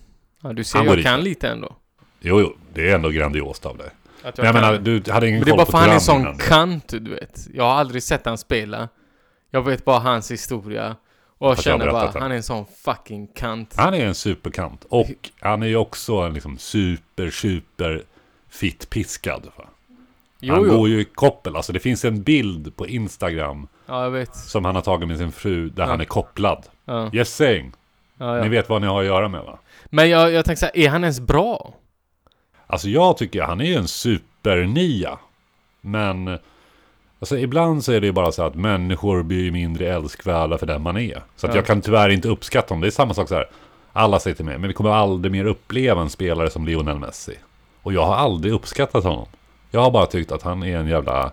Ja 0.42 0.52
du 0.52 0.64
ser, 0.64 0.78
Han 0.78 0.86
jag 0.86 0.96
dit, 0.96 1.04
kan 1.06 1.18
va? 1.18 1.24
lite 1.24 1.48
ändå. 1.48 1.76
Jo, 2.20 2.40
jo, 2.40 2.56
det 2.74 2.90
är 2.90 2.94
ändå 2.94 3.08
grandiost 3.08 3.66
av 3.66 3.76
dig. 3.76 3.90
Att 4.22 4.36
Men 4.36 4.46
jag 4.46 4.54
menar, 4.54 4.78
du 4.78 5.02
hade 5.12 5.28
ingen 5.28 5.40
Men 5.40 5.44
det 5.44 5.50
är 5.50 5.52
koll 5.52 5.58
bara 5.58 5.64
på 5.64 5.70
för 5.70 5.78
han 5.78 5.90
är 5.90 5.98
sån 5.98 6.38
kant, 6.38 6.88
du 6.88 7.10
vet. 7.10 7.46
Jag 7.54 7.64
har 7.64 7.70
aldrig 7.74 8.02
sett 8.02 8.26
han 8.26 8.38
spela. 8.38 8.88
Jag 9.54 9.62
vet 9.62 9.84
bara 9.84 9.98
hans 9.98 10.30
historia. 10.30 10.96
Och 11.38 11.48
jag 11.48 11.56
Fast 11.56 11.66
jag 11.66 11.72
har 11.72 11.78
känner 11.78 11.92
bara, 11.92 12.00
berättat 12.00 12.12
den. 12.12 12.22
han 12.22 12.32
är 12.32 12.36
en 12.36 12.42
sån 12.42 12.64
fucking 12.84 13.26
kant. 13.26 13.74
Han 13.76 13.94
är 13.94 14.06
en 14.06 14.14
superkant. 14.14 14.84
Och 14.88 15.08
han 15.40 15.62
är 15.62 15.66
ju 15.66 15.76
också 15.76 16.14
en 16.16 16.34
liksom 16.34 16.58
super, 16.58 17.30
super 17.30 18.02
fit 18.50 18.90
piskad. 18.90 19.48
Va? 19.56 19.64
Jo, 20.40 20.54
han 20.54 20.62
jo. 20.64 20.76
går 20.78 20.88
ju 20.88 21.00
i 21.00 21.04
koppel. 21.04 21.56
Alltså 21.56 21.72
det 21.72 21.80
finns 21.80 22.04
en 22.04 22.22
bild 22.22 22.76
på 22.76 22.86
Instagram 22.88 23.68
Ja, 23.86 24.02
jag 24.02 24.10
vet. 24.10 24.36
som 24.36 24.64
han 24.64 24.74
har 24.74 24.82
tagit 24.82 25.08
med 25.08 25.18
sin 25.18 25.32
fru 25.32 25.68
där 25.68 25.84
han 25.86 26.00
är 26.00 26.04
kopplad. 26.04 26.66
Ja, 26.84 27.10
Yes 27.12 27.36
saying. 27.36 27.72
ja, 28.18 28.36
ja. 28.36 28.42
Ni 28.42 28.48
vet 28.48 28.68
vad 28.68 28.80
ni 28.80 28.86
har 28.86 29.00
att 29.00 29.06
göra 29.06 29.28
med 29.28 29.42
va? 29.44 29.58
Men 29.86 30.10
jag, 30.10 30.32
jag 30.32 30.44
tänker 30.44 30.58
så 30.60 30.66
här, 30.66 30.76
är 30.76 30.88
han 30.88 31.04
ens 31.04 31.20
bra? 31.20 31.74
Alltså 32.66 32.88
jag 32.88 33.16
tycker 33.16 33.42
han 33.42 33.60
är 33.60 33.64
ju 33.64 33.74
en 33.74 33.88
supernia. 33.88 35.18
Men 35.80 36.38
alltså 37.22 37.38
ibland 37.38 37.84
så 37.84 37.92
är 37.92 38.00
det 38.00 38.06
ju 38.06 38.12
bara 38.12 38.32
så 38.32 38.42
att 38.42 38.54
människor 38.54 39.22
blir 39.22 39.50
mindre 39.50 39.88
älskvärda 39.94 40.58
för 40.58 40.66
den 40.66 40.82
man 40.82 40.96
är. 40.96 41.22
Så 41.36 41.46
att 41.46 41.52
Ja. 41.54 41.58
jag 41.58 41.66
kan 41.66 41.80
tyvärr 41.80 42.08
inte 42.08 42.28
uppskatta 42.28 42.68
dem. 42.68 42.80
Det 42.80 42.86
är 42.86 42.90
samma 42.90 43.14
sak 43.14 43.28
så 43.28 43.34
här. 43.34 43.46
Alla 43.92 44.18
säger 44.20 44.34
till 44.36 44.44
mig, 44.44 44.58
men 44.58 44.68
vi 44.68 44.74
kommer 44.74 44.90
aldrig 44.90 45.32
mer 45.32 45.44
uppleva 45.44 46.00
en 46.00 46.10
spelare 46.10 46.50
som 46.50 46.66
Lionel 46.66 46.98
Messi. 46.98 47.34
Och 47.82 47.92
jag 47.92 48.04
har 48.06 48.14
aldrig 48.16 48.52
uppskattat 48.54 49.04
honom. 49.04 49.26
Jag 49.70 49.80
har 49.80 49.90
bara 49.90 50.06
tyckt 50.06 50.32
att 50.32 50.42
han 50.42 50.62
är 50.62 50.76
en 50.78 50.88
jävla 50.88 51.32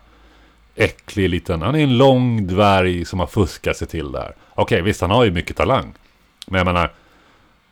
äcklig 0.76 1.30
liten... 1.30 1.62
Han 1.62 1.76
är 1.76 1.80
en 1.84 1.98
lång 1.98 2.48
dvärg 2.48 3.06
som 3.06 3.20
har 3.20 3.28
fuskat 3.28 3.78
sig 3.78 3.88
till 3.88 4.12
där. 4.12 4.36
Okej, 4.56 4.82
visst 4.82 5.02
han 5.02 5.12
har 5.12 5.24
ju 5.26 5.32
mycket 5.32 5.58
talang. 5.58 5.94
Men 6.48 6.58
jag 6.58 6.66
menar... 6.66 6.92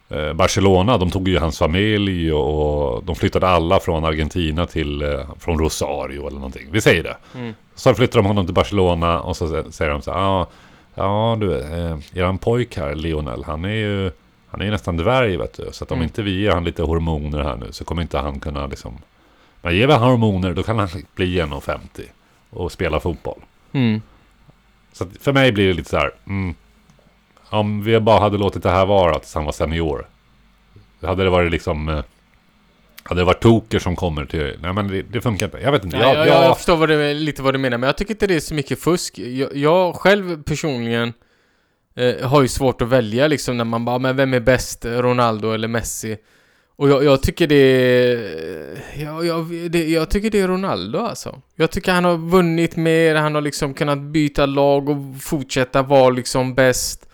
eh, 0.10 0.34
Barcelona, 0.34 0.98
de 0.98 1.12
tog 1.12 1.28
ju 1.28 1.38
hans 1.40 1.60
familj 1.60 2.34
och 2.34 3.04
de 3.04 3.16
flyttade 3.16 3.48
alla 3.48 3.80
från 3.80 4.06
Argentina 4.06 4.66
till... 4.66 5.02
eh, 5.02 5.20
Från 5.40 5.60
Rosario 5.60 6.28
eller 6.28 6.38
någonting. 6.38 6.68
Vi 6.72 6.82
säger 6.82 7.04
det. 7.04 7.18
Mm. 7.36 7.54
Så 7.78 7.94
flyttar 7.94 8.20
de 8.20 8.26
honom 8.26 8.46
till 8.46 8.54
Barcelona 8.56 9.20
och 9.22 9.38
så 9.38 9.46
sä- 9.48 9.72
säger 9.72 9.92
de 9.92 10.02
så 10.02 10.12
här. 10.12 10.20
Ja, 10.20 10.48
ja 10.96 11.38
du, 11.40 11.60
eh, 11.60 11.98
eran 12.14 12.38
pojk 12.38 12.78
här, 12.78 12.96
Lionel, 12.96 13.44
han 13.44 13.66
är 13.66 13.70
ju... 13.70 14.12
Han 14.50 14.62
är 14.62 14.66
ju 14.66 14.72
nästan 14.72 14.98
dvärg 14.98 15.38
vet 15.38 15.54
du. 15.58 15.70
Så 15.72 15.84
att 15.84 15.92
om 15.92 15.98
Mm. 15.98 16.04
inte 16.04 16.22
vi 16.22 16.42
ger 16.42 16.52
han 16.52 16.64
lite 16.64 16.84
hormoner 16.84 17.44
här 17.44 17.56
nu 17.56 17.72
så 17.72 17.86
kommer 17.86 18.02
inte 18.02 18.18
han 18.18 18.40
kunna 18.40 18.68
liksom... 18.68 18.98
Men 19.62 19.76
ger 19.76 19.88
vi 19.88 19.94
han 19.94 20.02
hormoner 20.10 20.54
då 20.54 20.64
kan 20.64 20.80
han 20.80 20.90
bli 21.16 21.42
1,50 21.42 21.80
och 22.50 22.72
spela 22.72 23.00
fotboll. 23.00 23.40
Mm. 23.72 24.02
Så 24.94 25.04
att 25.04 25.10
för 25.22 25.34
mig 25.34 25.52
blir 25.52 25.68
det 25.68 25.74
lite 25.74 25.90
så 25.90 25.98
här. 25.98 26.12
Mm, 26.28 26.56
om 27.50 27.84
vi 27.84 28.00
bara 28.00 28.20
hade 28.20 28.38
låtit 28.38 28.64
det 28.64 28.70
här 28.70 28.86
vara 28.86 29.20
tills 29.20 29.36
han 29.36 29.46
var 29.46 29.52
senior. 29.52 30.08
Hade 31.02 31.24
det 31.24 31.30
varit 31.30 31.52
liksom... 31.52 32.04
Hade 33.10 33.22
det 33.22 33.26
varit 33.26 33.42
toker 33.42 33.80
som 33.80 33.96
kommer 33.96 34.26
till... 34.26 34.56
Nej 34.62 34.74
men 34.74 34.88
det, 34.88 35.02
det 35.02 35.22
funkar 35.22 35.46
inte. 35.46 35.58
Jag 35.58 35.72
vet 35.72 35.84
inte. 35.84 35.98
Nej, 35.98 36.08
Jag, 36.08 36.18
jag, 36.18 36.28
jag, 36.28 36.44
jag, 36.44 36.58
förstår 36.58 36.78
vad 36.78 36.90
du, 36.90 37.14
lite 37.14 37.42
vad 37.42 37.54
du 37.54 37.58
menar, 37.58 37.78
men 37.78 37.88
jag 37.88 37.98
tycker 37.98 38.14
inte 38.14 38.28
det 38.28 38.36
är 38.36 38.40
så 38.40 38.54
mycket 38.54 38.80
fusk. 38.80 39.20
Jag, 39.20 39.56
jag 39.56 39.96
själv 39.96 40.44
personligen 40.44 41.14
eh, 41.96 42.28
har 42.28 42.42
ju 42.42 42.48
svårt 42.48 42.82
att 42.82 42.88
välja 42.88 43.28
liksom 43.28 43.58
när 43.58 43.66
man 43.66 43.86
bara, 43.86 44.00
men 44.00 44.16
vem 44.16 44.34
är 44.34 44.40
bäst? 44.40 44.86
Ronaldo 44.86 45.52
eller 45.52 45.68
Messi? 45.68 46.18
Och 46.76 46.90
jag, 46.90 47.04
jag 47.04 47.22
tycker 47.22 47.48
det 47.48 47.56
är... 47.56 48.82
Jag, 48.98 49.26
jag, 49.26 49.72
det, 49.72 49.90
jag 49.90 50.10
tycker 50.10 50.30
det 50.30 50.40
är 50.40 50.48
Ronaldo 50.48 51.00
alltså. 51.00 51.42
Jag 51.56 51.72
tycker 51.72 51.92
han 51.92 52.06
har 52.06 52.18
vunnit 52.18 52.76
mer, 52.76 53.16
han 53.16 53.36
har 53.36 53.42
liksom 53.42 53.74
kunnat 53.74 54.00
byta 54.00 54.46
lag 54.46 54.90
och 54.90 54.98
fortsätta 55.22 55.82
vara 55.82 56.10
liksom 56.10 56.56
bäst. 56.56 57.10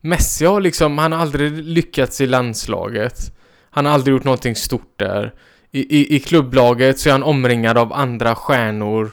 Messi 0.00 0.44
har 0.44 0.60
liksom, 0.60 0.98
han 0.98 1.12
har 1.12 1.18
aldrig 1.18 1.52
lyckats 1.52 2.20
i 2.20 2.26
landslaget. 2.26 3.34
Han 3.74 3.86
har 3.86 3.92
aldrig 3.92 4.12
gjort 4.12 4.24
någonting 4.24 4.56
stort 4.56 4.92
där. 4.96 5.34
I, 5.70 5.98
i, 5.98 6.16
I 6.16 6.20
klubblaget 6.20 6.98
så 6.98 7.08
är 7.08 7.12
han 7.12 7.22
omringad 7.22 7.78
av 7.78 7.92
andra 7.92 8.34
stjärnor 8.34 9.12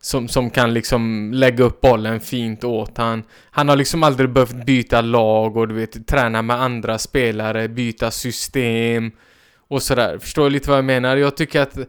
som, 0.00 0.28
som 0.28 0.50
kan 0.50 0.74
liksom 0.74 1.30
lägga 1.34 1.64
upp 1.64 1.80
bollen 1.80 2.20
fint 2.20 2.64
åt 2.64 2.98
han. 2.98 3.22
Han 3.50 3.68
har 3.68 3.76
liksom 3.76 4.02
aldrig 4.02 4.30
behövt 4.30 4.66
byta 4.66 5.00
lag 5.00 5.56
och 5.56 5.68
du 5.68 5.74
vet, 5.74 6.06
träna 6.06 6.42
med 6.42 6.62
andra 6.62 6.98
spelare, 6.98 7.68
byta 7.68 8.10
system 8.10 9.10
och 9.68 9.82
sådär. 9.82 10.18
Förstår 10.18 10.44
du 10.44 10.50
lite 10.50 10.70
vad 10.70 10.78
jag 10.78 10.84
menar? 10.84 11.16
Jag 11.16 11.36
tycker 11.36 11.60
att 11.60 11.78
eh, 11.78 11.84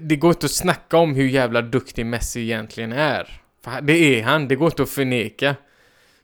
det 0.00 0.16
går 0.16 0.30
inte 0.30 0.46
att 0.46 0.52
snacka 0.52 0.96
om 0.96 1.14
hur 1.14 1.28
jävla 1.28 1.62
duktig 1.62 2.06
Messi 2.06 2.40
egentligen 2.40 2.92
är. 2.92 3.40
För 3.64 3.80
det 3.80 4.18
är 4.18 4.22
han, 4.22 4.48
det 4.48 4.56
går 4.56 4.66
inte 4.66 4.82
att 4.82 4.90
förneka. 4.90 5.54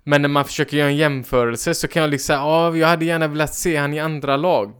Men 0.04 0.22
när 0.22 0.28
man 0.28 0.44
försöker 0.44 0.76
göra 0.76 0.88
en 0.88 0.96
jämförelse 0.96 1.74
så 1.74 1.88
kan 1.88 2.02
jag 2.02 2.10
liksom 2.10 2.26
säga, 2.26 2.38
ja, 2.38 2.76
jag 2.76 2.88
hade 2.88 3.04
gärna 3.04 3.28
velat 3.28 3.54
se 3.54 3.76
han 3.76 3.94
i 3.94 4.00
andra 4.00 4.36
lag. 4.36 4.72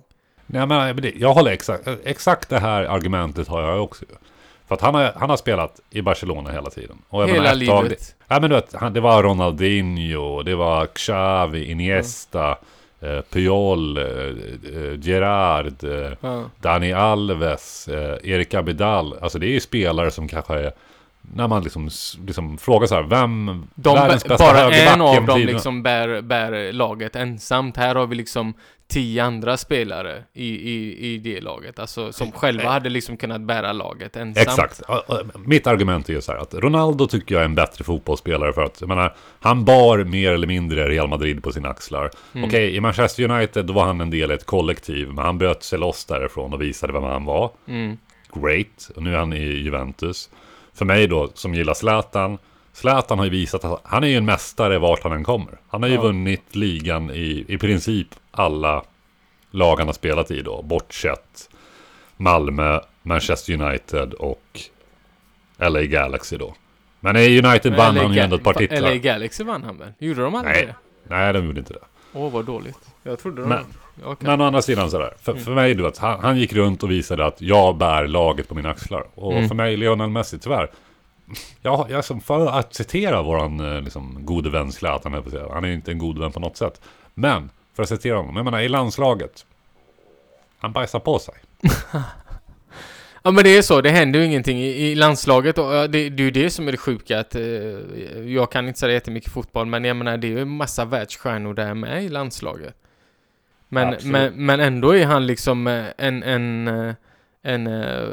Nej, 0.47 0.67
men 0.67 0.97
det- 0.97 1.13
jag 1.17 1.33
håller 1.35 1.51
exakt... 1.51 1.89
Exakt 2.05 2.49
det 2.49 2.59
här 2.59 2.83
argumentet 2.85 3.49
har 3.49 3.63
jag 3.63 3.83
också. 3.83 4.05
För 4.69 4.75
att 4.75 4.81
han 4.81 4.95
har, 4.95 5.13
han 5.17 5.31
har 5.31 5.37
spelat 5.37 5.81
i 5.91 6.03
Barcelona 6.03 6.51
hela 6.51 6.71
tiden. 6.71 6.99
Och 7.09 7.23
Hela 7.29 7.33
menar, 7.43 7.63
ett 7.63 7.69
tag- 7.69 7.83
livet. 7.83 8.15
Ja 8.29 8.41
men 8.41 8.51
du 8.51 8.57
vet, 8.57 8.75
han, 8.75 8.93
det 8.93 9.01
var 9.01 9.23
Ronaldinho, 9.23 10.43
det 10.43 10.55
var 10.55 10.87
Xavi, 10.87 11.65
Iniesta, 11.71 12.59
eh, 13.01 13.21
Puyol, 13.31 13.99
eh, 13.99 14.05
eh, 14.05 14.99
Gerard, 15.01 15.85
eh, 15.85 16.13
Ja. 16.21 16.45
Dani 16.61 16.93
Alves, 16.93 17.89
eh, 17.89 18.31
Erik 18.31 18.55
Abidal. 18.55 19.15
Alltså 19.23 19.39
det 19.39 19.47
är 19.47 19.51
ju 19.53 19.61
spelare 19.61 20.11
som 20.11 20.29
kanske 20.29 20.55
är... 20.55 20.73
När 21.35 21.49
man 21.49 21.63
liksom, 21.63 21.91
liksom 22.27 22.59
frågar 22.59 22.87
så 22.87 22.95
här, 22.95 23.03
vem... 23.03 23.67
De, 23.75 23.95
världens 23.95 24.25
bä- 24.25 24.29
bästa 24.29 24.53
bara 24.53 24.75
en 24.75 25.01
av 25.01 25.15
genom 25.15 25.27
dem 25.27 25.41
liksom 25.41 25.83
bär, 25.83 26.21
bär 26.21 26.73
laget 26.73 27.17
ensamt. 27.17 27.77
Här 27.77 27.95
har 27.95 28.07
vi 28.07 28.15
liksom 28.17 28.55
tio 28.89 29.25
andra 29.25 29.57
spelare 29.57 30.23
i, 30.33 30.47
i, 30.47 30.99
i 31.13 31.19
det 31.19 31.41
laget. 31.41 31.79
Alltså 31.79 32.13
som 32.13 32.33
själva 32.33 32.71
hade 32.71 32.91
liksom 32.91 33.17
kunnat 33.17 33.41
bära 33.41 33.73
laget 33.73 34.17
ensamt. 34.17 34.49
Exakt. 34.49 34.83
Mitt 35.45 35.67
argument 35.67 36.09
är 36.09 36.13
ju 36.13 36.21
så 36.21 36.33
här 36.33 36.39
att 36.39 36.55
Ronaldo 36.55 37.07
tycker 37.07 37.35
jag 37.35 37.43
är 37.43 37.45
en 37.45 37.55
bättre 37.55 37.85
fotbollsspelare 37.85 38.53
för 38.53 38.63
att, 38.63 38.81
jag 38.81 38.89
menar, 38.89 39.15
han 39.41 39.65
bar 39.65 40.05
mer 40.05 40.33
eller 40.33 40.47
mindre 40.47 40.89
Real 40.89 41.09
Madrid 41.09 41.43
på 41.43 41.53
sina 41.53 41.69
axlar. 41.69 42.11
Mm. 42.35 42.49
Okej, 42.49 42.77
i 42.77 42.81
Manchester 42.81 43.31
United 43.31 43.67
då 43.67 43.73
var 43.73 43.85
han 43.85 44.01
en 44.01 44.11
del 44.11 44.31
i 44.31 44.35
ett 44.35 44.47
kollektiv, 44.47 45.09
men 45.09 45.25
han 45.25 45.39
bröt 45.39 45.63
sig 45.63 45.79
loss 45.79 46.05
därifrån 46.05 46.53
och 46.53 46.63
visade 46.63 46.93
vem 46.93 47.03
han 47.03 47.25
var. 47.25 47.51
Mm. 47.69 47.97
Great. 48.35 48.91
Och 48.97 49.03
nu 49.03 49.15
är 49.15 49.19
han 49.19 49.33
i 49.33 49.43
Juventus. 49.43 50.31
För 50.83 50.87
mig 50.87 51.07
då, 51.07 51.31
som 51.35 51.55
gillar 51.55 51.75
Zlatan, 51.75 52.39
Zlatan 52.73 53.19
har 53.19 53.25
ju 53.25 53.31
visat 53.31 53.65
att 53.65 53.81
han 53.85 54.05
är 54.05 54.09
ju 54.09 54.17
en 54.17 54.25
mästare 54.25 54.79
vart 54.79 55.03
han 55.03 55.13
än 55.13 55.25
kommer. 55.25 55.59
Han 55.69 55.83
har 55.83 55.89
ju 55.89 55.95
Ja. 55.95 56.03
vunnit 56.03 56.57
ligan 56.57 57.11
i, 57.11 57.45
i 57.49 57.59
princip 57.59 58.09
alla 58.31 58.83
lag 59.51 59.77
han 59.77 59.87
har 59.89 59.93
spelat 59.95 60.31
i 60.31 60.43
då, 60.43 60.63
bortsett 60.63 61.49
Malmö, 62.17 62.81
Manchester 63.03 63.53
United 63.63 64.13
och 64.15 64.61
LA 65.59 65.83
Galaxy 65.83 66.37
då. 66.37 66.55
Men 67.01 67.17
i 67.17 67.43
United 67.43 67.77
vann 67.77 67.97
han 67.97 68.13
ju 68.13 68.19
ändå 68.21 68.37
ett 68.37 68.45
par 68.45 68.55
titlar. 68.55 68.81
LA 68.81 68.95
Galaxy 68.97 69.45
vann 69.45 69.63
han 69.63 69.79
väl? 69.79 69.93
Gjorde 69.99 70.23
de 70.23 70.35
aldrig 70.35 70.55
Nej, 70.57 70.67
det? 70.67 70.75
nej, 71.15 71.33
de 71.33 71.47
gjorde 71.47 71.59
inte 71.61 71.73
det. 71.73 71.81
Åh, 72.13 72.31
vad 72.33 72.45
dåligt. 72.45 72.79
Jag 73.03 73.19
trodde 73.19 73.43
de 73.43 73.49
Men- 73.49 73.65
Okej. 74.05 74.29
Men 74.29 74.41
å 74.41 74.45
andra 74.45 74.63
sidan 74.63 74.91
sådär, 74.91 75.15
för, 75.21 75.35
för 75.35 75.55
mig 75.55 75.75
du 75.75 75.83
vet, 75.83 75.99
han, 75.99 76.21
han 76.21 76.37
gick 76.39 76.53
runt 76.53 76.83
och 76.83 76.91
visade 76.91 77.27
att 77.27 77.41
jag 77.41 77.77
bär 77.77 78.07
laget 78.07 78.49
på 78.49 78.55
mina 78.55 78.71
axlar. 78.71 79.05
Och 79.15 79.33
Mm. 79.33 79.49
för 79.49 79.55
mig, 79.55 79.77
Lionel 79.77 80.11
Messi, 80.11 80.39
tyvärr. 80.39 80.71
Jag, 81.63 81.87
jag 81.91 82.05
som 82.05 82.21
för 82.21 82.47
att 82.47 82.75
citera 82.75 83.23
våran 83.23 83.61
eh, 83.77 83.83
liksom, 83.83 84.19
gode 84.21 84.51
vän 84.51 84.73
Zlatan, 84.73 85.13
han 85.53 85.65
är 85.65 85.69
ju 85.69 85.75
inte 85.75 85.91
en 85.91 85.99
god 85.99 86.19
vän 86.19 86.33
på 86.33 86.41
något 86.41 86.57
sätt. 86.57 86.81
Men, 87.15 87.51
för 87.77 87.83
att 87.83 87.89
citera 87.89 88.17
honom, 88.17 88.37
jag 88.37 88.45
menar 88.45 88.61
i 88.61 88.69
landslaget. 88.69 89.47
Han 90.59 90.73
bajsar 90.73 90.99
på 90.99 91.19
sig. 91.19 91.35
Ja 93.25 93.31
men 93.31 93.45
det 93.45 93.57
är 93.57 93.63
så, 93.63 93.81
det 93.81 93.91
händer 93.91 94.19
ju 94.21 94.27
ingenting 94.27 94.59
i, 94.63 94.95
landslaget 94.95 95.59
och 95.59 95.71
det, 95.71 95.87
det 95.89 96.23
är 96.23 96.25
ju 96.25 96.31
det 96.31 96.51
som 96.51 96.69
är 96.69 96.73
det 96.73 96.79
sjuka 96.79 97.21
att 97.21 97.35
eh, 97.35 97.43
jag 98.27 98.53
kan 98.53 98.69
inte 98.69 98.81
säga 98.81 98.93
jättemycket 98.93 99.33
fotboll 99.33 99.67
men 99.67 99.85
jag 99.85 99.97
menar 99.97 100.17
det 100.17 100.27
är 100.27 100.31
ju 100.31 100.41
en 100.43 100.49
massa 100.57 100.85
världsstjärnor 100.85 101.55
där 101.55 101.75
med 101.75 102.05
i 102.05 102.09
landslaget. 102.09 102.75
Men, 103.73 103.97
men, 104.05 104.47
men 104.47 104.61
ändå 104.61 104.97
är 104.97 105.07
han 105.07 105.27
liksom 105.27 105.67
eh, 105.67 105.85
en, 105.99 106.23
en, 106.23 106.69
eh, 106.69 106.95
en, 107.43 107.67
eh, 107.67 108.09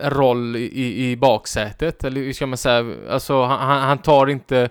en 0.00 0.10
roll 0.10 0.56
i, 0.56 1.10
i 1.10 1.16
baksätet 1.16 2.04
eller 2.04 2.20
hur 2.20 2.32
ska 2.32 2.46
man 2.46 2.58
säga, 2.58 2.94
alltså 3.10 3.42
han, 3.42 3.58
han 3.58 3.82
han 3.82 3.98
tar 3.98 4.26
inte 4.26 4.68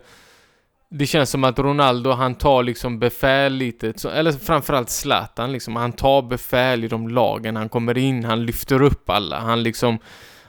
det 0.89 1.05
känns 1.05 1.29
som 1.29 1.43
att 1.43 1.59
Ronaldo, 1.59 2.11
han 2.11 2.35
tar 2.35 2.63
liksom 2.63 2.99
befäl 2.99 3.53
lite, 3.53 3.93
eller 4.09 4.31
framförallt 4.31 4.89
Zlatan 4.89 5.51
liksom, 5.51 5.75
han 5.75 5.91
tar 5.91 6.21
befäl 6.21 6.83
i 6.83 6.87
de 6.87 7.07
lagen, 7.09 7.55
han 7.55 7.69
kommer 7.69 7.97
in, 7.97 8.23
han 8.23 8.45
lyfter 8.45 8.81
upp 8.81 9.09
alla, 9.09 9.39
han 9.39 9.63
liksom 9.63 9.99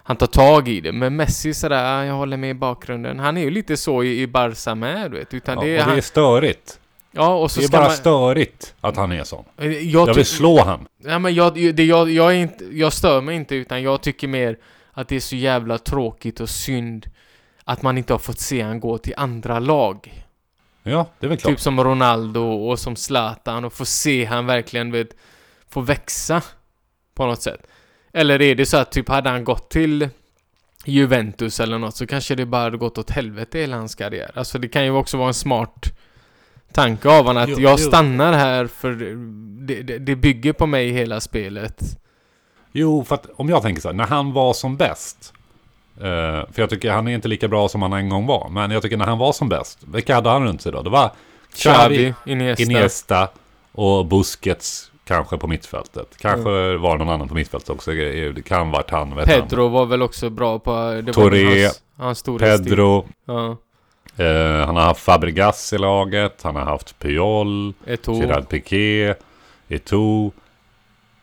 han 0.05 0.17
tar 0.17 0.27
tag 0.27 0.69
i 0.69 0.81
det, 0.81 0.93
men 0.93 1.17
Messi 1.17 1.55
sådär, 1.55 2.01
"Ah, 2.01 2.05
jag 2.05 2.15
håller 2.15 2.37
med 2.37 2.51
i 2.51 2.55
bakgrunden. 2.55 3.19
Han 3.19 3.37
är 3.37 3.43
ju 3.43 3.51
lite 3.51 3.77
så 3.77 4.03
i, 4.03 4.23
i 4.23 4.27
Barca 4.27 4.75
med, 4.75 5.11
du 5.11 5.19
vet. 5.19 5.35
Utan 5.35 5.59
Ja, 5.59 5.65
det 5.65 5.71
är, 5.71 5.79
och 5.79 5.85
det 5.85 5.91
han, 5.91 5.97
är 5.97 6.01
störigt. 6.01 6.79
Ja, 7.13 7.35
och 7.35 7.51
så 7.51 7.61
Det 7.61 7.67
är 7.67 7.71
bara 7.71 7.83
man... 7.83 7.91
störigt 7.91 8.75
att 8.81 8.97
han 8.97 9.13
är 9.13 9.25
sån. 9.25 9.45
Jag, 9.57 9.73
Jag 9.83 10.15
vill 10.15 10.27
slå 10.27 10.65
han. 10.65 10.89
Ja, 10.99 11.19
men 11.19 11.35
jag, 11.35 11.55
det, 11.55 11.85
jag, 11.85 12.11
jag, 12.11 12.31
är 12.31 12.37
inte, 12.37 12.65
jag 12.65 12.93
stör 12.93 13.21
mig 13.21 13.37
inte, 13.37 13.55
utan 13.55 13.83
jag 13.83 14.03
tycker 14.03 14.29
mer 14.29 14.59
att 14.93 15.09
det 15.09 15.17
är 15.17 15.21
så 15.21 15.37
jävla 15.37 15.79
tråkigt 15.79 16.41
och 16.41 16.49
synd 16.49 17.07
att 17.65 17.83
man 17.83 17.99
inte 17.99 18.13
har 18.13 18.19
fått 18.19 18.41
se 18.41 18.63
han 18.63 18.81
gå 18.81 18.99
till 18.99 19.15
andra 19.17 19.59
lag. 19.59 20.25
Ja, 20.83 21.07
det 21.19 21.27
är 21.27 21.29
väl 21.29 21.39
klart. 21.39 21.53
Typ 21.53 21.61
som 21.61 21.85
Ronaldo 21.85 22.41
och 22.41 22.79
som 22.79 22.97
Zlatan 22.97 23.65
och 23.65 23.73
få 23.73 23.85
se 23.85 24.25
han 24.25 24.47
verkligen 24.47 24.93
vet, 24.93 25.09
få 25.69 25.81
växa 25.81 26.43
på 27.15 27.27
något 27.27 27.43
sätt. 27.43 27.67
Eller 28.13 28.43
är 28.43 28.55
det 28.55 28.67
så 28.67 28.77
att 28.77 28.93
typ 28.93 29.09
hade 29.09 29.31
han 29.31 29.45
gått 29.45 29.71
till 29.71 30.09
Juventus 30.85 31.61
eller 31.61 31.79
något 31.79 31.97
så 31.97 32.07
kanske 32.07 32.35
det 32.35 32.47
bara 32.47 32.63
hade 32.63 32.77
gått 32.77 32.99
åt 32.99 33.11
helvete 33.11 33.59
i 33.59 33.61
hela 33.61 33.77
hans 33.77 33.95
karriär. 33.95 34.31
Alltså 34.35 34.59
det 34.59 34.69
kan 34.69 34.85
ju 34.85 34.91
också 34.91 35.17
vara 35.17 35.29
en 35.29 35.35
smart 35.35 35.87
tanke 36.73 37.09
av 37.09 37.25
honom 37.27 37.43
att 37.43 37.49
Jo, 37.49 37.61
jag 37.61 37.71
jo. 37.71 37.77
stannar 37.87 38.33
här 38.33 38.67
för 38.67 38.91
det, 39.67 39.83
det, 39.83 39.99
det 39.99 40.17
bygger 40.17 40.53
på 40.53 40.67
mig 40.67 40.91
hela 40.91 41.21
spelet. 41.21 41.81
Jo, 42.73 43.05
för 43.05 43.15
att 43.15 43.27
om 43.37 43.49
jag 43.49 43.63
tänker 43.63 43.83
så 43.83 43.89
här, 43.89 43.95
när 43.95 44.07
han 44.07 44.33
var 44.33 44.53
som 44.53 44.77
bäst. 44.77 45.33
eh, 45.97 46.03
för 46.53 46.55
jag 46.55 46.71
tycker 46.71 46.91
han 46.91 47.09
är 47.09 47.15
inte 47.15 47.29
lika 47.29 47.49
bra 47.49 47.69
som 47.69 47.83
han 47.83 47.93
en 47.93 48.09
gång 48.09 48.27
var. 48.27 48.49
Men 48.49 48.71
jag 48.71 48.83
tycker 48.83 48.97
när 48.97 49.07
han 49.07 49.19
var 49.19 49.33
som 49.33 49.49
bäst. 49.49 49.79
Vilka 49.95 50.15
hade 50.15 50.31
han 50.31 50.45
runt 50.45 50.63
sig 50.63 50.73
då? 50.73 50.83
Det 50.83 50.91
var 50.91 51.11
Xavi, 51.55 52.15
Iniesta. 52.27 52.63
Iniesta 52.63 53.29
och 53.73 54.07
Busquets 54.07 54.91
kanske 55.05 55.37
på 55.39 55.47
mittfältet. 55.47 56.17
Kanske 56.21 56.77
var 56.77 56.99
det 56.99 57.05
någon 57.05 57.15
annan 57.15 57.29
på 57.29 57.35
mittfältet 57.35 57.71
också. 57.71 57.91
Det 57.91 58.45
kan 58.45 58.71
varit 58.71 58.91
han. 58.91 59.15
Pedro 59.25 59.69
var 59.69 59.87
väl 59.87 60.03
också 60.03 60.31
bra 60.31 60.59
på... 60.59 60.71
Det 60.71 61.03
var 61.03 61.13
Touré, 61.13 61.45
väl 61.45 61.71
hans, 61.97 62.25
hans. 62.27 62.41
Pedro. 62.41 63.07
Ja. 63.27 63.57
Eh, 64.23 64.67
han 64.67 64.77
har 64.77 64.83
haft 64.83 65.01
Fabregas 65.03 65.73
i 65.73 65.79
laget. 65.79 66.43
Han 66.43 66.57
har 66.57 66.63
haft 66.65 66.99
Puyol. 66.99 67.75
Gerard 68.07 68.49
Piqué. 68.49 69.15
Eto'o. 69.69 70.33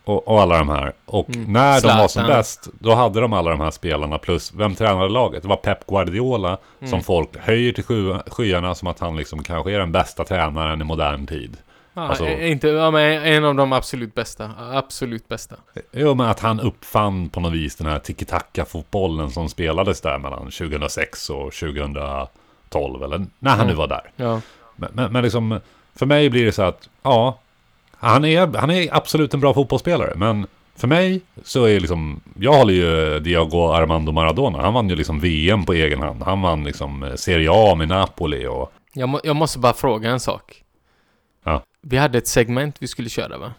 Och, 0.03 0.27
och 0.27 0.41
alla 0.41 0.57
de 0.57 0.69
här. 0.69 0.93
Och 1.05 1.29
Mm. 1.35 1.53
när 1.53 1.81
de 1.81 1.87
var 1.87 1.95
som 1.97 2.07
Zlatan. 2.09 2.27
bäst, 2.37 2.67
då 2.79 2.93
hade 2.95 3.21
de 3.21 3.33
alla 3.33 3.51
de 3.51 3.59
här 3.59 3.71
spelarna 3.71 4.17
plus, 4.17 4.53
vem 4.53 4.75
tränade 4.75 5.09
laget? 5.09 5.41
Det 5.41 5.47
var 5.49 5.55
Pep 5.55 5.87
Guardiola 5.87 6.57
Mm. 6.79 6.89
som 6.91 7.01
folk 7.03 7.37
höjer 7.37 7.71
till 7.73 7.83
sky, 7.83 8.13
skyarna 8.27 8.75
som 8.75 8.87
att 8.87 8.99
han 8.99 9.15
liksom 9.17 9.43
kanske 9.43 9.71
är 9.71 9.79
den 9.79 9.91
bästa 9.91 10.23
tränaren 10.23 10.81
i 10.81 10.83
modern 10.83 11.27
tid. 11.27 11.57
Ja, 11.93 12.01
Alltså- 12.01 12.27
inte, 12.29 12.67
ja, 12.67 12.91
men 12.91 13.23
en 13.25 13.45
av 13.45 13.55
de 13.55 13.73
absolut 13.73 14.15
bästa. 14.15 14.51
Absolut 14.73 15.27
bästa. 15.27 15.55
Jo, 15.91 16.15
men 16.15 16.27
att 16.27 16.39
han 16.39 16.59
uppfann 16.59 17.29
på 17.29 17.39
något 17.39 17.53
vis 17.53 17.75
den 17.75 17.87
här 17.87 17.99
tiki-taka-fotbollen 17.99 19.29
som 19.31 19.49
spelades 19.49 20.01
där 20.01 20.17
mellan 20.17 20.51
2006 20.51 21.29
och 21.29 21.53
2012, 22.69 23.03
eller 23.03 23.25
när 23.39 23.55
han 23.55 23.67
nu 23.67 23.73
var 23.73 23.87
där. 23.87 24.11
Ja. 24.15 24.41
Men, 24.75 24.89
men, 24.93 25.13
men 25.13 25.23
liksom, 25.23 25.59
för 25.95 26.05
mig 26.05 26.29
blir 26.29 26.45
det 26.45 26.51
så 26.51 26.61
att, 26.61 26.89
ja, 27.03 27.39
han 27.97 28.25
är, 28.25 28.57
han 28.57 28.71
är 28.71 28.95
absolut 28.95 29.33
en 29.33 29.39
bra 29.39 29.53
fotbollsspelare, 29.53 30.13
men 30.15 30.47
för 30.79 30.87
mig 30.87 31.21
så 31.43 31.65
är 31.65 31.79
liksom, 31.79 32.21
jag 32.39 32.53
håller 32.53 32.73
ju 32.73 33.19
Diego 33.19 33.71
Armando 33.71 34.11
Maradona. 34.11 34.61
Han 34.61 34.73
vann 34.73 34.89
ju 34.89 34.95
liksom 34.95 35.19
VM 35.19 35.65
på 35.65 35.73
egen 35.73 36.01
hand. 36.01 36.23
Han 36.23 36.41
vann 36.41 36.63
liksom 36.63 37.03
eh, 37.03 37.15
Serie 37.15 37.49
A 37.51 37.75
med 37.75 37.87
Napoli 37.87 38.47
och... 38.47 38.71
Jag, 38.93 39.09
må, 39.09 39.19
jag 39.23 39.35
måste 39.35 39.59
bara 39.59 39.73
fråga 39.73 40.09
en 40.09 40.19
sak. 40.19 40.63
Ja. 41.43 41.63
Vi 41.81 41.97
hade 41.97 42.17
ett 42.17 42.27
segment 42.27 42.75
vi 42.79 42.87
skulle 42.87 43.09
köra 43.09 43.37
va? 43.37 43.53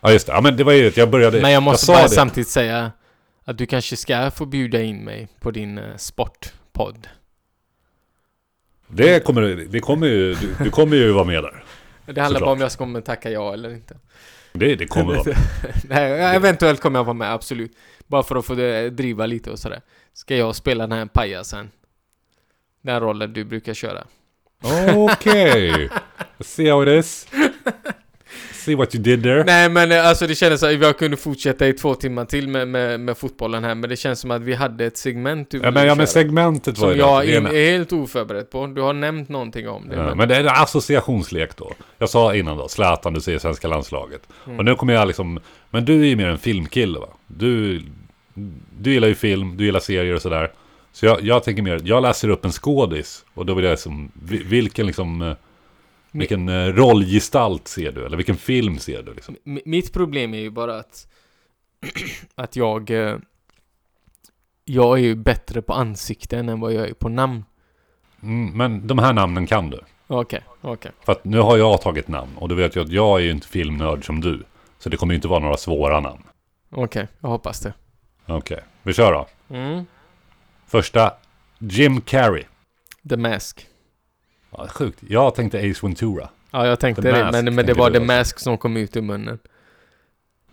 Ja 0.00 0.12
just 0.12 0.26
det, 0.26 0.32
ja 0.32 0.40
men 0.40 0.56
det 0.56 0.64
var 0.64 0.72
ju 0.72 0.92
jag 0.96 1.10
började... 1.10 1.40
Men 1.40 1.52
jag 1.52 1.62
måste 1.62 1.86
sa 1.86 1.92
bara 1.92 2.02
det. 2.02 2.08
samtidigt 2.08 2.48
säga 2.48 2.92
att 3.44 3.58
du 3.58 3.66
kanske 3.66 3.96
ska 3.96 4.30
få 4.30 4.46
bjuda 4.46 4.82
in 4.82 5.04
mig 5.04 5.28
på 5.40 5.50
din 5.50 5.78
eh, 5.78 5.96
sportpodd. 5.96 7.08
Det 8.92 9.24
kommer, 9.24 9.42
det 9.42 9.80
kommer 9.80 10.06
ju, 10.06 10.34
du, 10.34 10.54
du 10.64 10.70
kommer 10.70 10.96
ju 10.96 11.12
vara 11.12 11.24
med 11.24 11.42
där. 11.42 11.64
Det 12.06 12.20
handlar 12.20 12.40
bara 12.40 12.52
om 12.52 12.60
jag 12.60 12.72
ska 12.72 12.84
kommer 12.84 13.00
tacka 13.00 13.30
ja 13.30 13.52
eller 13.52 13.70
inte. 13.70 13.96
Det, 14.52 14.74
det 14.74 14.86
kommer 14.86 15.14
vara. 15.14 15.36
Nej, 15.84 16.36
eventuellt 16.36 16.80
kommer 16.80 16.98
jag 16.98 17.04
vara 17.04 17.14
med, 17.14 17.32
absolut. 17.32 17.76
Bara 18.06 18.22
för 18.22 18.36
att 18.36 18.46
få 18.46 18.54
driva 18.90 19.26
lite 19.26 19.50
och 19.50 19.58
sådär. 19.58 19.80
Ska 20.12 20.36
jag 20.36 20.56
spela 20.56 20.86
den 20.86 20.98
här 20.98 21.06
pajasen? 21.06 21.70
Den 22.82 23.00
rollen 23.00 23.32
du 23.32 23.44
brukar 23.44 23.74
köra. 23.74 24.06
Okej. 24.94 25.90
See 26.40 26.70
how 26.70 26.82
it 26.82 27.04
is. 27.04 27.26
See 28.60 28.74
what 28.74 28.94
you 28.94 29.02
did 29.04 29.22
there. 29.22 29.44
Nej 29.44 29.68
men 29.68 29.92
eh, 29.92 30.06
alltså 30.08 30.26
det 30.26 30.34
kändes 30.34 30.60
som 30.60 30.68
att 30.68 30.82
jag 30.82 30.98
kunde 30.98 31.16
fortsätta 31.16 31.66
i 31.68 31.72
två 31.72 31.94
timmar 31.94 32.24
till 32.24 32.48
med, 32.48 32.68
med, 32.68 33.00
med 33.00 33.16
fotbollen 33.18 33.64
här 33.64 33.74
Men 33.74 33.90
det 33.90 33.96
känns 33.96 34.20
som 34.20 34.30
att 34.30 34.42
vi 34.42 34.54
hade 34.54 34.84
ett 34.86 34.96
segment 34.96 35.50
du 35.50 35.60
Ja 35.62 35.70
men, 35.70 35.86
ja, 35.86 35.94
men 35.94 36.06
segmentet 36.06 36.78
var 36.78 36.88
Som 36.88 36.96
ju 36.96 37.02
jag 37.02 37.26
det. 37.26 37.36
är, 37.36 37.40
Det 37.40 37.70
helt 37.72 37.92
oförberedd 37.92 38.50
på 38.50 38.66
Du 38.66 38.80
har 38.80 38.92
nämnt 38.92 39.28
någonting 39.28 39.68
om 39.68 39.88
det 39.88 39.96
Ja, 39.96 40.02
men, 40.04 40.18
men 40.18 40.28
det 40.28 40.36
är 40.36 40.40
en 40.40 40.48
associationslek 40.48 41.56
då. 41.56 41.72
Jag 41.98 42.08
sa 42.08 42.34
innan 42.34 42.56
då, 42.56 42.68
Zlatan, 42.68 43.12
du 43.14 43.20
säger 43.20 43.38
svenska 43.38 43.68
landslaget. 43.68 44.22
Mm. 44.46 44.58
Och 44.58 44.64
nu 44.64 44.74
kommer 44.74 44.92
jag 44.94 45.06
liksom, 45.06 45.40
men 45.70 45.84
du 45.84 46.00
är 46.00 46.06
ju 46.06 46.16
mer 46.16 46.26
en 46.26 46.38
filmkille 46.38 46.98
va? 46.98 47.08
Du, 47.26 47.82
du 48.78 48.92
gillar 48.92 49.08
ju 49.08 49.14
film, 49.14 49.56
du 49.56 49.64
gillar 49.64 49.80
serier 49.80 50.14
och 50.14 50.22
sådär. 50.22 50.50
Så 50.92 51.06
jag, 51.06 51.22
jag 51.22 51.44
tänker 51.44 51.62
mer, 51.62 51.80
jag 51.84 52.02
läser 52.02 52.28
upp 52.28 52.44
en 52.44 52.52
skådis. 52.52 53.24
Och 53.34 53.46
då 53.46 53.54
vill 53.54 53.64
jag 53.64 53.70
liksom, 53.72 54.10
vi- 54.22 54.42
vilken 54.44 54.86
liksom, 54.86 55.22
eh, 55.22 55.32
vilken 56.12 56.48
eh, 56.48 56.66
rollgestalt 56.66 57.68
ser 57.68 57.92
du? 57.92 58.06
Eller 58.06 58.16
vilken 58.16 58.36
film 58.36 58.78
ser 58.78 59.02
du 59.02 59.14
liksom? 59.14 59.36
Mitt 59.44 59.92
problem 59.92 60.34
är 60.34 60.38
ju 60.38 60.50
bara 60.50 60.78
att 60.78 61.06
Att 62.34 62.56
jag 62.56 62.90
eh, 62.90 63.16
Jag 64.64 64.98
är 64.98 65.02
ju 65.02 65.14
bättre 65.14 65.62
på 65.62 65.72
ansikten 65.72 66.48
än 66.48 66.60
vad 66.60 66.72
jag 66.72 66.88
är 66.88 66.94
på 66.94 67.08
namn 67.08 67.44
Mm, 68.22 68.56
men 68.56 68.86
de 68.86 68.98
här 68.98 69.12
namnen 69.12 69.46
kan 69.46 69.70
du. 69.70 69.80
Okej, 70.06 70.42
okej 70.60 70.92
För 71.04 71.12
att 71.12 71.24
nu 71.24 71.38
har 71.38 71.56
jag 71.56 71.80
tagit 71.82 72.08
namn. 72.08 72.36
Och 72.36 72.48
du 72.48 72.54
vet 72.54 72.76
ju 72.76 72.80
att 72.82 72.88
jag 72.88 73.18
är 73.20 73.24
ju 73.24 73.30
inte 73.30 73.46
filmnörd 73.48 74.06
som 74.06 74.20
du. 74.20 74.44
Så 74.78 74.88
det 74.88 74.96
kommer 74.96 75.14
ju 75.14 75.16
inte 75.16 75.28
vara 75.28 75.38
några 75.38 75.56
svåra 75.56 76.00
namn. 76.00 76.22
Okej, 76.70 77.08
jag 77.20 77.28
hoppas 77.28 77.60
det 77.60 77.72
Okej, 78.26 78.60
vi 78.82 78.92
kör 78.92 79.12
då. 79.12 79.26
mm. 79.56 79.84
Första, 80.66 81.12
Jim 81.58 82.00
Carrey. 82.00 82.44
The 83.08 83.16
Mask 83.16 83.66
Ja, 84.50 84.68
sjukt. 84.68 84.98
Jag 85.08 85.34
tänkte 85.34 85.58
Ace 85.58 85.86
Ventura. 85.86 86.28
Ja 86.50 86.66
jag 86.66 86.80
tänkte 86.80 87.02
The 87.02 87.10
det, 87.12 87.24
Mask 87.24 87.32
men, 87.32 87.54
men 87.54 87.66
det 87.66 87.74
var 87.74 87.90
The. 87.90 88.00
Mask 88.00 88.38
som 88.38 88.58
kom 88.58 88.76
ut 88.76 88.96
ur 88.96 89.02
munnen 89.02 89.38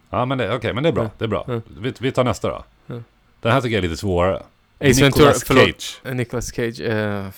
Ja, 0.09 0.25
men 0.25 0.37
det, 0.37 0.55
okej, 0.55 0.73
men 0.73 0.83
det 0.83 0.89
är 0.89 0.93
bra. 0.93 1.03
Ja. 1.03 1.09
Det 1.17 1.25
är 1.25 1.29
bra. 1.29 1.45
Ja. 1.47 1.61
Vi, 1.81 1.93
vi 1.99 2.11
tar 2.11 2.23
nästa 2.23 2.49
då. 2.49 2.63
Ja. 2.87 3.01
Den 3.41 3.51
här 3.51 3.61
tycker 3.61 3.75
jag 3.75 3.83
är 3.83 3.89
lite 3.89 4.01
svårare. 4.01 4.43
Ace 4.79 5.01
Ventura, 5.03 5.33
förlåt 5.45 5.63
Cage. 5.63 6.01
Eh, 6.03 6.15
Nicolas 6.15 6.55
Cage, 6.55 6.81
eh, 6.81 7.29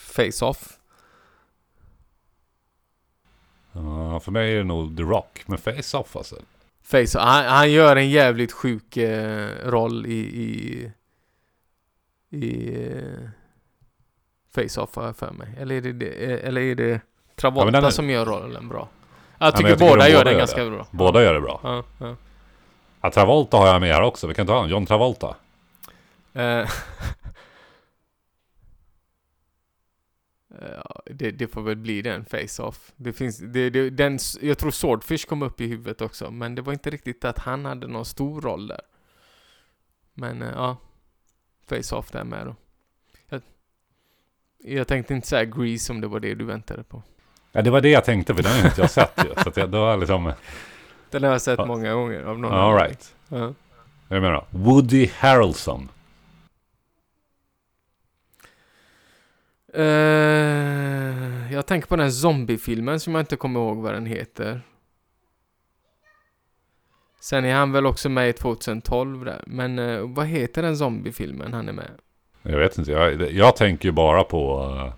Face 0.00 0.44
Off 0.44 0.76
Ja, 3.72 4.20
för 4.20 4.32
mig 4.32 4.52
är 4.52 4.56
det 4.56 4.64
nog 4.64 4.96
The 4.96 5.02
Rock. 5.02 5.42
Men 5.46 5.58
Face 5.58 5.98
Off 5.98 6.16
alltså. 6.16 6.36
Face 6.82 7.18
han, 7.18 7.44
han 7.44 7.72
gör 7.72 7.96
en 7.96 8.10
jävligt 8.10 8.52
sjuk 8.52 8.96
eh, 8.96 9.48
roll 9.64 10.06
i... 10.06 10.18
i, 10.18 10.90
i 12.30 12.74
eh, 12.74 13.28
Face 14.54 14.80
Off 14.80 14.96
har 14.96 15.04
jag 15.06 15.16
för 15.16 15.30
mig. 15.32 15.48
Eller 15.58 15.74
är 15.74 15.80
det, 15.80 15.92
det 15.92 16.06
eh, 16.24 16.48
eller 16.48 16.60
är 16.60 16.74
det 16.74 17.00
Travolta 17.36 17.80
Ja, 17.80 17.86
är- 17.86 17.90
som 17.90 18.10
gör 18.10 18.26
rollen 18.26 18.68
bra? 18.68 18.88
Jag 19.38 19.56
tycker 19.56 19.68
jag 19.68 19.78
tycker 19.78 19.90
båda 19.90 20.04
de 20.04 20.10
gör 20.10 20.24
den 20.24 20.38
ganska 20.38 20.64
det. 20.64 20.70
bra. 20.70 20.86
Båda 20.90 21.22
gör 21.22 21.34
det 21.34 21.40
bra. 21.40 21.60
Ja, 21.62 21.84
ja. 21.98 22.16
Ja, 23.00 23.10
Travolta 23.10 23.56
har 23.56 23.66
jag 23.66 23.80
med 23.80 23.94
här 23.94 24.02
också. 24.02 24.26
Vi 24.26 24.34
kan 24.34 24.46
ta 24.46 24.54
honom. 24.54 24.70
John 24.70 24.86
Travolta. 24.86 25.36
Eh, 26.32 26.68
Ja, 30.60 31.02
det, 31.06 31.30
det 31.30 31.48
får 31.48 31.62
väl 31.62 31.76
bli 31.76 32.02
den 32.02 32.24
face-off. 32.24 32.92
Det 32.96 33.12
finns, 33.12 33.38
det, 33.38 33.70
det, 33.70 33.90
den, 33.90 34.18
jag 34.40 34.58
tror 34.58 34.70
Swordfish 34.70 35.26
kom 35.28 35.42
upp 35.42 35.60
i 35.60 35.66
huvudet 35.66 36.00
också, 36.00 36.30
men 36.30 36.54
det 36.54 36.62
var 36.62 36.72
inte 36.72 36.90
riktigt 36.90 37.24
att 37.24 37.38
han 37.38 37.64
hade 37.64 37.86
någon 37.86 38.04
stor 38.04 38.40
roll 38.40 38.66
där. 38.66 38.80
Men 40.14 40.42
eh, 40.42 40.48
ja, 40.54 40.76
face-off 41.68 42.10
där 42.10 42.24
med 42.24 42.46
då. 42.46 42.54
Jag, 44.62 44.88
tänkte 44.88 45.14
inte 45.14 45.26
säga 45.26 45.44
Grease 45.44 45.92
om 45.92 46.00
det 46.00 46.06
var 46.06 46.20
det 46.20 46.34
du 46.34 46.44
väntade 46.44 46.82
på. 46.82 47.02
Ja, 47.52 47.62
det 47.62 47.70
var 47.70 47.80
det 47.80 47.90
jag 47.90 48.04
tänkte. 48.04 48.34
För 48.34 48.42
den 48.42 48.52
har 48.52 48.68
inte 48.68 48.80
jag 48.80 48.90
sett 48.90 49.24
ju. 49.24 49.42
Så 49.44 49.60
jag, 49.60 49.70
det 49.70 49.78
var 49.78 49.96
liksom... 49.96 50.32
Den 51.10 51.22
har 51.22 51.30
jag 51.30 51.42
sett 51.42 51.66
många 51.66 51.92
gånger 51.92 52.22
av 52.22 52.38
någon 52.38 52.52
All 52.52 52.74
right. 52.74 53.14
Ja. 53.28 53.54
Jag 54.08 54.22
menar, 54.22 54.44
Woody 54.50 55.10
Harrelson. 55.18 55.88
Eh, 59.74 61.52
jag 61.52 61.66
tänker 61.66 61.88
på 61.88 61.96
den 61.96 62.12
zombiefilmen 62.12 63.00
som 63.00 63.14
jag 63.14 63.22
inte 63.22 63.36
kommer 63.36 63.60
ihåg 63.60 63.78
vad 63.78 63.94
den 63.94 64.06
heter. 64.06 64.62
Sen 67.20 67.44
är 67.44 67.54
han 67.54 67.72
väl 67.72 67.86
också 67.86 68.08
med 68.08 68.28
i 68.28 68.32
2012 68.32 69.24
där. 69.24 69.44
Men 69.46 69.78
eh, 69.78 70.00
vad 70.00 70.26
heter 70.26 70.62
den 70.62 70.76
zombiefilmen 70.76 71.52
han 71.52 71.68
är 71.68 71.72
med? 71.72 71.90
Jag 72.42 72.58
vet 72.58 72.78
inte, 72.78 72.90
jag, 72.90 73.32
jag 73.32 73.56
tänker 73.56 73.88
ju 73.88 73.92
bara 73.92 74.24
på 74.24 74.64
uh, 74.64 74.92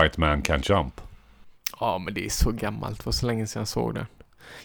White 0.00 0.20
Man 0.20 0.42
Can 0.42 0.60
Jump. 0.64 1.00
Ja, 1.80 1.98
men 1.98 2.14
det 2.14 2.24
är 2.24 2.30
så 2.30 2.50
gammalt. 2.50 2.98
Det 2.98 3.06
var 3.06 3.12
så 3.12 3.26
länge 3.26 3.46
sedan 3.46 3.60
jag 3.60 3.68
såg 3.68 3.94
den. 3.94 4.06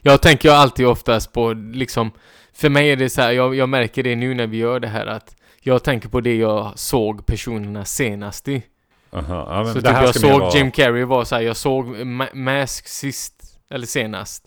Jag 0.01 0.21
tänker 0.21 0.49
ju 0.49 0.55
alltid 0.55 0.87
oftast 0.87 1.33
på 1.33 1.53
liksom... 1.53 2.11
För 2.53 2.69
mig 2.69 2.91
är 2.91 2.95
det 2.95 3.09
så 3.09 3.21
här, 3.21 3.31
jag, 3.31 3.55
jag 3.55 3.69
märker 3.69 4.03
det 4.03 4.15
nu 4.15 4.33
när 4.33 4.47
vi 4.47 4.57
gör 4.57 4.79
det 4.79 4.87
här 4.87 5.05
att 5.05 5.35
jag 5.61 5.83
tänker 5.83 6.09
på 6.09 6.21
det 6.21 6.35
jag 6.35 6.79
såg 6.79 7.25
personerna 7.25 7.85
senast 7.85 8.47
i. 8.47 8.63
Aha, 9.11 9.47
ja, 9.49 9.63
men 9.63 9.73
så 9.73 9.81
typ 9.81 9.89
jag 9.91 10.15
såg 10.15 10.39
vara- 10.41 10.57
Jim 10.57 10.71
Carrey 10.71 11.03
var 11.03 11.23
så 11.25 11.35
här, 11.35 11.41
jag 11.41 11.57
såg 11.57 11.85
Ma- 11.95 12.35
Mask 12.35 12.87
sist, 12.87 13.33
eller 13.69 13.87
senast. 13.87 14.45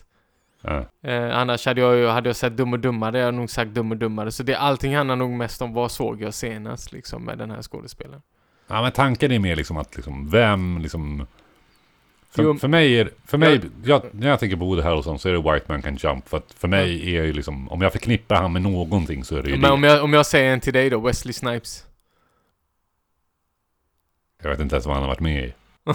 Ja. 0.61 0.85
Eh, 1.01 1.37
annars 1.37 1.65
hade 1.65 1.81
jag 1.81 1.95
ju, 1.97 2.07
hade 2.07 2.29
jag 2.29 2.35
sett 2.35 2.57
Dum 2.57 2.73
och 2.73 2.79
Dummare, 2.79 3.17
jag 3.17 3.25
hade 3.25 3.37
nog 3.37 3.49
sagt 3.49 3.71
Dum 3.71 3.91
och 3.91 3.97
Dummare. 3.97 4.31
Så 4.31 4.43
det, 4.43 4.55
allting 4.55 4.95
handlar 4.95 5.15
nog 5.15 5.29
mest 5.31 5.61
om 5.61 5.73
vad 5.73 5.91
såg 5.91 6.21
jag 6.21 6.33
senast 6.33 6.91
liksom 6.91 7.23
med 7.25 7.37
den 7.37 7.51
här 7.51 7.61
skådespelaren. 7.61 8.21
Ja 8.67 8.81
men 8.81 8.91
tanken 8.91 9.31
är 9.31 9.39
mer 9.39 9.55
liksom 9.55 9.77
att 9.77 9.95
liksom, 9.95 10.29
vem 10.29 10.77
liksom... 10.81 11.27
För, 12.29 12.43
Jo, 12.43 12.57
för 12.57 12.67
mig 12.67 12.99
är 12.99 13.09
för 13.25 13.37
mig, 13.37 13.53
jag- 13.83 14.03
jag, 14.03 14.13
när 14.13 14.29
jag 14.29 14.39
tänker 14.39 14.57
på 14.57 14.65
Woody 14.65 14.81
Harrelson 14.81 15.19
så 15.19 15.29
är 15.29 15.33
det 15.33 15.53
White 15.53 15.65
Man 15.67 15.81
Can 15.81 15.95
Jump. 15.95 16.27
För 16.29 16.37
att 16.37 16.53
för 16.53 16.67
mig 16.67 17.15
är 17.17 17.23
ju 17.23 17.33
liksom, 17.33 17.69
om 17.69 17.81
jag 17.81 17.91
förknippar 17.91 18.35
han 18.35 18.53
med 18.53 18.61
någonting 18.61 19.23
så 19.23 19.35
är 19.37 19.43
det 19.43 19.49
ju 19.49 19.55
Men 19.55 19.61
det. 19.61 19.71
om 19.71 19.83
jag, 19.83 20.03
om 20.03 20.13
jag 20.13 20.25
säger 20.25 20.53
en 20.53 20.59
till 20.59 20.73
dig 20.73 20.89
då, 20.89 20.99
Wesley 20.99 21.33
Snipes. 21.33 21.85
Jag 24.43 24.49
vet 24.49 24.59
inte 24.59 24.75
ens 24.75 24.85
vad 24.85 24.95
han 24.95 25.03
har 25.03 25.09
varit 25.09 25.19
med 25.19 25.43
i. 25.45 25.53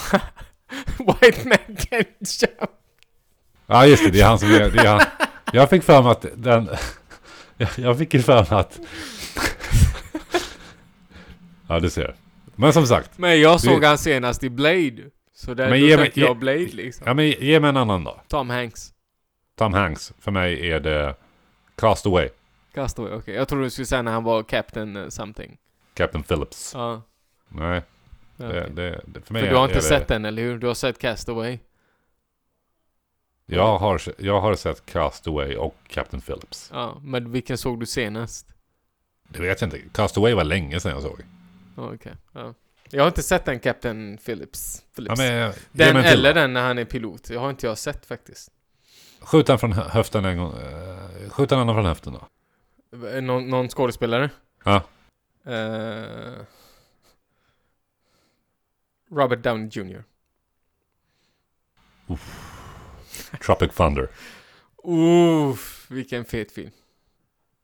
White 0.99 1.49
man 1.49 1.77
can 1.77 2.05
jump. 2.21 2.71
Ja 3.73 3.87
just 3.87 4.05
det, 4.05 4.11
det 4.11 4.21
är 4.21 4.27
han 4.27 4.39
som 4.39 4.49
är, 4.49 4.71
det 4.71 4.79
är 4.81 4.87
han. 4.87 5.01
Jag 5.53 5.71
fick 5.71 5.83
för 5.83 6.03
mig 6.03 6.13
att 6.13 6.27
den... 6.37 6.69
Jag, 7.77 7.99
fick 7.99 8.15
ju 8.15 8.23
för 8.23 8.35
mig 8.51 8.61
att... 8.61 8.81
Ja 11.69 11.81
du 11.81 11.91
ser. 11.91 12.15
Men 12.57 12.73
som 12.73 12.87
sagt. 12.87 13.19
Men 13.19 13.41
jag 13.41 13.61
såg 13.61 13.81
Det- 13.81 13.87
han 13.87 13.99
senast 13.99 14.45
i 14.45 14.51
Blade. 14.51 15.03
Så 15.35 15.55
där, 15.55 15.71
Men 15.71 15.81
ge 15.81 15.97
mig- 15.97 16.11
jag 16.15 16.29
ge- 16.29 16.35
Blade 16.35 16.59
liksom. 16.73 17.05
Ja 17.07 17.15
men 17.15 17.27
ge 17.31 17.61
mig 17.61 17.69
en 17.69 17.77
annan 17.77 18.05
då. 18.05 18.21
Tom 18.29 18.51
Hanks. 18.51 18.93
Tom 19.59 19.73
Hanks. 19.75 20.13
För 20.21 20.31
mig 20.31 20.71
är 20.71 20.81
det 20.81 21.15
Castaway. 21.77 22.29
Castaway, 22.75 23.13
okej. 23.13 23.35
Jag 23.35 23.49
trodde 23.49 23.65
du 23.65 23.71
skulle 23.71 23.87
säga 23.87 24.03
när 24.03 24.13
han 24.13 24.25
var 24.25 24.43
Captain 24.43 24.97
eh, 24.97 25.09
something. 25.09 25.57
Captain 25.95 26.23
Phillips. 26.23 26.73
Ja. 26.75 27.03
Nej, 27.49 27.83
ja, 28.37 28.47
det, 28.47 28.69
det, 28.75 29.01
det, 29.07 29.21
för 29.21 29.33
mig 29.33 29.43
För 29.43 29.51
du 29.51 29.57
har 29.57 29.65
är 29.65 29.69
inte 29.69 29.83
sett 29.83 30.09
den, 30.09 30.25
eller 30.25 30.43
hur? 30.43 30.59
Du 30.59 30.67
har 30.67 30.75
sett 30.75 30.99
Castaway? 30.99 31.59
Jag 33.57 33.79
har, 33.79 34.03
jag 34.19 34.41
har 34.41 34.55
sett 34.55 34.87
Castaway 34.87 35.57
och 35.57 35.75
Captain 35.89 36.21
Phillips. 36.21 36.71
Ja, 36.73 37.01
men 37.05 37.33
vilken 37.33 37.59
såg 37.59 37.81
du 37.81 37.87
senast? 37.87 38.47
Det 39.29 39.41
vet 39.43 39.61
jag 39.61 39.67
inte. 39.67 39.79
Castaway 39.93 40.35
var 40.35 40.45
länge 40.45 40.81
sedan 40.81 40.93
jag 40.93 41.03
såg. 41.03 41.21
Ja, 41.77 41.95
okej. 41.95 42.13
Ja. 42.33 42.55
Jag 42.91 43.03
har 43.03 43.09
inte 43.09 43.23
sett 43.23 43.45
den 43.45 43.61
Captain 43.61 44.19
Phillips. 44.25 44.83
Ja, 44.85 44.95
Phillips. 44.95 45.19
men, 45.19 45.53
ge 45.73 45.85
den 45.93 45.97
eller 45.97 46.35
den 46.35 46.53
när 46.53 46.63
han 46.63 46.79
är 46.79 46.85
pilot. 46.85 47.31
Jag 47.31 47.41
har 47.41 47.51
inte 47.51 47.67
jag 47.67 47.79
sett 47.79 48.07
faktiskt. 48.07 48.51
Skjut 49.21 49.47
den 49.47 49.59
från 49.59 49.73
hö- 49.73 49.89
höften 49.89 50.25
en 50.25 50.39
gång. 50.39 50.53
Uh, 50.53 51.31
skjut 51.31 51.53
annan 51.53 51.75
från 51.75 51.85
höften 51.87 52.13
då. 52.13 52.29
Eh, 53.09 53.23
Någon, 53.23 53.49
någon 53.51 53.69
skådespelare? 53.69 54.31
Ja. 54.65 54.83
Eh, 55.47 56.33
Robert 59.11 59.43
Downey 59.43 59.69
Jr. 59.73 60.05
Tropic 63.47 63.73
Thunder. 63.73 64.09
Uff, 64.85 65.87
vilken 65.91 66.25
fet 66.25 66.53
film. 66.53 66.71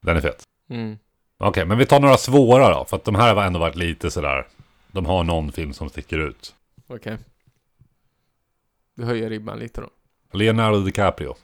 Den 0.02 0.16
är 0.16 0.20
fet. 0.20 0.42
Mm. 0.70 0.98
Okej, 1.38 1.64
men 1.64 1.78
vi 1.78 1.86
tar 1.86 2.00
några 2.00 2.16
svåra 2.16 2.74
då. 2.74 2.84
För 2.84 2.96
att 2.96 3.04
de 3.04 3.14
här 3.14 3.34
har 3.34 3.44
ändå 3.44 3.60
varit 3.60 3.76
lite 3.76 4.10
sådär. 4.10 4.46
De 4.92 5.06
har 5.06 5.24
någon 5.24 5.52
film 5.52 5.72
som 5.72 5.88
sticker 5.90 6.18
ut. 6.18 6.54
Okej. 6.86 7.18
Du 8.94 9.04
höjer 9.04 9.30
ribban 9.30 9.58
lite 9.58 9.80
då. 9.80 9.90
Leonardo 10.32 10.80
DiCaprio. 10.80 11.34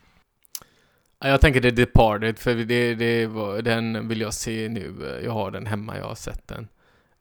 Ja, 1.21 1.29
Jag 1.29 1.41
tänker 1.41 1.61
The 1.61 1.71
Departed, 1.71 2.39
för 2.39 2.55
det, 2.55 2.95
det 2.95 3.27
var, 3.27 3.63
den 3.63 4.09
vill 4.09 4.21
jag 4.21 4.35
se 4.35 4.69
nu. 4.69 5.21
Jag 5.25 5.33
har 5.33 5.51
den 5.51 5.67
hemma, 5.67 5.97
jag 5.99 6.05
har 6.05 6.15
sett 6.15 6.49
den. 6.49 6.69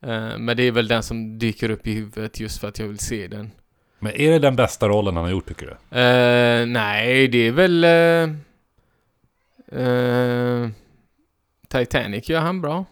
Eh, 0.01 0.38
Men 0.38 0.57
det 0.57 0.64
är 0.64 0.72
väl 0.72 0.88
den 0.88 1.03
som 1.03 1.39
dyker 1.39 1.70
upp 1.70 1.88
i 1.88 1.93
huvudet 1.93 2.39
just 2.39 2.59
för 2.59 2.68
att 2.68 2.80
jag 2.80 2.88
vill 2.88 2.99
se 2.99 3.28
den. 3.28 3.51
Men 4.04 4.16
är 4.16 4.32
det 4.32 4.39
den 4.39 4.56
bästa 4.56 4.88
rollen 4.88 5.16
han 5.16 5.24
har 5.26 5.32
gjort 5.32 5.47
tycker 5.47 5.66
du? 5.66 5.99
Eh, 5.99 6.66
nej, 6.66 7.28
det 7.28 7.47
är 7.47 7.51
väl... 7.51 7.84
eh, 7.84 8.30
eh, 9.82 10.70
Titanic 11.68 12.30
gör 12.30 12.39
han 12.39 12.62
bra. 12.62 12.86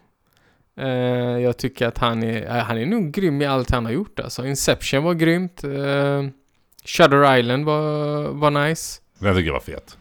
Jag 1.41 1.57
tycker 1.57 1.87
att 1.87 1.97
han 1.97 2.23
är, 2.23 2.47
han 2.47 2.77
är 2.77 2.85
nog 2.85 3.11
grym 3.11 3.41
i 3.41 3.45
allt 3.45 3.71
han 3.71 3.85
har 3.85 3.91
gjort 3.91 4.19
alltså. 4.19 4.45
Inception 4.45 5.03
var 5.03 5.13
grymt. 5.13 5.63
Uh, 5.63 6.27
Shutter 6.85 7.37
Island 7.37 7.65
var, 7.65 8.23
var 8.27 8.51
nice. 8.51 9.01
Den 9.19 9.35
tycker 9.35 9.47
jag 9.47 9.53
var 9.53 9.59
fet. 9.59 9.97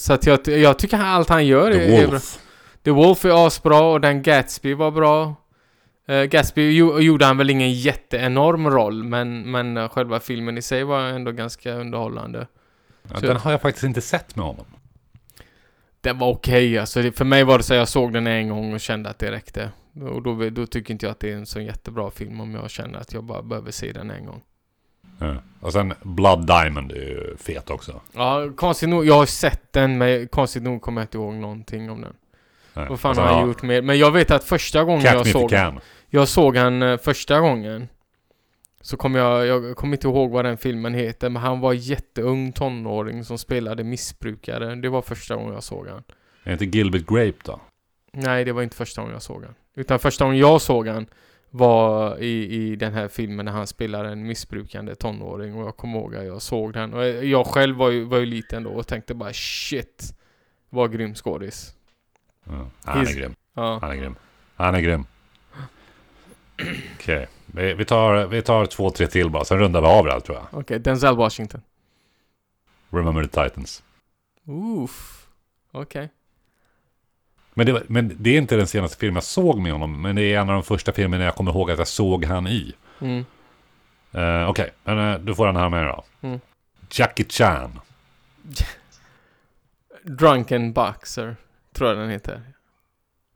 Så 0.00 0.12
att 0.12 0.26
jag, 0.26 0.48
jag 0.48 0.78
tycker 0.78 0.98
allt 0.98 1.28
han 1.28 1.46
gör 1.46 1.72
The 1.72 1.78
är, 1.78 1.82
är 1.82 2.06
bra. 2.06 2.10
Wolf. 2.10 2.38
The 2.84 2.90
Wolf 2.90 3.24
är 3.24 3.46
asbra 3.46 3.80
och 3.80 4.00
den 4.00 4.22
Gatsby 4.22 4.74
var 4.74 4.90
bra. 4.90 5.34
Uh, 6.10 6.22
Gatsby 6.24 6.70
jo, 6.76 7.00
gjorde 7.00 7.24
han 7.24 7.36
väl 7.38 7.50
ingen 7.50 7.72
jätteenorm 7.72 8.70
roll 8.70 9.04
men, 9.04 9.50
men 9.50 9.76
eh, 9.76 9.88
själva 9.88 10.20
filmen 10.20 10.58
i 10.58 10.62
sig 10.62 10.84
var 10.84 11.00
ändå 11.00 11.32
ganska 11.32 11.72
underhållande. 11.74 12.46
Ja, 13.14 13.20
den 13.20 13.36
har 13.36 13.50
jag 13.50 13.60
faktiskt 13.60 13.84
inte 13.84 14.00
sett 14.00 14.36
med 14.36 14.44
honom. 14.46 14.64
Den 16.00 16.18
var 16.18 16.28
okej 16.28 16.78
alltså. 16.78 17.02
Det- 17.02 17.12
För 17.12 17.24
mig 17.24 17.44
var 17.44 17.58
det 17.58 17.64
så 17.64 17.74
att 17.74 17.78
jag 17.78 17.88
såg 17.88 18.12
den 18.12 18.26
en 18.26 18.48
gång 18.48 18.74
och 18.74 18.80
kände 18.80 19.10
att 19.10 19.18
det 19.18 19.30
räckte. 19.30 19.70
Och 20.10 20.22
då, 20.22 20.50
då 20.50 20.66
tycker 20.66 20.92
inte 20.94 21.06
jag 21.06 21.10
att 21.10 21.20
det 21.20 21.32
är 21.32 21.36
en 21.36 21.46
så 21.46 21.60
jättebra 21.60 22.10
film 22.10 22.40
om 22.40 22.54
jag 22.54 22.70
känner 22.70 22.98
att 22.98 23.12
jag 23.12 23.24
bara 23.24 23.42
behöver 23.42 23.70
se 23.70 23.92
den 23.92 24.10
en 24.10 24.26
gång. 24.26 24.42
Ja. 25.18 25.34
Och 25.60 25.72
sen 25.72 25.94
Blood 26.02 26.46
Diamond 26.46 26.92
är 26.92 26.96
ju 26.96 27.36
fet 27.36 27.70
också. 27.70 28.00
Ja, 28.12 28.50
konstigt 28.56 28.88
nog. 28.88 29.06
Jag 29.06 29.14
har 29.14 29.26
sett 29.26 29.72
den 29.72 29.98
men 29.98 30.28
konstigt 30.28 30.62
nog 30.62 30.82
kommer 30.82 31.00
jag 31.00 31.04
inte 31.04 31.16
ihåg 31.18 31.34
någonting 31.34 31.90
om 31.90 32.00
den. 32.00 32.12
Ja. 32.76 32.86
Vad 32.88 33.00
fan 33.00 33.14
sen 33.14 33.24
har 33.24 33.30
han 33.30 33.40
har 33.40 33.48
gjort 33.48 33.62
mer? 33.62 33.82
Men 33.82 33.98
jag 33.98 34.10
vet 34.10 34.30
att 34.30 34.44
första 34.44 34.84
gången 34.84 35.02
Catch 35.02 35.14
jag 35.14 35.26
såg 35.26 35.50
Can. 35.50 35.80
Jag 36.08 36.28
såg 36.28 36.56
han 36.56 36.82
eh, 36.82 36.96
första 36.96 37.40
gången. 37.40 37.88
Så 38.80 38.96
kommer 38.96 39.18
jag, 39.18 39.46
jag 39.46 39.76
kommer 39.76 39.96
inte 39.96 40.08
ihåg 40.08 40.30
vad 40.30 40.44
den 40.44 40.56
filmen 40.56 40.94
heter, 40.94 41.30
men 41.30 41.42
han 41.42 41.60
var 41.60 41.72
jätteung 41.72 42.52
tonåring 42.52 43.24
som 43.24 43.38
spelade 43.38 43.84
missbrukare. 43.84 44.74
Det 44.74 44.88
var 44.88 45.02
första 45.02 45.36
gången 45.36 45.54
jag 45.54 45.62
såg 45.62 45.88
han. 45.88 46.02
Är 46.44 46.52
inte 46.52 46.64
Gilbert 46.64 47.06
Grape 47.06 47.38
då? 47.44 47.60
Nej, 48.12 48.44
det 48.44 48.52
var 48.52 48.62
inte 48.62 48.76
första 48.76 49.00
gången 49.00 49.12
jag 49.12 49.22
såg 49.22 49.44
han. 49.44 49.54
Utan 49.76 49.98
första 49.98 50.24
gången 50.24 50.38
jag 50.40 50.60
såg 50.60 50.88
han 50.88 51.06
var 51.50 52.18
i, 52.18 52.54
i 52.54 52.76
den 52.76 52.92
här 52.92 53.08
filmen 53.08 53.44
när 53.44 53.52
han 53.52 53.66
spelar 53.66 54.04
en 54.04 54.26
missbrukande 54.26 54.94
tonåring 54.94 55.54
och 55.54 55.66
jag 55.66 55.76
kommer 55.76 55.98
ihåg 55.98 56.14
att 56.16 56.26
jag 56.26 56.42
såg 56.42 56.72
den. 56.72 56.94
Och 56.94 57.04
jag 57.06 57.24
jag 57.24 57.46
själv 57.46 57.76
var 57.76 57.90
ju, 57.90 58.04
var 58.04 58.18
ju 58.18 58.26
liten 58.26 58.62
då 58.62 58.70
och 58.70 58.86
tänkte 58.86 59.14
bara 59.14 59.32
shit, 59.32 60.14
vad 60.70 60.92
grym 60.92 61.14
skådis. 61.14 61.75
Ja. 62.48 62.70
Han 62.84 63.06
är 63.06 63.14
grym. 63.14 63.34
Ja. 63.54 63.78
Han 63.80 63.90
är 63.90 63.96
grym. 63.96 64.16
Han 64.56 64.74
är 64.74 64.80
grym. 64.80 65.06
Okej. 66.94 67.28
Vi, 67.46 67.74
vi, 67.74 67.84
tar, 67.84 68.26
vi 68.26 68.42
tar 68.42 68.66
två, 68.66 68.90
tre 68.90 69.06
till 69.06 69.30
bara. 69.30 69.44
Sen 69.44 69.58
rundar 69.58 69.80
vi 69.80 69.86
av 69.86 70.04
det 70.04 70.12
här 70.12 70.20
tror 70.20 70.36
jag. 70.36 70.60
Okej, 70.60 70.78
Denzel 70.78 71.16
Washington. 71.16 71.60
Remember 72.90 73.24
the 73.24 73.48
Titans. 73.48 73.82
Uff. 74.84 75.26
Okej. 75.72 76.10
Men 77.54 77.66
det, 77.66 77.82
men 77.88 78.16
det 78.18 78.30
är 78.30 78.38
inte 78.38 78.56
den 78.56 78.66
senaste 78.66 78.96
filmen 78.96 79.14
jag 79.14 79.24
såg 79.24 79.58
med 79.58 79.72
honom. 79.72 80.02
Men 80.02 80.16
det 80.16 80.22
är 80.22 80.40
en 80.40 80.48
av 80.48 80.54
de 80.54 80.62
första 80.62 80.92
filmerna 80.92 81.24
jag 81.24 81.34
kommer 81.34 81.50
ihåg 81.50 81.70
att 81.70 81.78
jag 81.78 81.88
såg 81.88 82.24
han 82.24 82.46
i. 82.46 82.74
Mm. 83.00 83.24
Uh, 84.14 84.50
Okej, 84.50 84.70
men 84.84 84.98
eh, 84.98 85.18
du 85.18 85.34
får 85.34 85.46
den 85.46 85.56
här 85.56 85.68
med 85.68 85.86
då. 85.86 86.04
Mm. 86.20 86.40
Jackie 86.90 87.26
Chan. 87.28 87.80
Drunken 90.02 90.72
Boxer, 90.72 91.36
tror 91.76 91.90
jag 91.90 91.98
den 91.98 92.10
heter. 92.10 92.40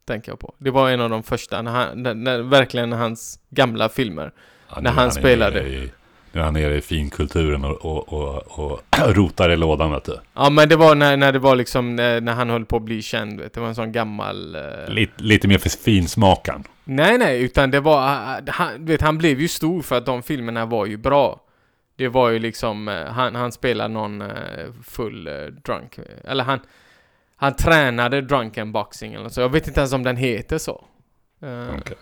Tänker 0.04 0.32
jag 0.32 0.38
på. 0.38 0.54
Det 0.58 0.70
var 0.70 0.90
en 0.90 1.00
av 1.00 1.10
de 1.10 1.22
första, 1.22 1.62
när 1.62 1.70
han, 1.70 2.02
när, 2.02 2.14
när, 2.14 2.38
verkligen 2.42 2.92
hans 2.92 3.40
gamla 3.50 3.88
filmer. 3.88 4.32
Ja, 4.68 4.80
När 4.80 4.90
han 4.90 5.04
nere 5.04 5.10
spelade. 5.10 5.60
I, 5.68 5.90
nu 6.32 6.40
är 6.40 6.44
han 6.44 6.54
nere 6.54 6.76
i 6.76 6.80
finkulturen 6.80 7.64
och, 7.64 7.84
och, 7.84 8.12
och, 8.12 8.58
och 8.58 8.80
rotar 9.16 9.50
i 9.50 9.56
lådan 9.56 9.92
vet 9.92 10.04
du. 10.04 10.16
Ja 10.34 10.50
men 10.50 10.68
det 10.68 10.76
var 10.76 10.94
när, 10.94 11.16
när 11.16 11.32
det 11.32 11.38
var 11.38 11.56
liksom, 11.56 11.96
när, 11.96 12.20
när 12.20 12.32
han 12.32 12.50
höll 12.50 12.64
på 12.64 12.76
att 12.76 12.82
bli 12.82 13.02
känd, 13.02 13.40
vet 13.40 13.54
du. 13.54 13.58
Det 13.58 13.60
var 13.60 13.68
en 13.68 13.74
sån 13.74 13.92
gammal... 13.92 14.54
eh, 14.54 14.88
Lite, 14.88 15.22
lite 15.22 15.48
mer 15.48 15.58
för 15.58 15.68
finsmakan. 15.68 16.64
Nej 16.84 17.18
nej, 17.18 17.42
utan 17.42 17.70
det 17.70 17.80
var, 17.80 18.00
han- 18.08 18.42
han, 18.48 18.84
vet, 18.86 19.00
han 19.00 19.18
blev 19.18 19.40
ju 19.40 19.48
stor 19.48 19.82
för 19.82 19.98
att 19.98 20.06
de 20.06 20.22
filmerna 20.22 20.66
var 20.66 20.86
ju 20.86 20.96
bra. 20.96 21.40
Det 21.96 22.08
var 22.08 22.30
ju 22.30 22.38
liksom, 22.38 22.88
eh, 22.88 23.04
han, 23.06 23.34
han 23.34 23.52
spelar 23.52 23.88
någon 23.88 24.20
eh, 24.22 24.28
full 24.84 25.24
drunk. 25.64 25.98
Eller 26.24 26.44
han, 26.44 26.60
Han 27.40 27.54
tränade 27.54 28.20
drunken 28.20 28.72
boxing 28.72 29.14
eller 29.14 29.28
så. 29.28 29.40
Jag 29.40 29.48
vet 29.48 29.66
inte 29.68 29.80
ens 29.80 29.92
om 29.92 30.02
den 30.02 30.16
heter 30.16 30.58
så. 30.58 30.84
Eh, 31.42 31.74
Okej. 31.78 31.96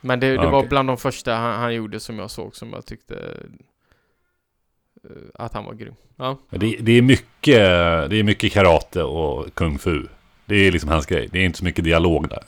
Men 0.00 0.20
det, 0.20 0.26
det 0.28 0.34
Ja, 0.34 0.50
var 0.50 0.58
okej. 0.58 0.68
bland 0.68 0.88
de 0.88 0.96
första 0.96 1.34
han, 1.34 1.60
han 1.60 1.74
gjorde 1.74 2.00
som 2.00 2.18
jag 2.18 2.30
såg 2.30 2.56
som 2.56 2.72
jag 2.72 2.86
tyckte 2.86 3.14
eh, 5.04 5.10
att 5.34 5.54
han 5.54 5.64
var 5.64 5.74
grym. 5.74 5.94
Ja. 6.16 6.38
Det, 6.50 6.76
det, 6.80 6.92
är 6.92 7.02
mycket, 7.02 7.56
det 8.10 8.16
är 8.16 8.22
mycket 8.22 8.52
karate 8.52 9.02
och 9.02 9.54
kung 9.54 9.78
fu. 9.78 10.06
Det 10.46 10.54
är 10.56 10.72
liksom 10.72 10.90
hans 10.90 11.06
grej. 11.06 11.28
Det 11.32 11.38
är 11.38 11.44
inte 11.44 11.58
så 11.58 11.64
mycket 11.64 11.84
dialog 11.84 12.28
där. 12.28 12.42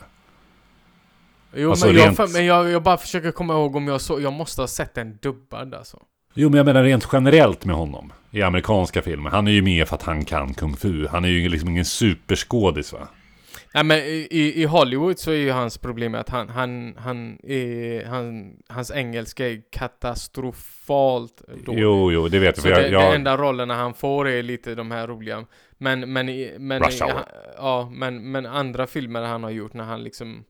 Jo 1.54 1.70
Alltså, 1.70 1.86
men, 1.86 1.96
jag, 1.96 2.08
rent- 2.08 2.16
för, 2.16 2.26
men 2.32 2.46
jag, 2.46 2.70
jag 2.70 2.82
bara 2.82 2.96
försöker 2.98 3.30
komma 3.30 3.52
ihåg 3.52 3.76
om 3.76 3.88
jag 3.88 4.00
så, 4.00 4.20
jag 4.20 4.32
måste 4.32 4.62
ha 4.62 4.68
sett 4.68 4.94
den 4.94 5.18
dubbad 5.22 5.74
alltså. 5.74 6.02
Jo, 6.34 6.48
men 6.48 6.56
jag 6.56 6.66
menar 6.66 6.84
rent 6.84 7.08
generellt 7.12 7.64
med 7.64 7.76
honom. 7.76 8.12
I 8.30 8.42
amerikanska 8.42 9.02
filmer. 9.02 9.30
Han 9.30 9.48
är 9.48 9.52
ju 9.52 9.62
med 9.62 9.88
för 9.88 9.96
att 9.96 10.02
han 10.02 10.24
kan 10.24 10.54
kung 10.54 10.76
fu. 10.76 11.06
Han 11.06 11.24
är 11.24 11.28
ju 11.28 11.48
liksom 11.48 11.68
ingen 11.68 11.84
superskådis 11.84 12.92
va? 12.92 13.08
Nej 13.74 13.84
men 13.84 13.98
i, 13.98 14.52
i- 14.56 14.64
Hollywood 14.64 15.18
så 15.18 15.30
är 15.30 15.36
ju 15.36 15.50
hans 15.50 15.78
problem 15.78 16.14
att 16.14 16.28
han, 16.28 16.48
han, 16.48 16.94
han 16.98 17.38
är, 17.42 18.04
han, 18.04 18.56
hans 18.68 18.90
engelska 18.90 19.48
är 19.48 19.62
katastrofalt 19.70 21.42
dålig. 21.64 21.82
Jo, 21.82 22.12
jo, 22.12 22.28
det 22.28 22.38
vet 22.38 22.56
jag. 22.56 22.62
Så 22.62 22.68
det, 22.68 22.74
jag, 22.74 22.84
de 22.84 22.90
jag, 22.92 23.14
enda 23.14 23.36
rollerna 23.36 23.74
han 23.74 23.94
får 23.94 24.28
är 24.28 24.42
lite 24.42 24.74
de 24.74 24.90
här 24.90 25.06
roliga. 25.06 25.46
Men, 25.78 26.12
men, 26.12 26.26
men, 26.58 26.82
Rush 26.82 27.04
Hour. 27.04 27.12
ja, 27.14 27.24
ja, 27.56 27.90
men, 27.92 28.30
men 28.30 28.46
andra 28.46 28.86
filmer 28.86 29.22
han 29.22 29.42
har 29.42 29.50
gjort 29.50 29.74
när 29.74 29.84
han 29.84 30.02
liksom, 30.02 30.44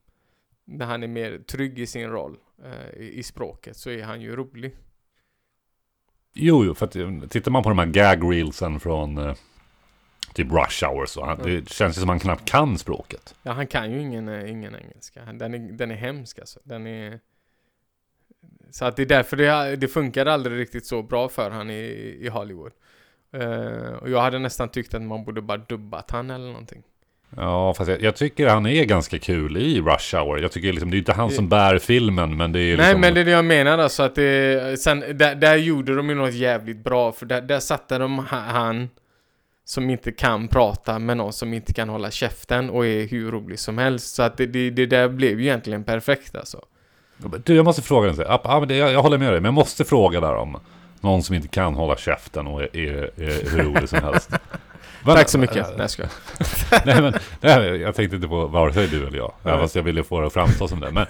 när 0.66 0.87
han 0.87 1.03
är 1.03 1.09
mer 1.09 1.39
trygg 1.39 1.79
i 1.79 1.87
sin 1.87 2.09
roll 2.11 2.37
eh, 2.64 3.01
i, 3.01 3.18
i 3.18 3.22
språket 3.22 3.76
så 3.76 3.91
är 3.91 4.03
han 4.03 4.20
ju 4.20 4.37
rolig. 4.37 4.74
Jo, 6.39 6.64
jo, 6.64 6.74
för 6.74 6.86
att 6.86 6.97
eh, 6.97 7.20
tittar 7.28 7.51
man 7.51 7.62
på 7.62 7.68
de 7.68 7.78
här 7.78 7.86
gag 7.86 8.32
reelsen 8.32 8.80
från 8.80 9.18
eh, 9.18 9.34
typ 10.34 10.53
Rush 10.53 10.84
Hour 10.84 11.07
så. 11.07 11.24
Han, 11.24 11.39
Det 11.39 11.68
känns 11.68 11.97
ju 11.97 12.01
som 12.01 12.09
han 12.09 12.18
knappt 12.18 12.45
kan 12.45 12.78
språket. 12.78 13.34
Ja, 13.43 13.53
han 13.53 13.66
kan 13.66 13.93
ju 13.93 14.01
ingen, 14.01 14.28
eh, 14.28 14.51
ingen 14.51 14.74
engelska. 14.74 15.32
Den 15.32 15.55
är, 15.55 15.59
den 15.59 15.91
är 15.91 15.97
hemsk 15.97 16.39
alltså. 16.39 16.61
Den 16.64 16.86
är... 16.86 17.20
Så 18.70 18.84
att 18.84 18.97
det 18.97 19.03
är 19.03 19.07
därför 19.07 19.36
det, 19.36 19.76
det 19.76 19.89
funkade 19.89 20.32
aldrig 20.32 20.59
riktigt 20.59 20.86
så 20.86 21.03
bra 21.03 21.28
för 21.28 21.51
han 21.51 21.70
i, 21.70 22.18
i 22.20 22.28
Hollywood. 22.28 22.72
Eh, 23.32 23.93
och 23.93 24.11
jag 24.11 24.20
hade 24.20 24.39
nästan 24.39 24.68
tyckt 24.68 24.95
att 24.95 25.03
man 25.03 25.24
borde 25.24 25.43
bara 25.43 25.59
dubbat 25.59 26.11
han 26.11 26.30
eller 26.30 26.47
någonting. 26.47 26.82
Ja, 27.37 27.74
fast 27.74 27.91
jag, 27.91 28.03
jag 28.03 28.16
tycker 28.16 28.49
han 28.49 28.66
är 28.66 28.85
ganska 28.85 29.18
kul 29.18 29.57
i 29.57 29.81
Rush 29.81 30.16
Hour. 30.16 30.41
Jag 30.41 30.53
tycker 30.53 30.72
liksom, 30.72 30.91
det 30.91 30.97
är 30.97 30.99
inte 30.99 31.12
han 31.12 31.31
som 31.31 31.49
bär 31.49 31.79
filmen, 31.79 32.37
men 32.37 32.53
det 32.53 32.61
är 32.61 32.62
Nej 32.62 32.76
liksom... 32.76 33.01
men 33.01 33.14
det 33.14 33.20
är 33.20 33.24
det 33.24 33.31
jag 33.31 33.45
menar 33.45 33.79
alltså 33.79 34.03
att 34.03 34.14
det, 34.14 34.81
sen, 34.81 35.01
där, 35.14 35.35
där 35.35 35.57
gjorde 35.57 35.97
de 35.97 36.09
ju 36.09 36.14
något 36.14 36.35
jävligt 36.35 36.85
bra 36.85 37.12
för 37.12 37.26
där, 37.26 37.41
där 37.41 37.61
satte 37.61 37.99
de 37.99 38.18
ha- 38.18 38.39
han 38.39 38.89
som 39.64 39.91
inte 39.91 40.12
kan 40.12 40.49
prata 40.49 40.99
med 40.99 41.16
någon 41.16 41.33
som 41.33 41.55
inte 41.55 41.72
kan 41.72 41.89
hålla 41.89 42.11
käften 42.11 42.70
och 42.70 42.87
är 42.87 43.09
hur 43.09 43.31
rolig 43.31 43.59
som 43.59 43.79
helst. 43.79 44.14
Så 44.14 44.22
att 44.22 44.37
det, 44.37 44.47
det, 44.47 44.70
det 44.70 44.87
där 44.87 45.09
blev 45.09 45.41
ju 45.41 45.47
egentligen 45.47 45.85
perfekt 45.85 46.37
alltså. 46.37 46.61
Du, 47.45 47.55
jag 47.57 47.64
måste 47.64 47.83
fråga 47.83 48.09
en 48.09 48.16
sak. 48.16 48.41
Jag, 48.45 48.70
jag 48.93 49.03
håller 49.03 49.18
med 49.18 49.33
dig, 49.33 49.41
men 49.41 49.45
jag 49.45 49.55
måste 49.55 49.85
fråga 49.85 50.20
där 50.20 50.35
om 50.35 50.61
någon 51.01 51.22
som 51.22 51.35
inte 51.35 51.49
kan 51.49 51.74
hålla 51.74 51.97
käften 51.97 52.47
och 52.47 52.62
är, 52.62 52.76
är, 52.76 53.11
är 53.22 53.51
hur 53.51 53.62
rolig 53.62 53.89
som 53.89 53.99
helst. 53.99 54.31
Men- 55.05 55.16
Tack 55.16 55.28
så 55.28 55.38
mycket. 55.38 55.66
Nej 55.76 55.88
jag 55.99 56.09
nej, 56.86 57.03
men, 57.03 57.14
nej, 57.40 57.76
jag 57.76 57.94
tänkte 57.94 58.16
inte 58.16 58.28
på 58.28 58.46
vare 58.46 58.72
sig 58.72 58.86
du 58.88 59.07
eller 59.07 59.18
jag. 59.18 59.32
Även 59.44 59.61
fast 59.61 59.74
jag 59.74 59.82
ville 59.82 60.03
få 60.05 60.20
det 60.20 60.26
att 60.26 60.32
framstå 60.32 60.68
som 60.68 60.80
det. 60.80 60.90
Men 60.92 61.07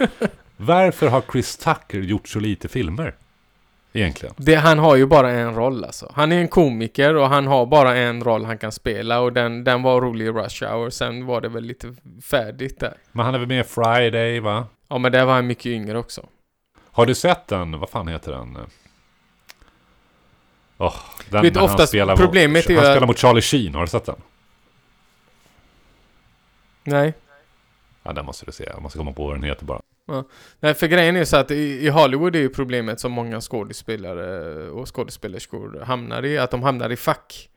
varför 0.57 1.09
har 1.09 1.23
Chris 1.33 1.57
Tucker 1.57 1.99
gjort 2.01 2.29
så 2.29 2.41
lite 2.41 2.69
filmer? 2.69 3.15
Egentligen. 3.93 4.35
Det, 4.39 4.55
han 4.55 4.79
har 4.79 4.97
ju 4.97 5.07
bara 5.07 5.31
en 5.31 5.55
roll 5.55 5.85
alltså. 5.85 6.13
Han 6.15 6.33
är 6.33 6.39
en 6.41 6.49
komiker 6.49 7.15
och 7.17 7.29
han 7.29 7.47
har 7.47 7.67
bara 7.67 7.97
en 7.97 8.25
roll 8.25 8.45
han 8.45 8.59
kan 8.59 8.73
spela 8.73 9.21
och 9.21 9.33
den, 9.33 9.65
den 9.65 9.83
var 9.83 10.01
rolig 10.01 10.27
i 10.27 10.31
Rush 10.31 10.65
Hour. 10.65 10.91
Sen 10.91 11.27
var 11.27 11.41
det 11.41 11.49
väl 11.49 11.65
lite 11.65 11.95
färdigt 12.31 12.81
där. 12.81 12.95
Men 13.13 13.25
han 13.25 13.35
är 13.35 13.39
väl 13.39 13.49
med 13.49 13.61
i 13.61 13.69
Friday, 13.69 14.41
va? 14.41 14.67
Ja 14.89 14.99
men 14.99 15.13
där 15.13 15.25
var 15.25 15.33
han 15.35 15.47
mycket 15.47 15.67
yngre 15.67 15.99
också. 15.99 16.27
Har 16.93 17.07
du 17.07 17.15
sett 17.15 17.47
den? 17.47 17.79
Vad 17.79 17.91
fan 17.91 18.09
heter 18.09 18.33
den? 18.33 18.59
Oh, 20.79 20.95
den 21.31 21.43
Vet 21.43 21.55
när 21.55 21.61
han 21.61 21.71
oftast 21.71 21.89
spelar 21.89 22.17
problemet 22.17 22.69
mot, 22.69 22.71
är 22.71 22.77
Han 22.77 22.85
spelar 22.85 23.07
mot 23.07 23.19
Charlie 23.19 23.41
Sheen, 23.41 23.75
har 23.75 23.81
du 23.81 23.89
sett 23.89 24.05
den? 24.05 24.17
Nej. 26.85 27.15
Ja, 28.03 28.13
den 28.13 28.27
måste 28.27 28.47
du 28.47 28.53
se. 28.53 28.65
Jag 28.65 28.83
måste 28.83 28.99
komma 28.99 29.13
på 29.13 29.27
vad 29.27 29.35
den 29.35 29.43
heter 29.43 29.65
bara. 29.65 29.83
Nej, 30.61 30.75
för 30.75 30.87
grejen 30.87 31.17
är 31.17 31.21
ju 31.21 31.27
så 31.27 31.37
att 31.37 31.51
i, 31.51 31.89
Hollywood 31.89 32.37
är 32.37 32.41
ju 32.41 32.49
problemet 32.49 33.01
som 33.01 33.13
många 33.13 33.41
skådespelare 33.41 34.71
och 34.71 34.97
skådespelerskor 34.97 35.81
hamnar 35.81 36.25
i, 36.25 36.39
att 36.39 36.51
de 36.51 36.63
hamnar 36.63 36.91
i 36.91 36.97
fack. 36.97 37.49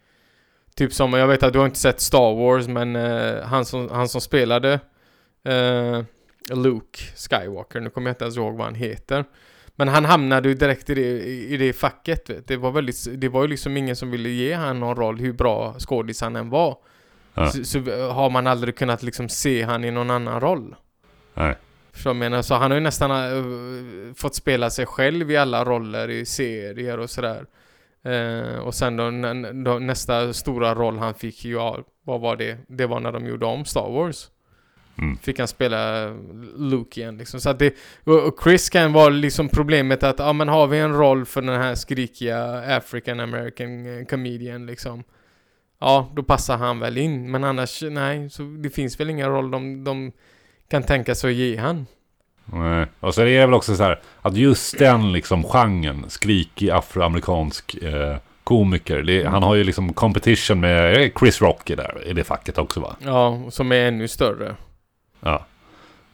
Typ 0.75 0.93
som, 0.93 1.13
jag 1.13 1.27
vet 1.27 1.43
att 1.43 1.53
du 1.53 1.59
har 1.59 1.65
inte 1.65 1.79
sett 1.79 2.01
Star 2.01 2.35
Wars, 2.35 2.67
men 2.67 2.95
eh, 2.95 3.43
han, 3.43 3.65
som, 3.65 3.89
han 3.89 4.09
som 4.09 4.21
spelade 4.21 4.79
eh, 5.43 6.03
Luke 6.53 6.99
Skywalker, 7.15 7.79
nu 7.79 7.89
kommer 7.89 8.09
jag 8.09 8.13
inte 8.13 8.23
ens 8.23 8.37
ihåg 8.37 8.55
vad 8.55 8.65
han 8.65 8.75
heter. 8.75 9.25
Men 9.81 9.87
han 9.87 10.05
hamnade 10.05 10.49
ju 10.49 10.55
direkt 10.55 10.89
i 10.89 10.93
det, 10.93 11.25
i, 11.25 11.57
det 11.57 11.73
facket. 11.73 12.29
Vet. 12.29 12.47
Det 12.47 12.57
var 12.57 12.71
väldigt, 12.71 13.21
det 13.21 13.29
var 13.29 13.41
ju 13.41 13.47
liksom 13.47 13.77
ingen 13.77 13.95
som 13.95 14.11
ville 14.11 14.29
ge 14.29 14.53
han 14.53 14.79
någon 14.79 14.95
roll, 14.95 15.19
hur 15.19 15.33
bra 15.33 15.75
skådis 15.79 16.21
han 16.21 16.35
än 16.35 16.49
var. 16.49 16.77
Ja. 17.33 17.49
Så, 17.51 17.63
så 17.63 17.79
har 18.11 18.29
man 18.29 18.47
aldrig 18.47 18.75
kunnat 18.75 19.03
liksom 19.03 19.29
se 19.29 19.63
han 19.63 19.83
i 19.83 19.91
någon 19.91 20.09
annan 20.09 20.39
roll. 20.39 20.75
Nej. 21.33 21.55
För 21.91 22.09
jag 22.09 22.15
menar, 22.15 22.41
så 22.41 22.55
han 22.55 22.71
har 22.71 22.77
ju 22.77 22.83
nästan 22.83 23.11
eh, 23.11 24.13
fått 24.15 24.35
spela 24.35 24.69
sig 24.69 24.85
själv 24.85 25.31
i 25.31 25.37
alla 25.37 25.65
roller 25.65 26.09
i 26.09 26.25
serier 26.25 26.99
och 26.99 27.09
sådär. 27.09 27.45
Eh, 28.03 28.59
och 28.59 28.73
sen 28.73 28.97
då, 28.97 29.11
då 29.71 29.79
nästa 29.79 30.33
stora 30.33 30.75
roll 30.75 30.97
han 30.97 31.13
fick, 31.13 31.45
ja, 31.45 31.79
vad 32.03 32.21
var 32.21 32.35
det? 32.35 32.57
Det 32.67 32.85
var 32.85 32.99
när 32.99 33.11
de 33.11 33.25
gjorde 33.27 33.45
om 33.45 33.65
Star 33.65 33.89
Wars. 33.89 34.29
Mm. 35.01 35.17
Fick 35.17 35.39
han 35.39 35.47
spela 35.47 36.09
Luke 36.57 36.99
igen 36.99 37.17
liksom. 37.17 37.39
Så 37.39 37.49
att 37.49 37.59
det, 37.59 37.75
och 38.03 38.39
Chris 38.43 38.69
kan 38.69 38.93
vara 38.93 39.09
liksom 39.09 39.49
problemet 39.49 40.03
att, 40.03 40.19
ja 40.19 40.33
men 40.33 40.47
har 40.47 40.67
vi 40.67 40.79
en 40.79 40.93
roll 40.93 41.25
för 41.25 41.41
den 41.41 41.61
här 41.61 41.75
skrikiga 41.75 42.45
African 42.77 43.19
American 43.19 43.99
eh, 43.99 44.05
comedian 44.05 44.65
liksom. 44.65 45.03
Ja, 45.79 46.11
då 46.15 46.23
passar 46.23 46.57
han 46.57 46.79
väl 46.79 46.97
in. 46.97 47.31
Men 47.31 47.43
annars, 47.43 47.83
nej, 47.89 48.29
så 48.29 48.43
det 48.43 48.69
finns 48.69 48.99
väl 48.99 49.09
inga 49.09 49.29
roll 49.29 49.51
de, 49.51 49.83
de 49.83 50.11
kan 50.69 50.83
tänka 50.83 51.15
sig 51.15 51.29
att 51.29 51.35
ge 51.35 51.57
han. 51.57 51.85
Nej. 52.45 52.85
Och 52.99 53.15
så 53.15 53.21
är 53.21 53.25
det 53.25 53.45
väl 53.45 53.53
också 53.53 53.75
så 53.75 53.83
här 53.83 53.99
att 54.21 54.35
just 54.35 54.79
den 54.79 55.11
liksom 55.11 55.43
genren, 55.43 56.05
skrikig 56.09 56.69
afroamerikansk 56.69 57.75
eh, 57.75 58.17
komiker. 58.43 59.01
Det, 59.01 59.23
han 59.23 59.43
har 59.43 59.55
ju 59.55 59.63
liksom 59.63 59.93
competition 59.93 60.59
med 60.59 61.11
Chris 61.19 61.41
Rock 61.41 61.69
i, 61.69 61.75
där, 61.75 62.07
i 62.07 62.13
det 62.13 62.23
facket 62.23 62.57
också 62.57 62.79
va? 62.79 62.95
Ja, 62.99 63.41
som 63.49 63.71
är 63.71 63.75
ännu 63.75 64.07
större 64.07 64.55
Ja. 65.21 65.45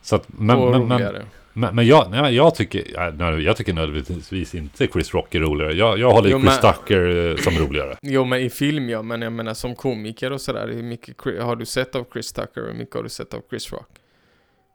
Så 0.02 0.16
att, 0.16 0.26
men, 0.28 0.56
och 0.58 0.72
men, 0.72 0.88
men, 0.88 0.98
roligare. 0.98 1.26
men, 1.54 1.76
men 1.76 1.88
jag, 1.88 2.12
nej, 2.12 2.36
jag 2.36 2.56
tycker, 2.56 3.12
nej, 3.18 3.44
jag 3.44 3.58
tycker 3.58 3.74
nödvändigtvis 3.74 4.56
inte 4.56 4.88
Chris 4.88 5.14
Rock 5.14 5.36
är 5.36 5.40
roligare. 5.40 5.74
Jag, 5.74 6.00
jag 6.00 6.12
håller 6.12 6.30
Jo, 6.30 6.40
Chris 6.42 6.60
men- 6.64 6.74
Tucker 6.74 7.30
eh, 7.32 7.36
som 7.38 7.54
roligare. 7.68 7.96
Jo, 8.02 8.26
men 8.26 8.40
i 8.42 8.50
film 8.50 8.90
ja, 8.90 9.02
men 9.02 9.22
jag 9.22 9.32
menar 9.32 9.54
som 9.54 9.76
komiker 9.76 10.32
och 10.32 10.42
sådär, 10.42 10.68
hur 10.68 10.84
mycket 10.84 11.16
har 11.42 11.56
du 11.56 11.66
sett 11.66 11.96
av 11.96 12.06
Chris 12.14 12.34
Tucker 12.34 12.62
och 12.62 12.68
hur 12.68 12.78
mycket 12.80 12.96
har 12.96 13.04
du 13.04 13.10
sett 13.10 13.34
av 13.34 13.42
Chris 13.50 13.72
Rock? 13.72 13.88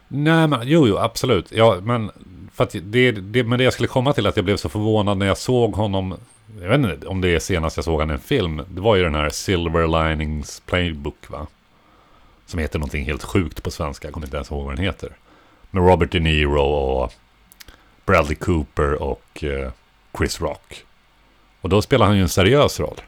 Nej, 0.09 0.49
men 0.49 0.61
jo, 0.64 0.87
jo, 0.89 0.97
absolut. 0.99 1.53
Ja, 1.53 1.78
men, 1.83 2.11
för 2.55 2.68
det, 2.72 3.12
det, 3.12 3.45
men 3.45 3.59
det 3.59 3.64
jag 3.64 3.72
skulle 3.72 3.89
komma 3.89 4.12
till 4.12 4.26
att 4.26 4.37
jag 4.37 4.45
blev 4.45 4.57
så 4.57 4.68
förvånad 4.68 5.18
när 5.18 5.26
jag 5.26 5.39
såg 5.39 5.74
honom. 5.74 6.14
Jag 6.61 6.68
vet 6.68 6.93
inte 6.93 7.07
om 7.07 7.20
det 7.20 7.28
är 7.28 7.39
senast 7.39 7.76
jag 7.76 7.85
såg 7.85 8.01
han 8.01 8.11
i 8.11 8.12
en 8.12 8.18
film. 8.18 8.62
Det 8.70 8.80
var 8.80 8.97
ju 8.97 9.03
den 9.03 9.14
här 9.14 9.30
Silver 9.30 10.09
Linings 10.09 10.62
Playbook, 10.66 11.30
va? 11.30 11.47
Som 12.53 12.59
heter 12.59 12.78
någonting 12.78 13.05
helt 13.05 13.22
sjukt 13.22 13.62
på 13.62 13.70
svenska. 13.70 14.07
Jag 14.09 14.14
kommer 14.14 14.26
inte 14.26 14.36
ens 14.36 14.50
ihåg 14.50 14.64
vad 14.64 14.76
den 14.76 14.84
heter. 14.84 15.16
Med 15.70 15.82
Robert 15.82 16.12
De 16.12 16.20
Niro 16.20 16.61
och 16.61 17.12
Bradley 18.07 18.34
Cooper 18.34 19.03
och 19.03 19.44
eh, 19.44 19.72
Chris 20.18 20.40
Rock. 20.40 20.84
Och 21.61 21.68
då 21.68 21.82
spelar 21.82 22.07
han 22.07 22.16
ju 22.16 22.22
en 22.22 22.28
seriös 22.28 22.80
roll. 22.80 23.00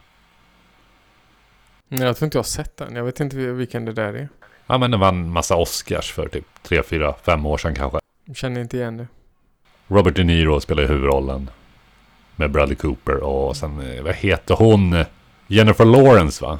Nej, 1.89 2.07
Jag 2.07 2.17
tror 2.17 2.27
inte 2.27 2.37
jag 2.39 2.43
har 2.43 2.45
sett 2.49 2.77
den. 2.77 2.97
Jag 2.97 3.05
vet 3.05 3.21
inte 3.21 3.37
vilken 3.37 3.85
det 3.85 3.93
där 3.93 4.15
är. 4.15 4.29
Ja, 4.67 4.79
men 4.79 4.91
det 4.91 4.97
vann 4.97 5.31
massa 5.31 5.57
Oscars 5.57 6.13
för 6.13 6.29
typ 6.29 6.47
3, 6.63 6.83
4, 6.83 7.15
5 7.25 7.47
år 7.47 7.59
sedan 7.59 7.75
kanske. 7.75 7.99
Jag 8.25 8.37
känner 8.37 8.61
inte 8.61 8.77
igen 8.77 8.97
det. 8.97 9.07
Robert 9.89 10.17
De 10.17 10.25
Niro 10.25 10.61
spelar 10.61 10.87
huvudrollen. 10.87 11.51
Med 12.37 12.51
Bradley 12.51 12.77
Cooper 12.77 13.17
och 13.23 13.57
sen, 13.57 13.81
eh, 13.81 14.03
vad 14.03 14.15
heter 14.15 14.55
hon? 14.55 15.05
Jennifer 15.47 15.85
Lawrence 15.85 16.45
va? 16.45 16.59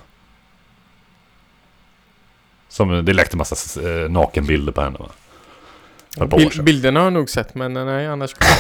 Som, 2.75 3.05
det 3.05 3.13
läckte 3.13 3.37
massa 3.37 3.81
eh, 3.89 4.11
nakenbilder 4.11 4.73
på 4.73 4.81
henne 4.81 4.99
va? 4.99 6.27
Bil- 6.27 6.63
bilderna 6.63 7.01
har 7.01 7.07
jag 7.07 7.13
nog 7.13 7.31
sett, 7.31 7.55
men 7.55 7.73
nej, 7.75 8.07
annars 8.07 8.35
kommer 8.35 8.51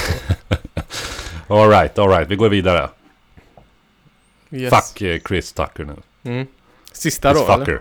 jag 0.49 0.59
inte 0.59 0.83
All 1.55 1.69
right, 1.69 1.99
all 1.99 2.09
right, 2.09 2.29
vi 2.29 2.37
går 2.37 2.49
vidare. 2.49 2.91
yes. 4.51 4.71
Fuck 4.75 5.03
eh, 5.03 5.21
Chris 5.29 5.53
Tucker 5.53 5.85
nu. 5.85 5.97
Mm. 6.23 6.47
Sista 6.93 7.31
Chris 7.35 7.47
då, 7.47 7.53
Fucker. 7.59 7.71
eller? 7.73 7.81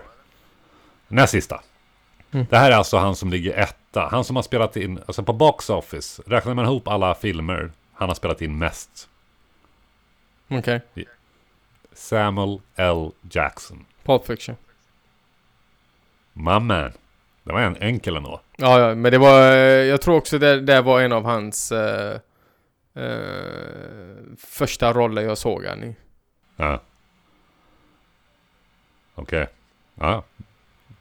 Näst 1.08 1.30
sista. 1.32 1.60
Mm. 2.32 2.46
Det 2.50 2.58
här 2.58 2.70
är 2.70 2.74
alltså 2.76 2.96
han 2.98 3.16
som 3.16 3.30
ligger 3.30 3.58
etta. 3.58 4.08
Han 4.10 4.24
som 4.24 4.36
har 4.36 4.42
spelat 4.42 4.76
in, 4.76 4.98
alltså 5.06 5.22
på 5.22 5.32
Box 5.32 5.70
Office. 5.70 6.22
Räknar 6.26 6.54
man 6.54 6.64
ihop 6.64 6.88
alla 6.88 7.14
filmer 7.14 7.72
han 7.94 8.08
har 8.08 8.14
spelat 8.14 8.42
in 8.42 8.58
mest. 8.58 9.08
Okej. 10.50 10.80
Samuel 11.92 12.60
L. 12.76 13.10
Jackson. 13.30 13.84
Pulp 14.04 14.26
Fiction. 14.26 14.56
My 16.34 16.58
man. 16.60 16.92
Det 17.42 17.52
var 17.52 17.60
en 17.60 17.76
enkel 17.76 18.16
ändå. 18.16 18.40
Ja, 18.56 18.80
ja, 18.80 18.94
men 18.94 19.12
det 19.12 19.18
var... 19.18 19.52
eh, 19.52 19.56
Jag 19.84 20.00
tror 20.00 20.16
också 20.16 20.38
det, 20.38 20.60
det 20.60 20.80
var 20.80 21.00
en 21.00 21.12
av 21.12 21.24
hans... 21.24 21.72
eh, 21.72 22.18
eh, 22.94 24.16
första 24.38 24.92
roller 24.92 25.22
jag 25.22 25.38
såg 25.38 25.64
han 25.64 25.84
i. 25.84 25.96
Ja. 26.56 26.82
Okej. 29.14 29.46
Ja. 29.94 30.24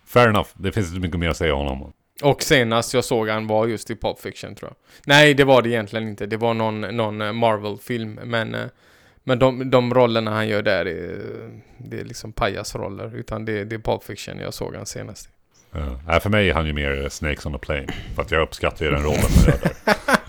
Fair 0.05 0.27
enough. 0.29 0.49
Det 0.53 0.71
finns 0.71 0.87
inte 0.87 0.99
mycket 1.01 1.19
mer 1.19 1.29
att 1.29 1.37
säga 1.37 1.55
om 1.55 1.67
honom. 1.67 1.93
Och 2.23 2.41
senast 2.43 2.93
jag 2.93 3.03
såg 3.05 3.29
han 3.29 3.47
var 3.47 3.67
just 3.67 3.89
i 3.89 3.95
Pulp 3.95 4.19
Fiction 4.19 4.55
tror 4.55 4.69
jag. 4.69 4.75
Nej, 5.05 5.33
det 5.33 5.43
var 5.43 5.61
det 5.61 5.69
egentligen 5.69 6.07
inte. 6.07 6.25
Det 6.25 6.37
var 6.37 6.53
någon, 6.53 6.81
någon 6.81 7.35
Marvel-film. 7.35 8.19
Men, 8.23 8.55
eh, 8.55 8.65
men 9.23 9.39
de, 9.39 9.69
de 9.69 9.93
rollerna 9.93 10.31
han 10.31 10.47
gör 10.47 10.61
där 10.61 10.85
är, 10.85 11.19
det 11.77 11.99
är 11.99 12.05
liksom 12.05 12.33
pajasroller. 12.33 13.15
Utan 13.15 13.45
det, 13.45 13.63
det 13.63 13.75
är 13.75 13.79
Pulp 13.79 14.03
Fiction 14.03 14.39
jag 14.39 14.53
såg 14.53 14.75
han 14.75 14.85
senast. 14.85 15.29
Ja. 16.07 16.19
För 16.19 16.29
mig 16.29 16.49
är 16.49 16.53
han 16.53 16.65
ju 16.65 16.73
mer 16.73 17.09
Snakes 17.09 17.45
on 17.45 17.55
a 17.55 17.59
plane. 17.61 17.87
För 18.15 18.21
att 18.21 18.31
jag 18.31 18.41
uppskattar 18.41 18.85
ju 18.85 18.91
den 18.91 19.03
rollen 19.03 19.21
han 19.35 19.45
gör 19.45 19.59
där. 19.61 19.95